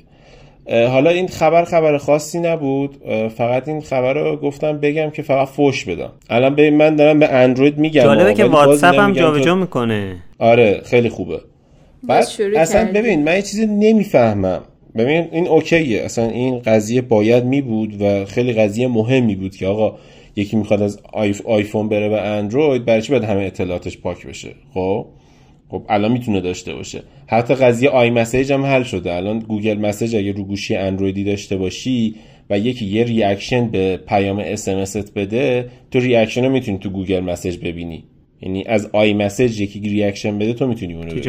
حالا 0.88 1.10
این 1.10 1.28
خبر 1.28 1.64
خبر 1.64 1.98
خاصی 1.98 2.38
نبود. 2.38 2.96
فقط 3.36 3.68
این 3.68 3.80
خبر 3.80 4.14
رو 4.14 4.36
گفتم 4.36 4.78
بگم 4.78 5.10
که 5.10 5.22
فقط 5.22 5.48
فوش 5.48 5.84
بدم. 5.84 6.12
الان 6.30 6.54
به 6.54 6.70
من 6.70 6.96
دارم 6.96 7.18
به 7.18 7.28
اندروید 7.28 7.78
میگم 7.78 8.02
جالبه 8.02 8.34
که 8.34 8.44
واتساپ 8.44 8.94
هم 8.94 9.12
جابجا 9.12 9.54
می‌کنه. 9.54 10.16
آره 10.38 10.80
خیلی 10.84 11.08
خوبه. 11.08 11.40
بعد 12.02 12.26
اصلا 12.56 12.92
ببین 12.92 13.22
من 13.22 13.36
یه 13.36 13.42
چیزی 13.42 13.66
نمی‌فهمم. 13.66 14.62
ببین 14.96 15.28
این 15.32 15.48
okay 15.48 15.84
ه. 15.84 16.02
اصلا 16.02 16.28
این 16.28 16.58
قضیه 16.58 17.00
باید 17.00 17.44
می 17.44 17.60
بود 17.60 18.02
و 18.02 18.24
خیلی 18.24 18.52
قضیه 18.52 18.88
مهمی 18.88 19.34
بود 19.34 19.56
که 19.56 19.66
آقا 19.66 19.98
یکی 20.36 20.56
می‌خواد 20.56 20.82
از 20.82 20.98
آیف 21.12 21.46
آیفون 21.46 21.88
بره 21.88 22.08
به 22.08 22.20
اندروید 22.20 22.84
برای 22.84 23.02
چی 23.02 23.12
باید 23.12 23.24
همه 23.24 23.42
اطلاعاتش 23.42 23.98
پاک 23.98 24.26
بشه؟ 24.26 24.48
خب؟ 24.74 25.06
خب 25.68 25.82
الان 25.88 26.12
می‌تونه 26.12 26.40
داشته 26.40 26.74
باشه. 26.74 27.02
حتی 27.26 27.54
قضیه 27.54 27.88
iMessage 27.88 28.52
هم 28.52 28.64
حل 28.64 28.82
شده. 28.82 29.14
الان 29.14 29.38
Google 29.38 29.78
Message 29.78 30.16
اگه 30.16 30.32
رو 30.32 30.44
گوشی 30.44 30.76
اندرویدی 30.76 31.24
داشته 31.24 31.56
باشی 31.56 32.14
و 32.50 32.58
یکی 32.58 32.86
یه 32.86 33.04
reaction 33.04 33.68
به 33.68 33.96
پیام 33.96 34.38
SMS 34.38 34.68
بده 34.96 35.70
تو 35.90 36.00
reaction 36.00 36.44
رو 36.44 36.50
می‌تونی 36.50 36.78
تو 36.78 36.90
Google 36.90 37.20
Message 37.20 37.58
ببینی. 37.58 38.04
یعنی 38.42 38.64
از 38.66 38.90
iMessage 38.92 39.60
یکی 39.60 39.80
reaction 39.80 40.38
بده 40.38 40.52
تو 40.52 40.66
می‌تونی 40.66 40.94
اونو 40.94 41.06
ببینی. 41.06 41.22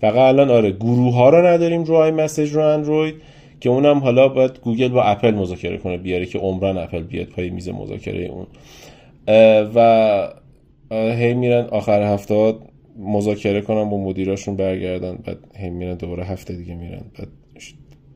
فقط 0.00 0.16
الان 0.16 0.50
آره 0.50 0.70
گروه 0.70 1.14
ها 1.14 1.30
رو 1.30 1.46
نداریم 1.46 1.84
رو 1.84 1.94
iMessage 1.94 2.52
رو 2.52 2.64
اندروید 2.64 3.14
که 3.60 3.70
اونم 3.70 3.98
حالا 3.98 4.28
باید 4.28 4.58
گوگل 4.62 4.88
با 4.88 5.02
اپل 5.02 5.30
مذاکره 5.34 5.78
کنه 5.78 5.96
بیاره 5.96 6.26
که 6.26 6.38
عمراً 6.38 6.78
اپل 6.78 7.02
بیاد 7.02 7.26
پای 7.26 7.50
میز 7.50 7.68
مذاکره 7.68 8.24
اون. 8.24 8.46
و 9.74 10.28
هی 10.90 11.34
میرن 11.34 11.64
آخر 11.64 12.02
هفته 12.02 12.54
مذاکره 12.98 13.60
کنن 13.60 13.90
با 13.90 13.98
مدیراشون 13.98 14.56
برگردن 14.56 15.18
بعد 15.26 15.38
هی 15.56 15.70
میرن 15.70 15.94
دوباره 15.94 16.24
هفته 16.24 16.54
دیگه 16.54 16.74
میرن. 16.74 17.02
بعد 17.18 17.28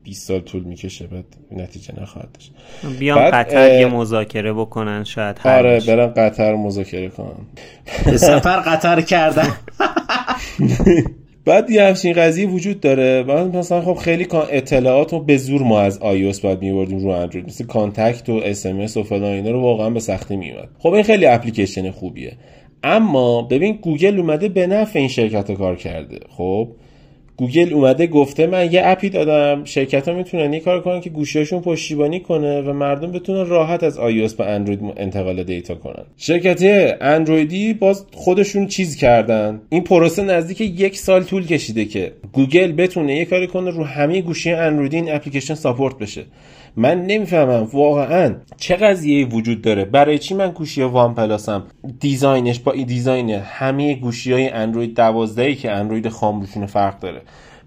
20 0.05 0.27
سال 0.27 0.39
طول 0.39 0.63
می‌کشه 0.63 1.07
بعد 1.07 1.25
نتیجه 1.51 2.01
نخواهد 2.01 2.29
داشت. 2.31 2.51
بیان 2.99 3.31
قطر 3.31 3.79
یه 3.79 3.85
مذاکره 3.85 4.53
بکنن 4.53 5.03
شاید 5.03 5.39
آره 5.45 5.79
برن 5.87 6.07
قطر 6.07 6.55
مذاکره 6.55 7.09
کنن. 7.09 7.45
سفر 8.17 8.59
قطر 8.59 9.01
کردن. 9.01 9.47
بعد 11.45 11.69
یه 11.69 11.83
همچین 11.83 12.13
قضیه 12.13 12.47
وجود 12.47 12.79
داره. 12.79 13.23
بعد 13.23 13.55
مثلا 13.57 13.81
خب 13.81 13.93
خیلی 13.93 14.27
اطلاعات 14.51 15.13
رو 15.13 15.19
به 15.19 15.37
زور 15.37 15.61
ما 15.61 15.79
از 15.79 15.99
iOS 15.99 16.39
باید 16.39 16.61
میبردیم 16.61 16.99
رو 16.99 17.09
اندروید 17.09 17.45
مثل 17.45 17.65
contact 17.65 18.29
و 18.29 18.33
SMS 18.33 18.97
و 18.97 19.03
فلان 19.03 19.23
اینا 19.23 19.51
رو 19.51 19.61
واقعا 19.61 19.89
به 19.89 19.99
سختی 19.99 20.35
میومد 20.35 20.69
خب 20.79 20.93
این 20.93 21.03
خیلی 21.03 21.25
اپلیکیشن 21.25 21.91
خوبیه. 21.91 22.37
اما 22.83 23.41
ببین 23.41 23.75
گوگل 23.81 24.19
اومده 24.19 24.49
به 24.49 24.67
نفع 24.67 24.99
این 24.99 25.07
شرکت 25.07 25.51
کار 25.51 25.75
کرده. 25.75 26.19
خب؟ 26.29 26.67
گوگل 27.37 27.73
اومده 27.73 28.07
گفته 28.07 28.47
من 28.47 28.71
یه 28.71 28.81
app 28.85 29.03
ی 29.03 29.09
دادم 29.09 29.63
شرکت 29.63 30.07
ها 30.07 30.13
می‌تونن 30.13 30.53
یه 30.53 30.59
کار 30.59 30.81
کنن 30.81 31.01
که 31.01 31.09
گوشیاشون 31.09 31.61
پشتیبانی 31.61 32.19
کنه 32.19 32.61
و 32.61 32.73
مردم 32.73 33.11
بتونن 33.11 33.49
راحت 33.49 33.83
از 33.83 33.99
iOS 33.99 34.33
به 34.33 34.45
اندروید 34.45 34.79
انتقال 34.97 35.43
data 35.43 35.75
کنن. 35.75 36.03
شرکت 36.17 36.63
اندرویدی 37.01 37.73
باز 37.73 38.05
خودشون 38.13 38.67
چیز 38.67 38.95
کردن. 38.95 39.61
این 39.69 39.83
پروسه 39.83 40.23
نزدیک 40.23 40.61
یک 40.61 40.97
سال 40.97 41.23
طول 41.23 41.45
کشیده 41.45 41.85
که 41.85 42.11
گوگل 42.33 42.71
بتونه 42.71 43.15
یه 43.15 43.25
کاری 43.25 43.47
کنه 43.47 43.69
رو 43.69 43.83
همه 43.83 44.21
گوشی 44.21 44.51
اندرویدی 44.51 44.95
این 44.95 45.11
اپلیکیشن 45.11 45.53
support 45.53 45.97
بشه. 45.97 46.23
من 46.77 47.05
نمی‌فهمم 47.05 47.67
واقعا 47.73 48.35
چه 48.57 48.75
قضیه 48.75 49.25
وجود 49.25 49.61
داره. 49.61 49.85
برای 49.85 50.17
چی 50.17 50.33
من 50.33 50.51
گوشی 50.51 50.81
وان 50.81 51.15
پلاسم 51.15 51.63
design 51.99 52.44
ش 52.44 52.59
با 52.59 52.71
این 52.71 52.85
design 52.85 53.29
همه 53.29 53.93
گوشی 53.93 54.31
های 54.33 54.49
اندروید 54.49 54.95
12 54.95 55.55
که 55.55 55.71
اندروید 55.71 56.09
خام 56.09 56.45
فرق 56.45 56.99
داره؟ 56.99 57.21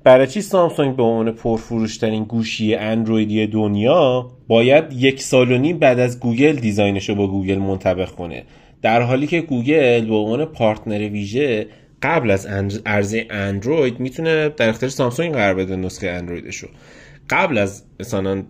برای 0.08 0.26
چی 0.26 0.42
سامسونگ 0.42 0.96
به 0.96 1.02
عنوان 1.02 1.32
پرفروشترین 1.32 2.24
گوشی 2.24 2.74
اندرویدی 2.74 3.46
دنیا 3.46 4.30
باید 4.48 4.84
یک 4.92 5.22
سال 5.22 5.52
و 5.52 5.58
نیم 5.58 5.78
بعد 5.78 5.98
از 5.98 6.20
گوگل 6.20 6.52
design 6.52 6.94
ش 6.94 7.08
رو 7.08 7.14
با 7.14 7.26
گوگل 7.26 7.58
منطبق 7.58 8.10
کنه؟ 8.10 8.42
در 8.82 9.02
حالی 9.02 9.26
که 9.26 9.40
گوگل 9.40 10.04
به 10.04 10.14
عنوان 10.14 10.44
partner 10.44 11.08
ویژه 11.08 11.66
قبل 12.02 12.30
از 12.30 12.46
عرضه 12.86 13.26
اندروید 13.30 14.00
می‌تونه 14.00 14.48
در 14.48 14.68
اختیار 14.68 14.90
سامسونگ 14.90 15.34
قرار 15.34 15.54
بده 15.54 15.76
نسخه 15.76 16.08
اندرویدشو 16.08 16.68
قبل 17.30 17.58
از 17.58 17.84
مثلا 18.00 18.42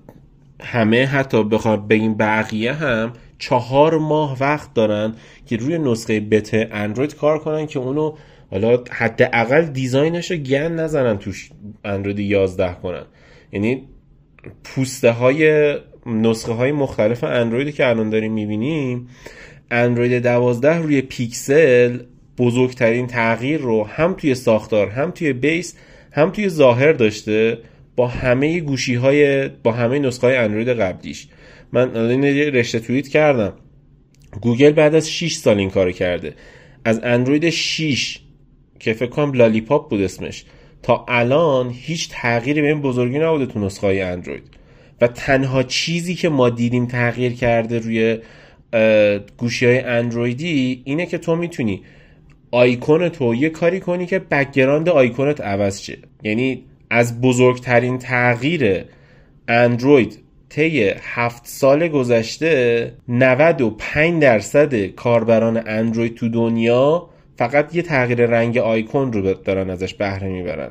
همه 0.60 1.06
حتی 1.06 1.44
بخواد 1.44 1.88
بگیم 1.88 2.14
بقیه 2.14 2.72
هم 2.72 3.12
چهار 3.38 3.98
ماه 3.98 4.36
وقت 4.40 4.74
دارن 4.74 5.14
که 5.46 5.56
روی 5.56 5.78
نسخه 5.78 6.20
بتا 6.20 6.50
اندروید 6.72 7.16
کار 7.16 7.38
کنن 7.38 7.66
که 7.66 7.78
اونو 7.78 8.14
حالا 8.50 8.84
حداقل 8.90 9.66
دیزاینش 9.66 10.30
رو 10.30 10.36
گن 10.36 10.72
نزنن 10.72 11.18
توش 11.18 11.50
اندروید 11.84 12.18
11 12.18 12.74
کنن. 12.82 13.04
یعنی 13.52 13.82
پوسته 14.64 15.10
های 15.10 15.74
نسخه 16.06 16.52
های 16.52 16.72
مختلف 16.72 17.24
اندرویدی 17.24 17.72
که 17.72 17.86
الان 17.86 18.10
داریم 18.10 18.32
می‌بینیم 18.32 19.08
اندروید 19.70 20.22
12 20.22 20.76
روی 20.76 21.00
پیکسل 21.02 21.98
بزرگترین 22.38 23.06
تغییر 23.06 23.60
رو 23.60 23.84
هم 23.84 24.14
توی 24.14 24.34
ساختار 24.34 24.88
هم 24.88 25.10
توی 25.10 25.32
بیس 25.32 25.74
هم 26.12 26.30
توی 26.30 26.48
ظاهر 26.48 26.92
داشته 26.92 27.58
با 27.96 28.06
همه 28.06 28.60
گوشی 28.60 28.94
های 28.94 29.48
با 29.48 29.72
همه 29.72 29.98
نسخه 29.98 30.26
های 30.26 30.36
اندروید 30.36 30.68
قبلیش. 30.68 31.28
من 31.72 32.22
یه 32.22 32.50
رشته 32.50 32.80
توییت 32.80 33.08
کردم. 33.08 33.52
گوگل 34.40 34.70
بعد 34.70 34.94
از 34.94 35.10
6 35.10 35.34
سال 35.34 35.58
این 35.58 35.70
کارو 35.70 35.92
کرده. 35.92 36.34
از 36.84 37.00
اندروید 37.02 37.50
6 37.50 38.18
که 38.78 38.92
فکر 38.92 39.10
کنم 39.10 39.32
Lollipop 39.32 39.90
بود 39.90 40.00
اسمش. 40.00 40.44
تا 40.82 41.04
الان 41.08 41.70
هیچ 41.70 42.08
تغییری 42.12 42.62
به 42.62 42.68
این 42.68 42.80
بزرگی 42.80 43.18
نبوده 43.18 43.46
تو 43.46 43.60
نسخه 43.60 43.86
های 43.86 44.02
اندروید. 44.02 44.42
و 45.00 45.08
تنها 45.08 45.62
چیزی 45.62 46.14
که 46.14 46.28
ما 46.28 46.50
دیدیم 46.50 46.86
تغییر 46.86 47.32
کرده 47.32 47.78
روی 47.78 48.18
گوشی 49.36 49.66
های 49.66 49.78
اندرویدی 49.78 50.82
اینه 50.84 51.06
که 51.06 51.18
تو 51.18 51.36
می‌تونی 51.36 51.82
آیکون 52.50 53.08
تو 53.08 53.34
یه 53.34 53.48
کاری 53.48 53.80
کنی 53.80 54.06
که 54.06 54.18
background 54.18 54.88
آیکونت 54.88 55.40
عوض 55.40 55.80
شه. 55.80 55.98
یعنی 56.22 56.64
از 56.90 57.20
بزرگترین 57.20 57.98
تغییر 57.98 58.84
اندروید 59.48 60.18
طی 60.48 60.92
هفت 61.00 61.46
سال 61.46 61.88
گذشته 61.88 62.92
95 63.08 64.22
درصد 64.22 64.86
کاربران 64.86 65.62
اندروید 65.66 66.14
تو 66.14 66.28
دنیا 66.28 67.08
فقط 67.38 67.74
یه 67.74 67.82
تغییر 67.82 68.26
رنگ 68.26 68.58
آیکون 68.58 69.12
رو 69.12 69.34
دارن 69.34 69.70
ازش 69.70 69.94
بهره 69.94 70.28
می‌برن. 70.28 70.70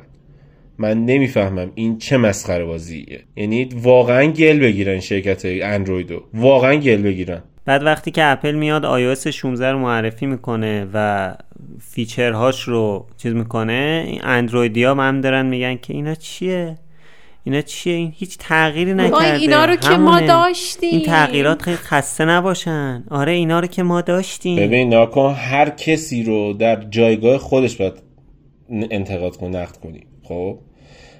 من 0.78 1.04
نمی‌فهمم 1.04 1.70
این 1.74 1.98
چه 1.98 2.16
مسخره 2.16 2.64
بازیه. 2.64 3.20
یعنی 3.36 3.68
واقعا 3.82 4.24
گل 4.24 4.58
بگیرن 4.58 5.00
شرکت 5.00 5.42
اندرویدو 5.44 6.22
واقعا 6.34 6.74
گل 6.74 7.02
بگیرن. 7.02 7.42
بعد 7.64 7.82
وقتی 7.82 8.10
که 8.10 8.24
اپل 8.24 8.54
میاد 8.54 9.14
iOS 9.16 9.26
16 9.26 9.72
رو 9.72 9.78
معرفی 9.78 10.26
می‌کنه 10.26 10.86
و 10.94 11.34
feature 11.80 12.37
هاش 12.37 12.62
رو 12.62 13.06
چیز 13.16 13.34
می‌کنه 13.34 14.06
اندرویدیا 14.22 14.94
هم 14.94 15.20
دارن 15.20 15.46
میگن 15.46 15.76
که 15.76 15.94
اینا 15.94 16.14
چیه؟ 16.14 16.74
اینا 17.44 17.60
چیه؟ 17.60 17.94
این 17.94 18.12
هیچ 18.16 18.38
تغییری 18.38 18.94
نکرده. 18.94 19.34
اینا 19.34 19.64
رو 19.64 19.76
که 19.76 19.96
ما 19.96 20.20
داشتیم 20.20 20.90
این 20.90 21.02
تغییرات 21.02 21.62
خیلی 21.62 21.76
خسته 21.76 22.24
نباشن. 22.24 23.04
آره 23.10 23.32
اینا 23.32 23.60
رو 23.60 23.66
که 23.66 23.82
ما 23.82 24.00
داشتیم. 24.00 24.56
ببین 24.56 24.88
ناکن 24.88 25.34
هر 25.34 25.70
کسی 25.70 26.22
رو 26.22 26.52
در 26.52 26.84
جایگاه 26.90 27.38
خودش 27.38 27.76
باید 27.76 27.94
انتقاد 28.90 29.36
کن 29.36 29.56
نقد 29.56 29.76
کنی. 29.76 30.06
خب؟ 30.22 30.58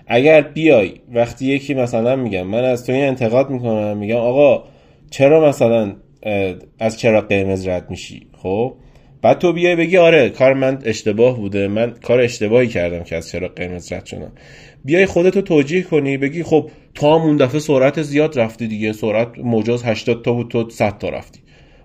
اگر 0.07 0.41
بیای 0.41 0.93
وقتی 1.15 1.47
یکی 1.47 1.75
مثلا 1.75 2.17
میگم 2.17 2.43
من 2.43 2.65
از 2.65 2.87
تو 2.87 2.93
این 2.93 3.05
انتقاد 3.05 3.51
می‌کنم 3.51 3.97
میگم 3.97 4.17
آقا 4.17 4.65
چرا 5.11 5.49
مثلا 5.49 5.97
از 6.79 6.99
چرا 6.99 7.21
قرمز 7.21 7.69
رد 7.69 7.91
میشی؟ 7.91 8.27
خب؟ 8.43 8.75
بعد 9.23 9.39
تو 9.39 9.53
بیای 9.53 9.77
بگی 9.77 9.97
آره 9.97 10.31
کار 10.31 10.55
من 10.55 10.79
اشتباه 10.85 11.37
بوده. 11.37 11.69
من 11.69 11.95
کار 12.03 12.21
اشتباهی 12.21 12.67
کردم 12.67 13.05
که 13.05 13.17
از 13.17 13.29
چرا 13.29 13.49
قرمز 13.49 13.93
رد 13.93 14.07
شدم. 14.07 14.33
بیای 14.85 15.07
خودتو 15.07 15.41
توجیه 15.41 15.83
کنی 15.83 16.17
بگی 16.17 16.43
خب 16.43 16.71
تو 16.95 17.07
هم 17.07 17.23
اون 17.23 17.37
دفعه 17.37 17.61
سرعت 17.61 18.03
زیاد 18.03 18.39
رفتی 18.39 18.67
دیگه. 18.67 18.93
سرعت 18.93 19.39
مجاز 19.39 19.85
80 19.85 20.25
تا 20.25 20.33
بود 20.33 20.49
تو 20.51 20.71
100 20.71 20.99
تا 20.99 21.09
رفتی. 21.09 21.41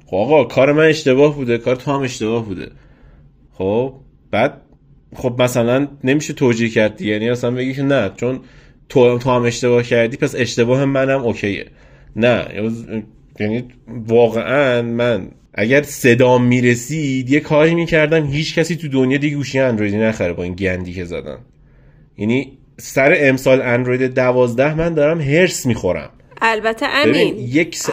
خب 0.05 0.15
آقا 0.15 0.43
کار 0.43 0.71
من 0.71 0.85
اشتباه 0.85 1.35
بوده 1.35 1.57
کار 1.57 1.75
تو 1.75 1.91
هم 1.91 2.01
اشتباه 2.01 2.45
بوده. 2.45 2.71
خب 3.53 3.93
بعد 4.31 4.61
خب 5.15 5.41
مثلا 5.41 5.87
نمیشه 6.03 6.33
توجیه 6.33 6.69
کرد 6.69 7.01
یعنی 7.01 7.29
اصلا 7.29 7.51
بگی 7.51 7.73
که 7.73 7.83
نه 7.83 8.11
چون 8.15 8.39
تو, 8.89 9.17
تو 9.17 9.29
هم 9.29 9.41
اشتباه 9.41 9.83
کردی 9.83 10.17
پس 10.17 10.35
اشتباه 10.35 10.85
منم 10.85 11.21
اوکیه. 11.23 11.65
نه 12.15 12.47
یعنی 13.39 13.63
واقعا 13.87 14.81
من 14.81 15.27
اگر 15.53 15.81
صدام 15.81 16.43
می‌رسید 16.43 17.29
یه 17.29 17.39
کاری 17.39 17.75
می‌کردم 17.75 18.25
هیچ 18.25 18.55
کسی 18.55 18.75
تو 18.75 18.87
دنیا 18.87 19.17
دیگه 19.17 19.35
گوشی 19.35 19.59
اندرویدی 19.59 19.97
نخره 19.97 20.33
با 20.33 20.43
این 20.43 20.53
گندی 20.53 20.93
که 20.93 21.05
زدن 21.05 21.37
یعنی 22.17 22.57
سر 22.77 23.15
امسال 23.17 23.61
اندروید 23.61 24.13
دوازده 24.13 24.73
من 24.73 24.93
دارم 24.93 25.21
هرس 25.21 25.65
می‌خورم. 25.65 26.09
البته 26.41 26.85
امین 26.89 27.37
یک 27.37 27.75
س... 27.75 27.89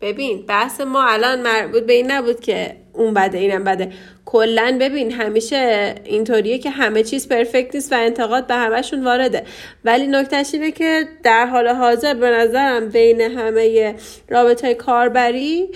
ببین 0.00 0.46
بحث 0.46 0.80
ما 0.80 1.06
الان 1.08 1.42
مربوط 1.42 1.82
به 1.82 1.92
این 1.92 2.10
نبود 2.10 2.40
که 2.40 2.76
اون 2.92 3.14
بده 3.14 3.38
اینم 3.38 3.64
بده. 3.64 3.92
کلا 4.24 4.76
ببین 4.80 5.12
همیشه 5.12 5.94
اینطوریه 6.04 6.58
که 6.58 6.70
همه 6.70 7.02
چیز 7.02 7.28
پرفکت 7.28 7.74
نیست 7.74 7.92
و 7.92 7.96
انتقاد 7.98 8.46
به 8.46 8.54
همشون 8.54 9.04
وارده. 9.04 9.42
ولی 9.84 10.06
نکتهش 10.06 10.50
اینه 10.54 10.70
که 10.70 11.08
در 11.22 11.46
حال 11.46 11.68
حاضر 11.68 12.14
به 12.14 12.30
نظرم 12.30 12.88
بین 12.88 13.20
همه 13.20 13.94
رابطه 14.28 14.74
کاربری 14.74 15.68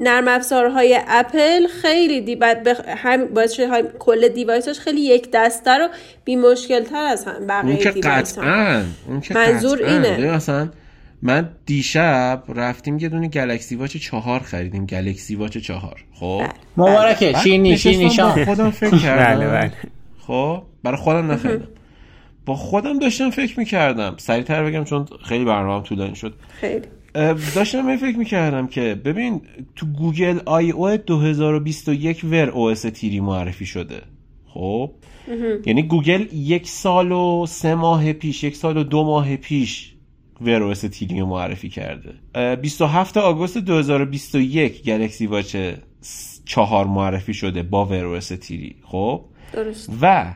نرم 0.00 0.28
افزارهای 0.28 0.98
اپل 1.08 1.66
خیلی 1.66 2.20
دی 2.20 2.38
هم 2.86 3.26
باعث 3.26 3.60
کل 3.98 4.28
دیوایسش 4.28 4.78
خیلی 4.78 5.00
یک 5.00 5.28
دسته 5.32 5.70
رو 5.70 5.88
بی 6.24 6.36
مشکل 6.36 6.84
تر 6.84 7.04
از 7.04 7.24
هم 7.24 7.46
بقیه 7.46 7.70
اون 7.70 7.94
که 7.94 8.00
قطعا 8.00 8.82
منظور 9.34 9.84
اینه. 9.84 10.34
مثلا 10.34 10.68
من 11.22 11.50
دیشب 11.66 12.42
رفتیم 12.48 12.98
یه 12.98 13.08
دونه 13.08 13.28
گلکسی 13.28 13.76
واچ 13.76 13.96
چهار 13.96 14.40
خریدیم 14.40 14.86
گلکسی 14.86 15.34
واچ 15.34 15.58
چهار. 15.58 16.04
خب؟ 16.12 16.38
بله. 16.38 16.48
مبارکه 16.76 17.32
شینی 17.44 17.78
شینی 17.78 18.10
شام. 18.10 18.44
خودم 18.44 18.70
فکر 18.70 18.98
کردم. 19.04 19.40
بله. 19.40 19.50
بله. 19.50 19.72
خب؟ 20.18 20.62
برای 20.82 20.96
خودم 20.96 21.30
نخریدم. 21.30 21.68
با 22.46 22.54
خودم 22.56 22.98
داشتم 22.98 23.30
فکر 23.30 23.58
می‌کردم. 23.58 24.14
سریعتر 24.18 24.64
بگم 24.64 24.84
چون 24.84 25.06
خیلی 25.24 25.44
برنامه 25.44 25.84
طولانی 25.84 26.14
شد. 26.14 26.34
خیلی. 26.60 26.84
داشتم 27.54 27.86
می 27.86 27.96
فکر 27.96 28.16
می‌کردم 28.18 28.66
که 28.66 29.00
ببین 29.04 29.42
تو 29.76 29.86
Google 29.86 30.38
I/O 30.46 30.96
2021 30.96 32.24
Wear 32.24 32.50
OS 32.50 32.82
three 32.82 33.20
معرفی 33.20 33.66
شده. 33.66 34.02
خب؟ 34.46 34.90
یعنی 35.66 35.82
گوگل 35.82 36.26
یک 36.32 36.68
سال 36.68 37.12
و 37.12 37.46
سه 37.48 37.74
ماه 37.74 38.12
پیش 38.12 38.44
یک 38.44 38.56
سال 38.56 38.76
و 38.76 38.82
دو 38.82 39.04
ماه 39.04 39.36
پیش 39.36 39.94
Wear 40.40 40.62
OS 40.62 40.80
three 40.80 41.22
معرفی 41.22 41.68
کرده. 41.68 42.14
27 42.56 43.16
آگوست 43.16 43.58
2021 43.58 44.82
Galaxy 44.82 45.26
Watch 45.26 45.56
چهار 46.44 46.86
معرفی 46.86 47.34
شده 47.34 47.62
با 47.62 47.86
Wear 47.86 48.04
OS 48.04 48.28
three 48.28 48.76
خب؟ 48.82 49.24
درست. 49.52 49.90
و 50.02 50.34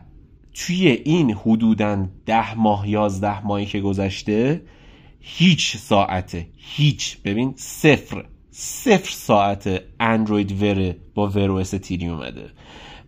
توی 0.55 0.89
این 0.89 1.33
حدودا 1.33 2.07
ده 2.27 2.55
ماه 2.55 2.89
یازده 2.89 3.47
ماهی 3.47 3.67
که 3.67 3.81
گذشته 3.81 4.63
هیچ 5.21 5.77
ساعته 5.77 6.47
هیچ 6.57 7.19
ببین 7.25 7.55
صفر 7.57 8.25
صفر 8.57 9.11
ساعت 9.11 9.83
اندروید 10.01 10.63
وره 10.63 10.97
با 11.15 11.29
وروس 11.29 11.71
تیری 11.71 12.09
اومده. 12.09 12.51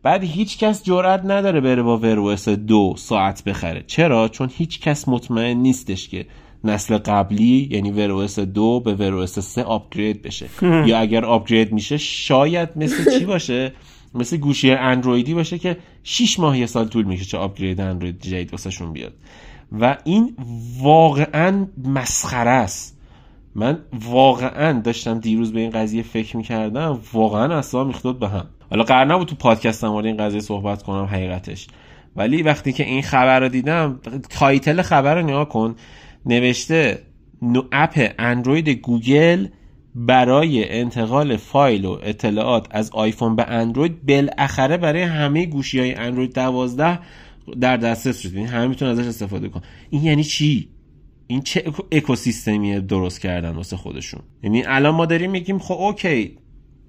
بعد 0.06 0.24
هیچ 0.24 0.58
کس 0.58 0.82
جرأت 0.82 1.20
نداره 1.24 1.60
بره 1.60 1.82
با 1.82 1.98
وروس 1.98 2.48
دو 2.48 2.94
ساعت 2.98 3.44
بخره. 3.44 3.84
چرا؟ 3.86 4.28
چون 4.28 4.50
هیچ 4.56 4.80
کس 4.80 5.08
مطمئن 5.08 5.56
نیستش 5.56 6.08
که 6.08 6.26
نسل 6.64 6.98
قبلی 6.98 7.68
یعنی 7.70 7.90
وروس 7.90 8.38
دو 8.38 8.80
به 8.80 8.94
وروس 8.94 9.38
سه 9.38 9.62
آپگرید 9.62 10.22
بشه. 10.22 10.46
یا 10.88 10.98
اگر 10.98 11.24
آپگرید 11.24 11.72
میشه 11.72 11.96
شاید 11.96 12.68
مثل 12.76 13.18
چی 13.18 13.24
باشه؟ 13.24 13.72
مثل 14.14 14.36
گوشی 14.36 14.70
اندرویدی 14.70 15.34
باشه 15.34 15.58
که 15.58 15.76
6 16.02 16.40
ماه 16.40 16.58
یه 16.58 16.66
سال 16.66 16.88
طول 16.88 17.04
میشه 17.04 17.24
چه 17.24 17.38
آپگرید 17.38 17.80
اندروید 17.80 18.20
جدید 18.20 18.52
واسهشون 18.52 18.92
بیاد. 18.92 19.12
و 19.80 19.96
این 20.04 20.36
واقعا 20.80 21.66
مسخره 21.84 22.50
است. 22.50 22.95
من 23.56 23.78
واقعا 24.10 24.80
داشتم 24.80 25.20
دیروز 25.20 25.52
به 25.52 25.60
این 25.60 25.70
قضیه 25.70 26.02
فکر 26.02 26.36
می‌کردم 26.36 27.00
واقعا 27.12 27.58
اصلا 27.58 27.84
می‌ریختم 27.84 28.18
به 28.18 28.28
هم. 28.28 28.46
حالا 28.70 28.82
قرار 28.84 29.04
نبود 29.04 29.28
تو 29.28 29.36
پادکستم 29.36 29.88
مورد 29.88 30.06
این 30.06 30.16
قضیه 30.16 30.40
صحبت 30.40 30.82
کنم 30.82 31.04
حقیقتش. 31.04 31.66
ولی 32.16 32.42
وقتی 32.42 32.72
که 32.72 32.84
این 32.84 33.02
خبر 33.02 33.40
رو 33.40 33.48
دیدم 33.48 34.00
title 34.30 34.82
خبر 34.82 35.14
رو 35.14 35.22
نگاه 35.22 35.48
کن 35.48 35.74
نوشته 36.26 37.02
app 37.72 38.14
اندروید 38.18 38.68
گوگل 38.68 39.46
برای 39.94 40.72
انتقال 40.72 41.36
فایل 41.36 41.84
و 41.84 41.98
اطلاعات 42.02 42.66
از 42.70 42.90
آیفون 42.92 43.36
به 43.36 43.44
اندروید 43.46 44.06
بالاخره 44.06 44.76
برای 44.76 45.02
همه 45.02 45.46
گوشی 45.46 45.80
های 45.80 45.94
اندروید 45.94 46.34
12 46.34 46.98
در 47.60 47.76
دسترس 47.76 48.20
شد 48.20 48.32
یعنی 48.32 48.46
همه 48.46 48.66
می‌تونن 48.66 48.90
ازش 48.90 49.06
استفاده 49.06 49.48
کن 49.48 49.60
این 49.90 50.04
یعنی 50.04 50.24
چی؟ 50.24 50.75
این 51.26 51.40
چه 51.40 51.64
اکوسیستمی 51.92 52.80
درست 52.80 53.20
کردن 53.20 53.50
واسه 53.50 53.76
خودشون؟ 53.76 54.20
یعنی 54.42 54.64
الان 54.64 54.94
ما 54.94 55.06
داریم 55.06 55.30
میگیم 55.30 55.58
خب 55.58 55.74
okay 55.74 56.38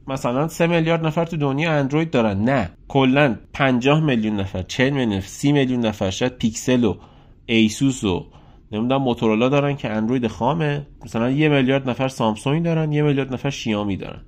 مثلا 0.08 0.48
3 0.48 0.68
میلیارد 0.68 1.06
نفر 1.06 1.26
تو 1.26 1.38
دنیا 1.38 1.72
اندروید 1.72 2.12
دارن. 2.12 2.44
نه 2.44 2.70
کلا 2.88 3.36
50 3.54 4.00
میلیون 4.00 4.40
نفر 4.40 4.62
40 4.62 4.90
میلیون 4.90 5.14
نفر 5.18 5.28
30 5.28 5.52
میلیون 5.52 5.86
نفر 5.86 6.10
شاید 6.10 6.38
پیکسل 6.38 6.84
و 6.84 6.96
ایسوس 7.46 8.04
و 8.04 8.26
نمی‌دونم 8.72 9.02
موتورولا 9.02 9.50
دارن 9.50 9.76
که 9.76 9.90
اندروید 9.90 10.28
خامه. 10.28 10.88
مثلا 11.06 11.32
یه 11.32 11.50
میلیارد 11.50 11.90
نفر 11.90 12.08
سامسونگ 12.08 12.64
دارن 12.64 12.92
یه 12.92 13.02
میلیارد 13.02 13.34
نفر 13.34 13.50
شیامی 13.50 13.98
دارن. 13.98 14.22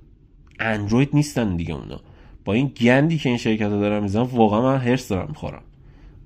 اندروید 0.60 1.10
نیستن 1.12 1.56
دیگه 1.56 1.74
اونا. 1.74 2.00
با 2.44 2.52
این 2.52 2.66
گندی 2.66 3.18
که 3.18 3.28
این 3.28 3.38
شرکت 3.38 3.62
ها 3.62 3.80
دارن 3.80 4.02
می‌زنن 4.02 4.22
واقعا 4.22 4.62
من 4.62 4.78
حرص 4.78 5.08
دارم 5.08 5.28
می‌خورم. 5.28 5.62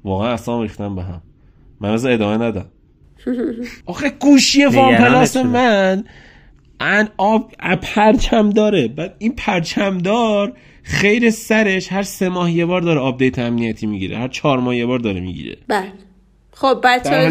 واقعا 0.05 0.33
اصلا 0.33 0.63
ریختم 0.63 0.95
به 0.95 1.03
هم. 1.03 1.23
من 1.81 1.91
از 1.91 2.07
ادامه 2.07 2.45
ندم 2.45 2.67
آخه 3.87 4.11
گوشی 4.11 4.65
وان 4.65 4.97
پلاس 4.97 5.37
من 5.37 6.05
ان 6.81 7.09
آب 7.17 7.53
پرچمداره. 7.83 8.89
بعد 8.89 9.15
این 9.19 9.35
پرچمدار 9.37 10.53
خیر 10.83 11.31
سرش 11.31 11.93
هر 11.93 12.03
سه 12.03 12.29
ماه 12.29 12.51
یه 12.53 12.67
بار 12.67 12.81
داره 12.81 13.01
update 13.01 13.39
امنیتی 13.39 13.87
می‌گیره. 13.87 14.19
هر 14.19 14.29
چهار 14.29 14.59
ماه 14.59 14.77
یه 14.77 14.87
بار 14.87 14.99
داره 14.99 15.21
می‌گیره. 15.21 15.57
بله. 15.69 15.93
خب 16.53 16.81
بچه 16.85 17.11
ها 17.11 17.23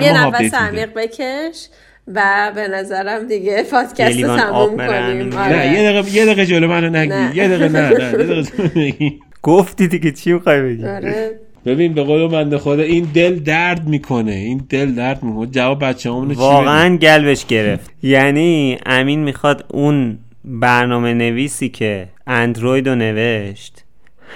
یه 0.00 0.26
نفس 0.26 0.54
عمیق 0.54 0.94
بکش 0.94 1.68
و 2.08 2.52
به 2.54 2.68
نظرم 2.68 3.26
دیگه 3.26 3.62
پادکست 3.62 4.20
رو 4.20 4.36
تموم 4.36 4.76
کنیم. 4.76 5.28
نه 5.28 5.38
آره. 5.38 5.72
یه 5.72 5.92
دقیقه 5.92 6.14
یه 6.14 6.24
دقیقه 6.24 6.46
جلو 6.46 6.68
منو 6.68 6.90
نگی 6.90 7.38
یه 7.38 7.48
دقیقه 7.48 7.68
نه 7.68 7.88
نه 7.88 7.90
یه 7.90 8.42
دقیقه 8.42 9.12
گفتی 9.42 9.88
دیگه 9.88 10.12
چی 10.12 10.32
می‌خوای 10.32 10.62
بگی؟ 10.62 10.84
آره. 10.84 11.40
ببین 11.66 11.94
به 11.94 12.02
قول 12.02 12.28
بنده 12.28 12.58
خدا 12.58 12.82
این 12.82 13.04
دل 13.14 13.38
درد 13.38 13.88
می‌کنه. 13.88 14.32
این 14.32 14.66
دل 14.68 14.94
درد 14.94 15.22
می‌کنه. 15.22 15.46
جواب 15.46 15.84
بچه 15.84 16.10
همونه 16.10 16.34
واقعا 16.34 16.96
گلبش 16.96 17.46
گرفت. 17.46 17.90
یعنی 18.02 18.78
امین 18.86 19.20
می‌خواد 19.20 19.64
اون 19.70 20.18
برنامه 20.44 21.14
نویسی 21.14 21.68
که 21.68 22.08
اندروید 22.26 22.88
رو 22.88 22.94
نوشت 22.94 23.84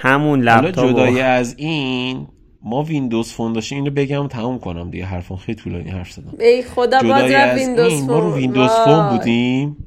همون 0.01 0.41
لپتاپ 0.41 0.91
جدای 0.91 1.21
از 1.21 1.55
این 1.57 2.27
ما 2.63 2.83
ویندوز 2.83 3.31
فون 3.33 3.53
داشتیم. 3.53 3.77
اینو 3.77 3.91
بگم 3.91 4.27
تموم 4.27 4.59
کنم 4.59 4.89
دیگه 4.89 5.05
حرفم 5.05 5.35
خیلی 5.35 5.55
طولانی 5.55 5.89
حرف 5.89 6.11
زدم. 6.11 6.33
ای 6.39 6.63
خدا 6.63 6.99
باز 7.01 7.31
ویندوز 7.55 7.93
فون 7.93 8.07
ما 8.07 8.19
رو 8.19 8.35
ویندوز 8.35 8.69
فون 8.85 9.09
بودیم. 9.09 9.77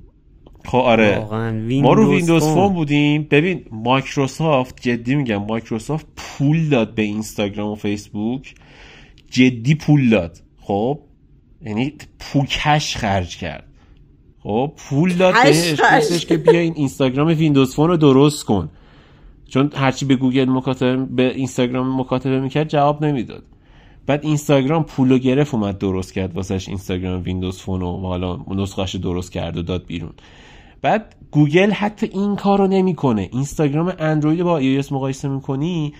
خب 0.64 0.78
آره. 0.78 1.26
ما 1.82 1.92
رو 1.92 2.10
ویندوز 2.10 2.44
فون. 2.44 2.72
بودیم. 2.74 3.26
ببین 3.30 3.64
مایکروسافت 3.70 4.80
جدی 4.80 5.14
میگم 5.14 5.36
مایکروسافت 5.36 6.06
پول 6.16 6.68
داد 6.68 6.94
به 6.94 7.02
اینستاگرام 7.02 7.70
و 7.70 7.74
فیسبوک. 7.74 8.54
جدی 9.30 9.74
پول 9.74 10.10
داد. 10.10 10.40
خب 10.60 10.98
یعنی 11.62 11.92
پول 12.18 12.46
cash 12.46 12.96
خرج 12.96 13.36
کرد. 13.36 13.64
خب 14.40 14.72
پول 14.76 15.12
داد 15.12 15.34
بهش 15.44 16.26
که 16.26 16.36
بیا 16.36 16.60
این 16.60 16.72
اینستاگرام 16.76 17.28
ویندوز 17.28 17.74
فون 17.74 17.88
رو 17.88 17.96
درست 17.96 18.44
کن. 18.44 18.70
چون 19.48 19.70
هرچی 19.74 20.04
به 20.04 20.16
گوگل 20.16 20.48
مکاتبه 20.48 20.96
به 20.96 21.34
اینستاگرام 21.34 22.00
مکاتبه 22.00 22.40
می‌کرد 22.40 22.68
جواب 22.68 23.04
نمی‌داد. 23.04 23.44
بعد 24.06 24.24
اینستاگرام 24.24 24.84
پولو 24.84 25.18
گرفت 25.18 25.54
اومد 25.54 25.78
درست 25.78 26.14
کرد 26.14 26.36
واسهش 26.36 26.68
اینستاگرام 26.68 27.22
ویندوز 27.22 27.60
فون 27.60 27.82
و 27.82 27.96
حالا 27.96 28.38
نسخهش 28.48 28.94
درست 28.94 29.32
کرد 29.32 29.56
و 29.56 29.62
داد 29.62 29.86
بیرون. 29.86 30.12
بعد 30.84 31.14
گوگل 31.30 31.70
حتی 31.70 32.06
این 32.06 32.36
کار 32.36 32.58
رو 32.58 32.66
نمی‌کنه. 32.66 33.28
اینستاگرام 33.32 33.92
اندروید 33.98 34.42
با 34.42 34.60
iOS 34.60 34.92
مقایسه 34.92 35.28
می‌کنی 35.28 35.92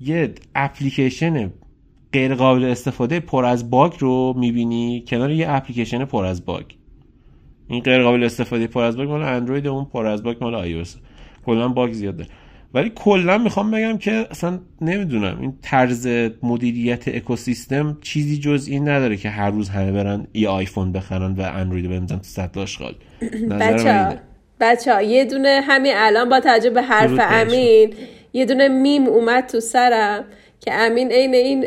یه 0.00 0.34
اپلیکیشن 0.54 1.52
غیر 2.12 2.34
قابل 2.34 2.64
استفاده 2.64 3.20
پر 3.20 3.44
از 3.44 3.70
باگ 3.70 3.92
رو 3.98 4.34
می‌بینی 4.36 5.04
کنار 5.08 5.30
یه 5.30 5.50
اپلیکیشن 5.50 6.04
پر 6.04 6.24
از 6.24 6.44
باگ. 6.44 6.64
این 7.68 7.82
غیر 7.82 8.02
قابل 8.02 8.24
استفاده 8.24 8.66
پر 8.66 8.82
از 8.82 8.96
باگ 8.96 9.08
مال 9.08 9.22
اندروید 9.22 9.66
اون 9.66 9.84
پر 9.84 10.06
از 10.06 10.22
باگ 10.22 10.36
مال 10.40 10.84
iOS. 10.84 10.88
کلا 11.46 11.68
باگ 11.68 11.92
زیاده 11.92 12.26
ولی 12.74 12.92
کلا 12.94 13.38
می‌خوام 13.38 13.70
بگم 13.70 13.98
که 13.98 14.26
اصلا 14.30 14.58
نمی‌دونم 14.80 15.40
این 15.40 15.54
طرز 15.62 16.06
مدیریت 16.42 17.08
اکوسیستم 17.08 17.98
چیزی 18.00 18.38
جز 18.38 18.66
این 18.68 18.88
نداره 18.88 19.16
که 19.16 19.30
هر 19.30 19.50
روز 19.50 19.68
همه 19.68 19.92
برن 19.92 20.26
یه 20.34 20.48
آیفون 20.48 20.92
بخرن 20.92 21.32
و 21.32 21.40
اندروید 21.40 21.90
بندازن 21.90 22.16
تو 22.16 22.22
سطل 22.22 22.58
آشغال. 22.58 22.94
نظر 23.48 24.16
بچه 24.60 24.94
ها 24.94 25.02
یه 25.02 25.24
دونه 25.24 25.60
همین 25.66 25.92
الان 25.96 26.28
با 26.28 26.40
توجه 26.40 26.70
به 26.70 26.82
حرف 26.82 27.20
امین 27.30 27.94
یه 28.32 28.44
دونه 28.44 28.68
میم 28.68 29.06
اومد 29.06 29.46
تو 29.46 29.60
سرم 29.60 30.24
که 30.60 30.74
امین 30.74 31.12
عین 31.12 31.34
این 31.34 31.64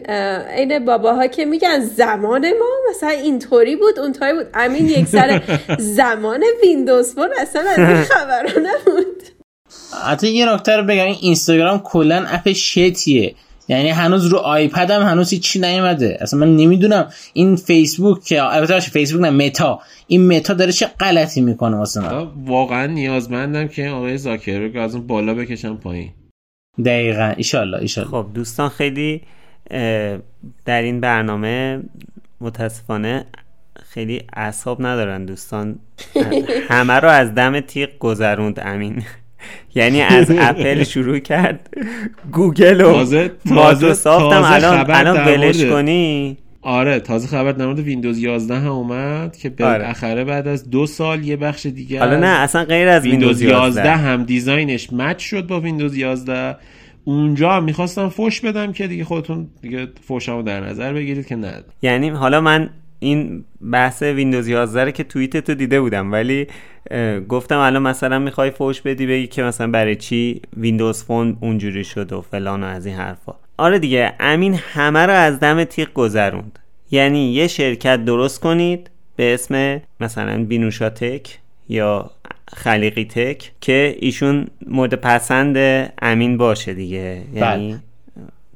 عین 0.50 0.86
باباها 0.86 1.28
که 1.28 1.46
میگن 1.46 1.80
زمان 1.80 2.50
ما 2.50 2.70
مثلا 2.90 3.10
اینطوری 3.10 3.76
بود 3.76 4.00
اونطوری 4.00 4.34
بود. 4.34 4.48
امین 4.54 4.88
یک 4.88 5.08
سر 5.08 5.42
زمان 5.80 6.44
ویندوز 6.64 7.16
فون 7.16 7.30
اصلا 7.42 7.62
از 7.70 7.80
این 7.80 8.04
خبرها 8.14 8.60
نبود. 8.60 9.24
حتی 10.06 10.28
یه 10.28 10.54
نکته 10.54 10.78
رو 10.78 10.84
بگم 10.84 11.06
این 11.06 11.18
اینستاگرام 11.22 11.80
کلا 11.80 12.26
اپ 12.28 12.52
shitty 12.52 13.15
ه. 13.15 13.36
یعنی 13.68 13.90
هنوز 13.90 14.26
رو 14.26 14.38
آیپد 14.38 14.92
هم 14.92 15.02
هنوز 15.02 15.30
هیچی 15.30 15.60
نیومده. 15.60 16.18
اصلا 16.22 16.40
من 16.40 16.56
نمی‌دونم 16.56 17.10
این 17.34 17.56
فیسبوک 17.56 18.24
که 18.24 18.44
البته 18.44 18.80
فیسبوک 18.80 19.22
نه 19.22 19.30
متا. 19.30 19.80
این 20.08 20.28
متا 20.28 20.54
داره 20.54 20.72
چه 20.72 20.86
غلطی 21.00 21.42
می‌کنه 21.42 21.78
واسه 21.78 22.02
من؟ 22.02 22.28
واقعا 22.46 22.86
نیازمندم 22.86 23.68
که 23.68 23.90
آقای 23.90 24.18
زاکربرگ 24.18 24.78
از 24.78 24.96
اون 24.96 25.08
بالا 25.08 25.34
بکشم 25.34 25.78
پایین. 25.78 26.12
دقیقا. 26.86 27.34
ایشالله 27.38 27.78
ایشالله. 27.78 28.12
خب 28.12 28.28
دوستان 28.34 28.70
خیلی 28.70 29.22
در 30.66 30.82
این 30.82 31.00
برنامه 31.00 31.84
متاسفانه 32.42 33.26
خیلی 33.90 34.22
اعصاب 34.34 34.86
ندارن 34.86 35.26
دوستان. 35.26 35.80
همه 36.70 36.94
رو 36.94 37.10
از 37.10 37.36
دم 37.36 37.60
تیغ 37.60 37.90
گذروند. 38.00 38.60
امین. 38.64 39.04
یعنی 39.76 40.02
از 40.02 40.32
اپل 40.32 40.84
شروع 40.94 41.20
کرد. 41.20 41.70
گوگل 42.32 42.82
و 42.82 43.06
مایکروسافت 43.46 44.34
هم 44.36 44.44
الان 44.46 44.92
الان 44.92 45.26
ولش 45.26 45.66
کنی. 45.66 46.38
آره 46.64 47.00
تازه 47.00 47.28
خبر 47.28 47.52
در 47.52 47.66
مورد 47.66 47.80
ویندوز 47.80 48.20
11 48.20 48.56
هم 48.56 48.72
اومد 48.72 49.38
که 49.38 49.50
بالاخره 49.50 50.12
آره. 50.12 50.24
بعد 50.24 50.48
از 50.48 50.70
دو 50.70 50.86
سال 50.86 51.24
یه 51.24 51.38
بخش 51.38 51.66
دیگه 51.66 52.00
حالا 52.00 52.20
نه 52.20 52.28
اصلا 52.28 52.64
غیر 52.64 52.88
از 52.88 53.04
ویندوز 53.04 53.42
11 53.42 53.92
هم 53.92 54.24
design 54.24 54.76
ش 54.76 54.94
match 54.94 55.24
شد 55.24 55.48
با 55.48 55.60
ویندوز 55.60 55.98
11 55.98 56.56
اونجا 57.06 57.52
هم 57.52 57.64
می‌خواستم 57.64 58.10
فوش 58.10 58.42
بدم 58.42 58.74
که 58.74 58.88
دیگه 58.88 59.04
خودتون 59.04 59.48
دیگه 59.62 59.88
فوشمو 60.08 60.42
در 60.42 60.60
نظر 60.60 60.94
بگیرید 60.94 61.28
که 61.28 61.36
نه. 61.36 61.64
یعنی 61.82 62.10
حالا 62.10 62.42
من 62.42 62.70
این 63.04 63.44
بحث 63.72 64.04
ویندوز 64.04 64.48
11 64.48 64.92
که 64.92 65.04
توییتتو 65.04 65.54
دیده 65.54 65.82
بودم 65.82 66.12
ولی 66.12 66.48
گفتم 67.30 67.58
الان 67.58 67.82
مثلا 67.82 68.20
می‌خوای 68.20 68.52
فوش 68.52 68.82
بدی 68.82 69.06
بگی 69.08 69.28
که 69.28 69.44
مثلا 69.44 69.68
برای 69.68 69.96
چی 69.96 70.42
ویندوز 70.58 71.04
فون 71.04 71.38
اونجوری 71.42 71.84
شد 71.84 72.14
و 72.14 72.22
فلان 72.22 72.64
و 72.64 72.66
از 72.66 72.86
این 72.86 72.96
حرفا. 72.96 73.36
آره 73.58 73.80
دیگه 73.80 74.14
امین 74.20 74.54
همه 74.54 75.06
رو 75.06 75.14
از 75.14 75.40
دم 75.40 75.64
تیغ 75.64 75.94
گذروند. 75.94 76.60
یعنی 76.92 77.34
یه 77.34 77.48
شرکت 77.48 78.06
درست 78.06 78.40
کنید 78.40 78.90
به 79.16 79.34
اسم 79.34 79.82
مثلا 80.00 80.44
بینوشا 80.44 80.90
تک 80.90 81.40
یا 81.70 82.12
خلیقی 82.54 83.06
تک 83.06 83.52
که 83.62 83.96
ایشون 84.00 84.48
مورد 84.68 84.94
پسند 84.94 85.58
امین 86.02 86.38
باشه 86.38 86.74
دیگه. 86.74 87.22
یعنی 87.34 87.72
بله. 87.72 87.80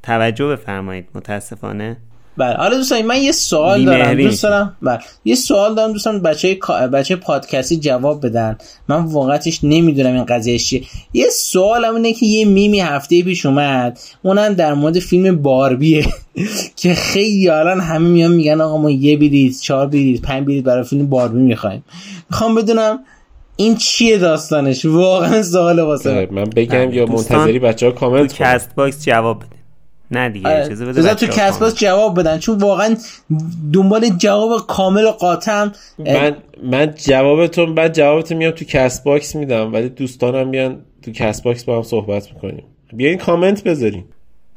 توجه 0.04 0.48
بفرمایید 0.48 1.08
متاسفانه. 1.16 1.98
بله. 2.38 2.56
حالا 2.56 2.78
دوستان 2.78 3.02
من 3.02 3.22
یه 3.22 3.32
سوال 3.32 3.86
دارم. 3.86 4.14
دوست 4.14 4.44
دارم. 4.44 4.78
بله. 4.82 5.00
یه 5.26 5.36
سوال 5.36 5.76
دارم 5.76 5.94
دوستان 5.94 6.22
بچه 6.22 6.60
بچه 6.94 7.16
پادکستی 7.16 7.78
جواب 7.78 8.26
بدن. 8.26 8.58
من 8.88 9.04
واقعتش 9.04 9.60
نمی‌دونم 9.64 10.14
این 10.14 10.26
قضیه 10.26 10.58
چیه. 10.58 10.84
یه 11.14 11.30
سوال 11.30 11.86
اینه 11.86 12.14
که 12.14 12.26
یه 12.26 12.46
میمی 12.46 12.80
هفته 12.80 13.24
پیش 13.24 13.46
اومد. 13.46 14.00
اونم 14.24 14.54
در 14.54 14.74
مورد 14.74 15.00
فیلم 15.00 15.42
باربیه. 15.42 16.06
که 16.76 16.94
خیلی 16.94 17.50
الان 17.50 17.82
همه 17.82 18.10
میان 18.10 18.32
میگن 18.32 18.62
آقا 18.62 18.78
ما 18.78 18.92
یه 18.92 19.18
بلیت 19.18 19.60
چهار 19.60 19.88
بلیت 19.88 20.22
پنج 20.22 20.46
بلیت 20.46 20.64
برای 20.64 20.84
فیلم 20.84 21.08
باربی 21.08 21.42
می‌خوایم. 21.42 21.84
می‌خوام 22.30 22.56
بدونم 22.56 23.00
این 23.56 23.76
چیه 23.76 24.18
داستانش؟ 24.18 24.86
واقعا 24.86 25.44
سوال 25.44 25.80
واسه 25.80 26.28
من. 26.32 26.44
بگم 26.44 26.94
یا 26.94 27.06
منتظری 27.06 27.60
بچه 27.60 27.86
ها 27.86 27.92
کامنت 27.92 28.34
کست 28.34 28.76
باکس 28.76 29.06
جواب 29.06 29.40
بده. 29.40 29.57
نه 30.12 30.30
دیگه 30.30 30.48
آره. 30.48 30.66
اجازه 30.66 30.86
بده 30.86 31.14
تو 31.14 31.28
کسب 31.28 31.70
جواب 31.70 32.20
بدن 32.20 32.38
چون 32.38 32.58
واقعا 32.58 32.96
دنبال 33.74 34.10
جواب 34.10 34.68
کامل 34.68 35.04
و 35.04 35.12
قاطع 35.12 35.68
من 36.00 36.36
من 36.64 36.94
جوابتون 36.96 37.76
بعد 37.76 37.94
جوابتون 37.94 38.38
میام 38.38 38.52
تو 38.52 38.66
کست 38.66 39.04
باکس 39.04 39.36
میدم 39.36 39.74
ولی 39.74 39.90
دوستانم 39.90 40.48
میان 40.48 40.82
تو 41.02 41.12
کست 41.12 41.44
باکس 41.44 41.64
با 41.64 41.76
هم 41.76 41.84
صحبت 41.84 42.34
می‌کنیم 42.34 42.64
بیاین 42.94 43.18
کامنت 43.18 43.64
بذارین 43.64 44.04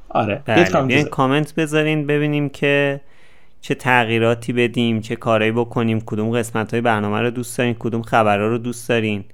آره 0.08 0.42
بله. 0.46 0.82
بیاین 0.82 1.06
کامنت 1.06 1.54
بذارین 1.54 2.06
ببینیم 2.06 2.48
که 2.48 3.00
چه 3.60 3.74
تغییراتی 3.74 4.52
بدیم 4.52 5.00
چه 5.00 5.16
کارایی 5.16 5.52
بکنیم 5.52 6.00
کدوم 6.06 6.30
قسمت 6.30 6.70
های 6.70 6.80
برنامه 6.80 7.20
رو 7.20 7.30
دوست 7.30 7.58
دارین 7.58 7.76
کدوم 7.78 8.02
خبرها 8.02 8.46
رو 8.46 8.58
دوست 8.58 8.88
دارین 8.88 9.24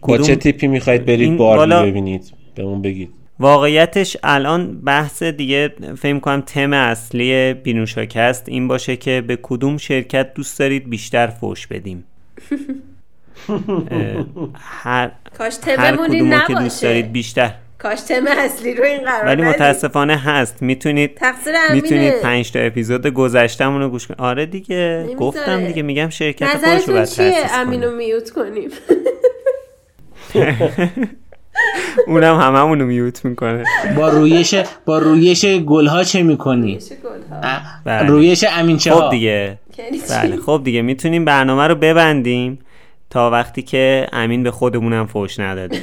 کدوم... 0.00 0.16
با 0.16 0.22
چه 0.22 0.36
تیپی 0.36 0.66
می‌خواید 0.66 1.04
برید 1.04 1.36
بار 1.36 1.86
ببینید 1.86 2.32
بهمون 2.54 2.82
بگید 2.82 3.19
واقعیتش 3.40 4.16
الان 4.22 4.80
بحث 4.80 5.22
دیگه 5.22 5.74
فکر 5.98 6.18
کنم 6.18 6.40
تم 6.40 6.72
اصلی 6.72 7.54
بینوشاکست 7.54 8.48
این 8.48 8.68
باشه 8.68 8.96
که 8.96 9.20
به 9.26 9.38
کدوم 9.42 9.76
شرکت 9.76 10.34
دوست 10.34 10.58
دارید 10.58 10.90
بیشتر 10.90 11.26
فوش 11.26 11.66
بدیم. 11.66 12.04
هر 14.82 15.10
کاش 15.38 15.56
تممونی 15.56 16.20
نباشه 16.20 16.46
که 16.46 16.54
دوست 16.54 16.82
دارید 16.82 17.12
بیشتر. 17.12 17.54
کاش 17.78 18.00
تم 18.00 18.24
اصلی 18.26 18.74
رو 18.74 18.84
این 18.84 19.04
قرار 19.04 19.26
ولی 19.26 19.42
متاسفانه 19.42 20.16
هست. 20.16 20.62
می‌تونید 20.62 21.20
می‌تونید 21.72 22.14
5 22.14 22.52
تا 22.52 22.58
اپیزود 22.58 23.06
گذشتهمون 23.06 23.80
رو 23.80 23.88
گوش 23.88 24.06
کنید. 24.06 24.20
آره 24.20 24.46
دیگه. 24.46 25.14
گفتم 25.18 25.66
دیگه 25.66 25.82
میگم 25.82 26.08
شرکت 26.08 26.46
خودش 26.46 26.88
رو 26.88 27.06
چیه؟ 27.06 27.44
امینو 27.54 27.90
میوت 27.90 28.30
کنیم. 28.30 28.70
اونم 32.06 32.40
هممونو 32.40 32.86
میوت 32.86 33.24
می‌کنه. 33.24 33.64
با 33.96 34.08
رویش 34.08 34.54
با 34.84 34.98
رویش 34.98 35.44
گلها 35.44 36.04
چه 36.04 36.22
می‌کنی؟ 36.22 36.78
بله. 37.84 38.06
رویش 38.08 38.44
امین 38.52 38.76
چه 38.76 38.90
خب 38.90 39.10
دیگه. 39.10 39.58
بله 40.10 40.36
خب 40.36 40.60
دیگه 40.64 40.82
می‌تونیم 40.82 41.24
برنامه 41.24 41.66
رو 41.66 41.74
ببندیم 41.74 42.58
تا 43.10 43.30
وقتی 43.30 43.62
که 43.62 44.06
امین 44.12 44.42
به 44.42 44.50
خودمونم 44.50 45.06
فوش 45.06 45.40
نداده. 45.40 45.80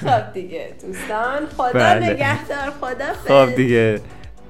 خب 0.00 0.32
دیگه 0.34 0.68
دوستان 0.86 1.46
خدا 1.56 1.72
بله. 1.72 2.10
نگهدار 2.10 2.72
خدا 2.80 3.04
خب 3.46 3.56
دیگه. 3.56 4.00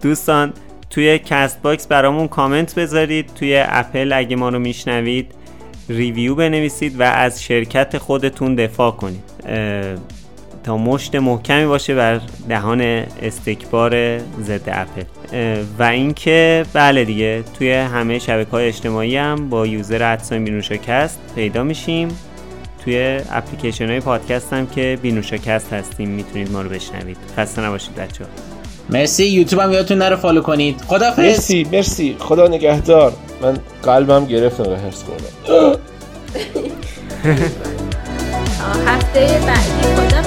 دوستان 0.02 0.52
توی 0.90 1.18
کست 1.18 1.62
باکس 1.62 1.86
برامون 1.86 2.28
کامنت 2.28 2.74
بذارید. 2.74 3.30
توی 3.34 3.64
اپل 3.66 4.12
اگه 4.12 4.36
ما 4.36 4.48
رو 4.48 4.58
میشنوید 4.58 5.34
review 5.88 6.34
بنویسید 6.34 7.00
و 7.00 7.02
از 7.02 7.42
شرکت 7.42 7.98
خودتون 7.98 8.54
دفاع 8.54 8.90
کنید. 8.90 9.22
تا 10.64 10.76
مشت 10.76 11.14
محکمی 11.14 11.66
باشه 11.66 11.94
بر 11.94 12.20
دهان 12.48 12.80
استکبار 13.22 14.18
ضد 14.18 14.68
اپل. 14.68 15.02
و 15.78 15.82
اینکه 15.82 16.64
بله 16.72 17.04
دیگه 17.04 17.44
توی 17.58 17.72
همه 17.72 18.18
شبکه 18.18 18.50
های 18.50 18.68
اجتماعی 18.68 19.16
هم 19.16 19.48
با 19.48 19.66
user 19.66 20.12
at 20.12 20.23
sign 20.23 20.44
بینوشاکست 20.44 21.20
پیدا 21.34 21.62
میشیم. 21.62 22.08
توی 22.84 23.20
اپلیکیشن 23.30 23.88
های 23.88 24.00
پادکست 24.00 24.52
هم 24.52 24.66
که 24.66 24.98
بینوشاکست 25.02 25.72
هستیم 25.72 26.08
می‌تونید 26.08 26.52
ما 26.52 26.62
رو 26.62 26.68
بشنوید. 26.68 27.16
خسته 27.36 27.62
نباشید 27.62 27.94
بچه 27.94 28.24
ها 28.24 28.30
مرسی. 28.90 29.24
یوتیوب 29.24 29.62
هم 29.62 29.72
یادتون 29.72 29.98
نره 29.98 30.16
follow 30.16 30.40
کنید. 30.40 30.80
خدا 30.86 31.14
مرسی 31.18 31.66
مرسی. 31.72 32.16
خدا 32.18 32.46
نگهدار. 32.48 33.12
من 33.42 33.58
قلبم 33.82 34.24
گرفت 34.24 34.60
و 34.60 34.64
حرص 34.64 35.04
کردم. 35.04 35.78
هفته 38.86 39.20
بعدی. 39.20 39.82
خدا 39.96 40.22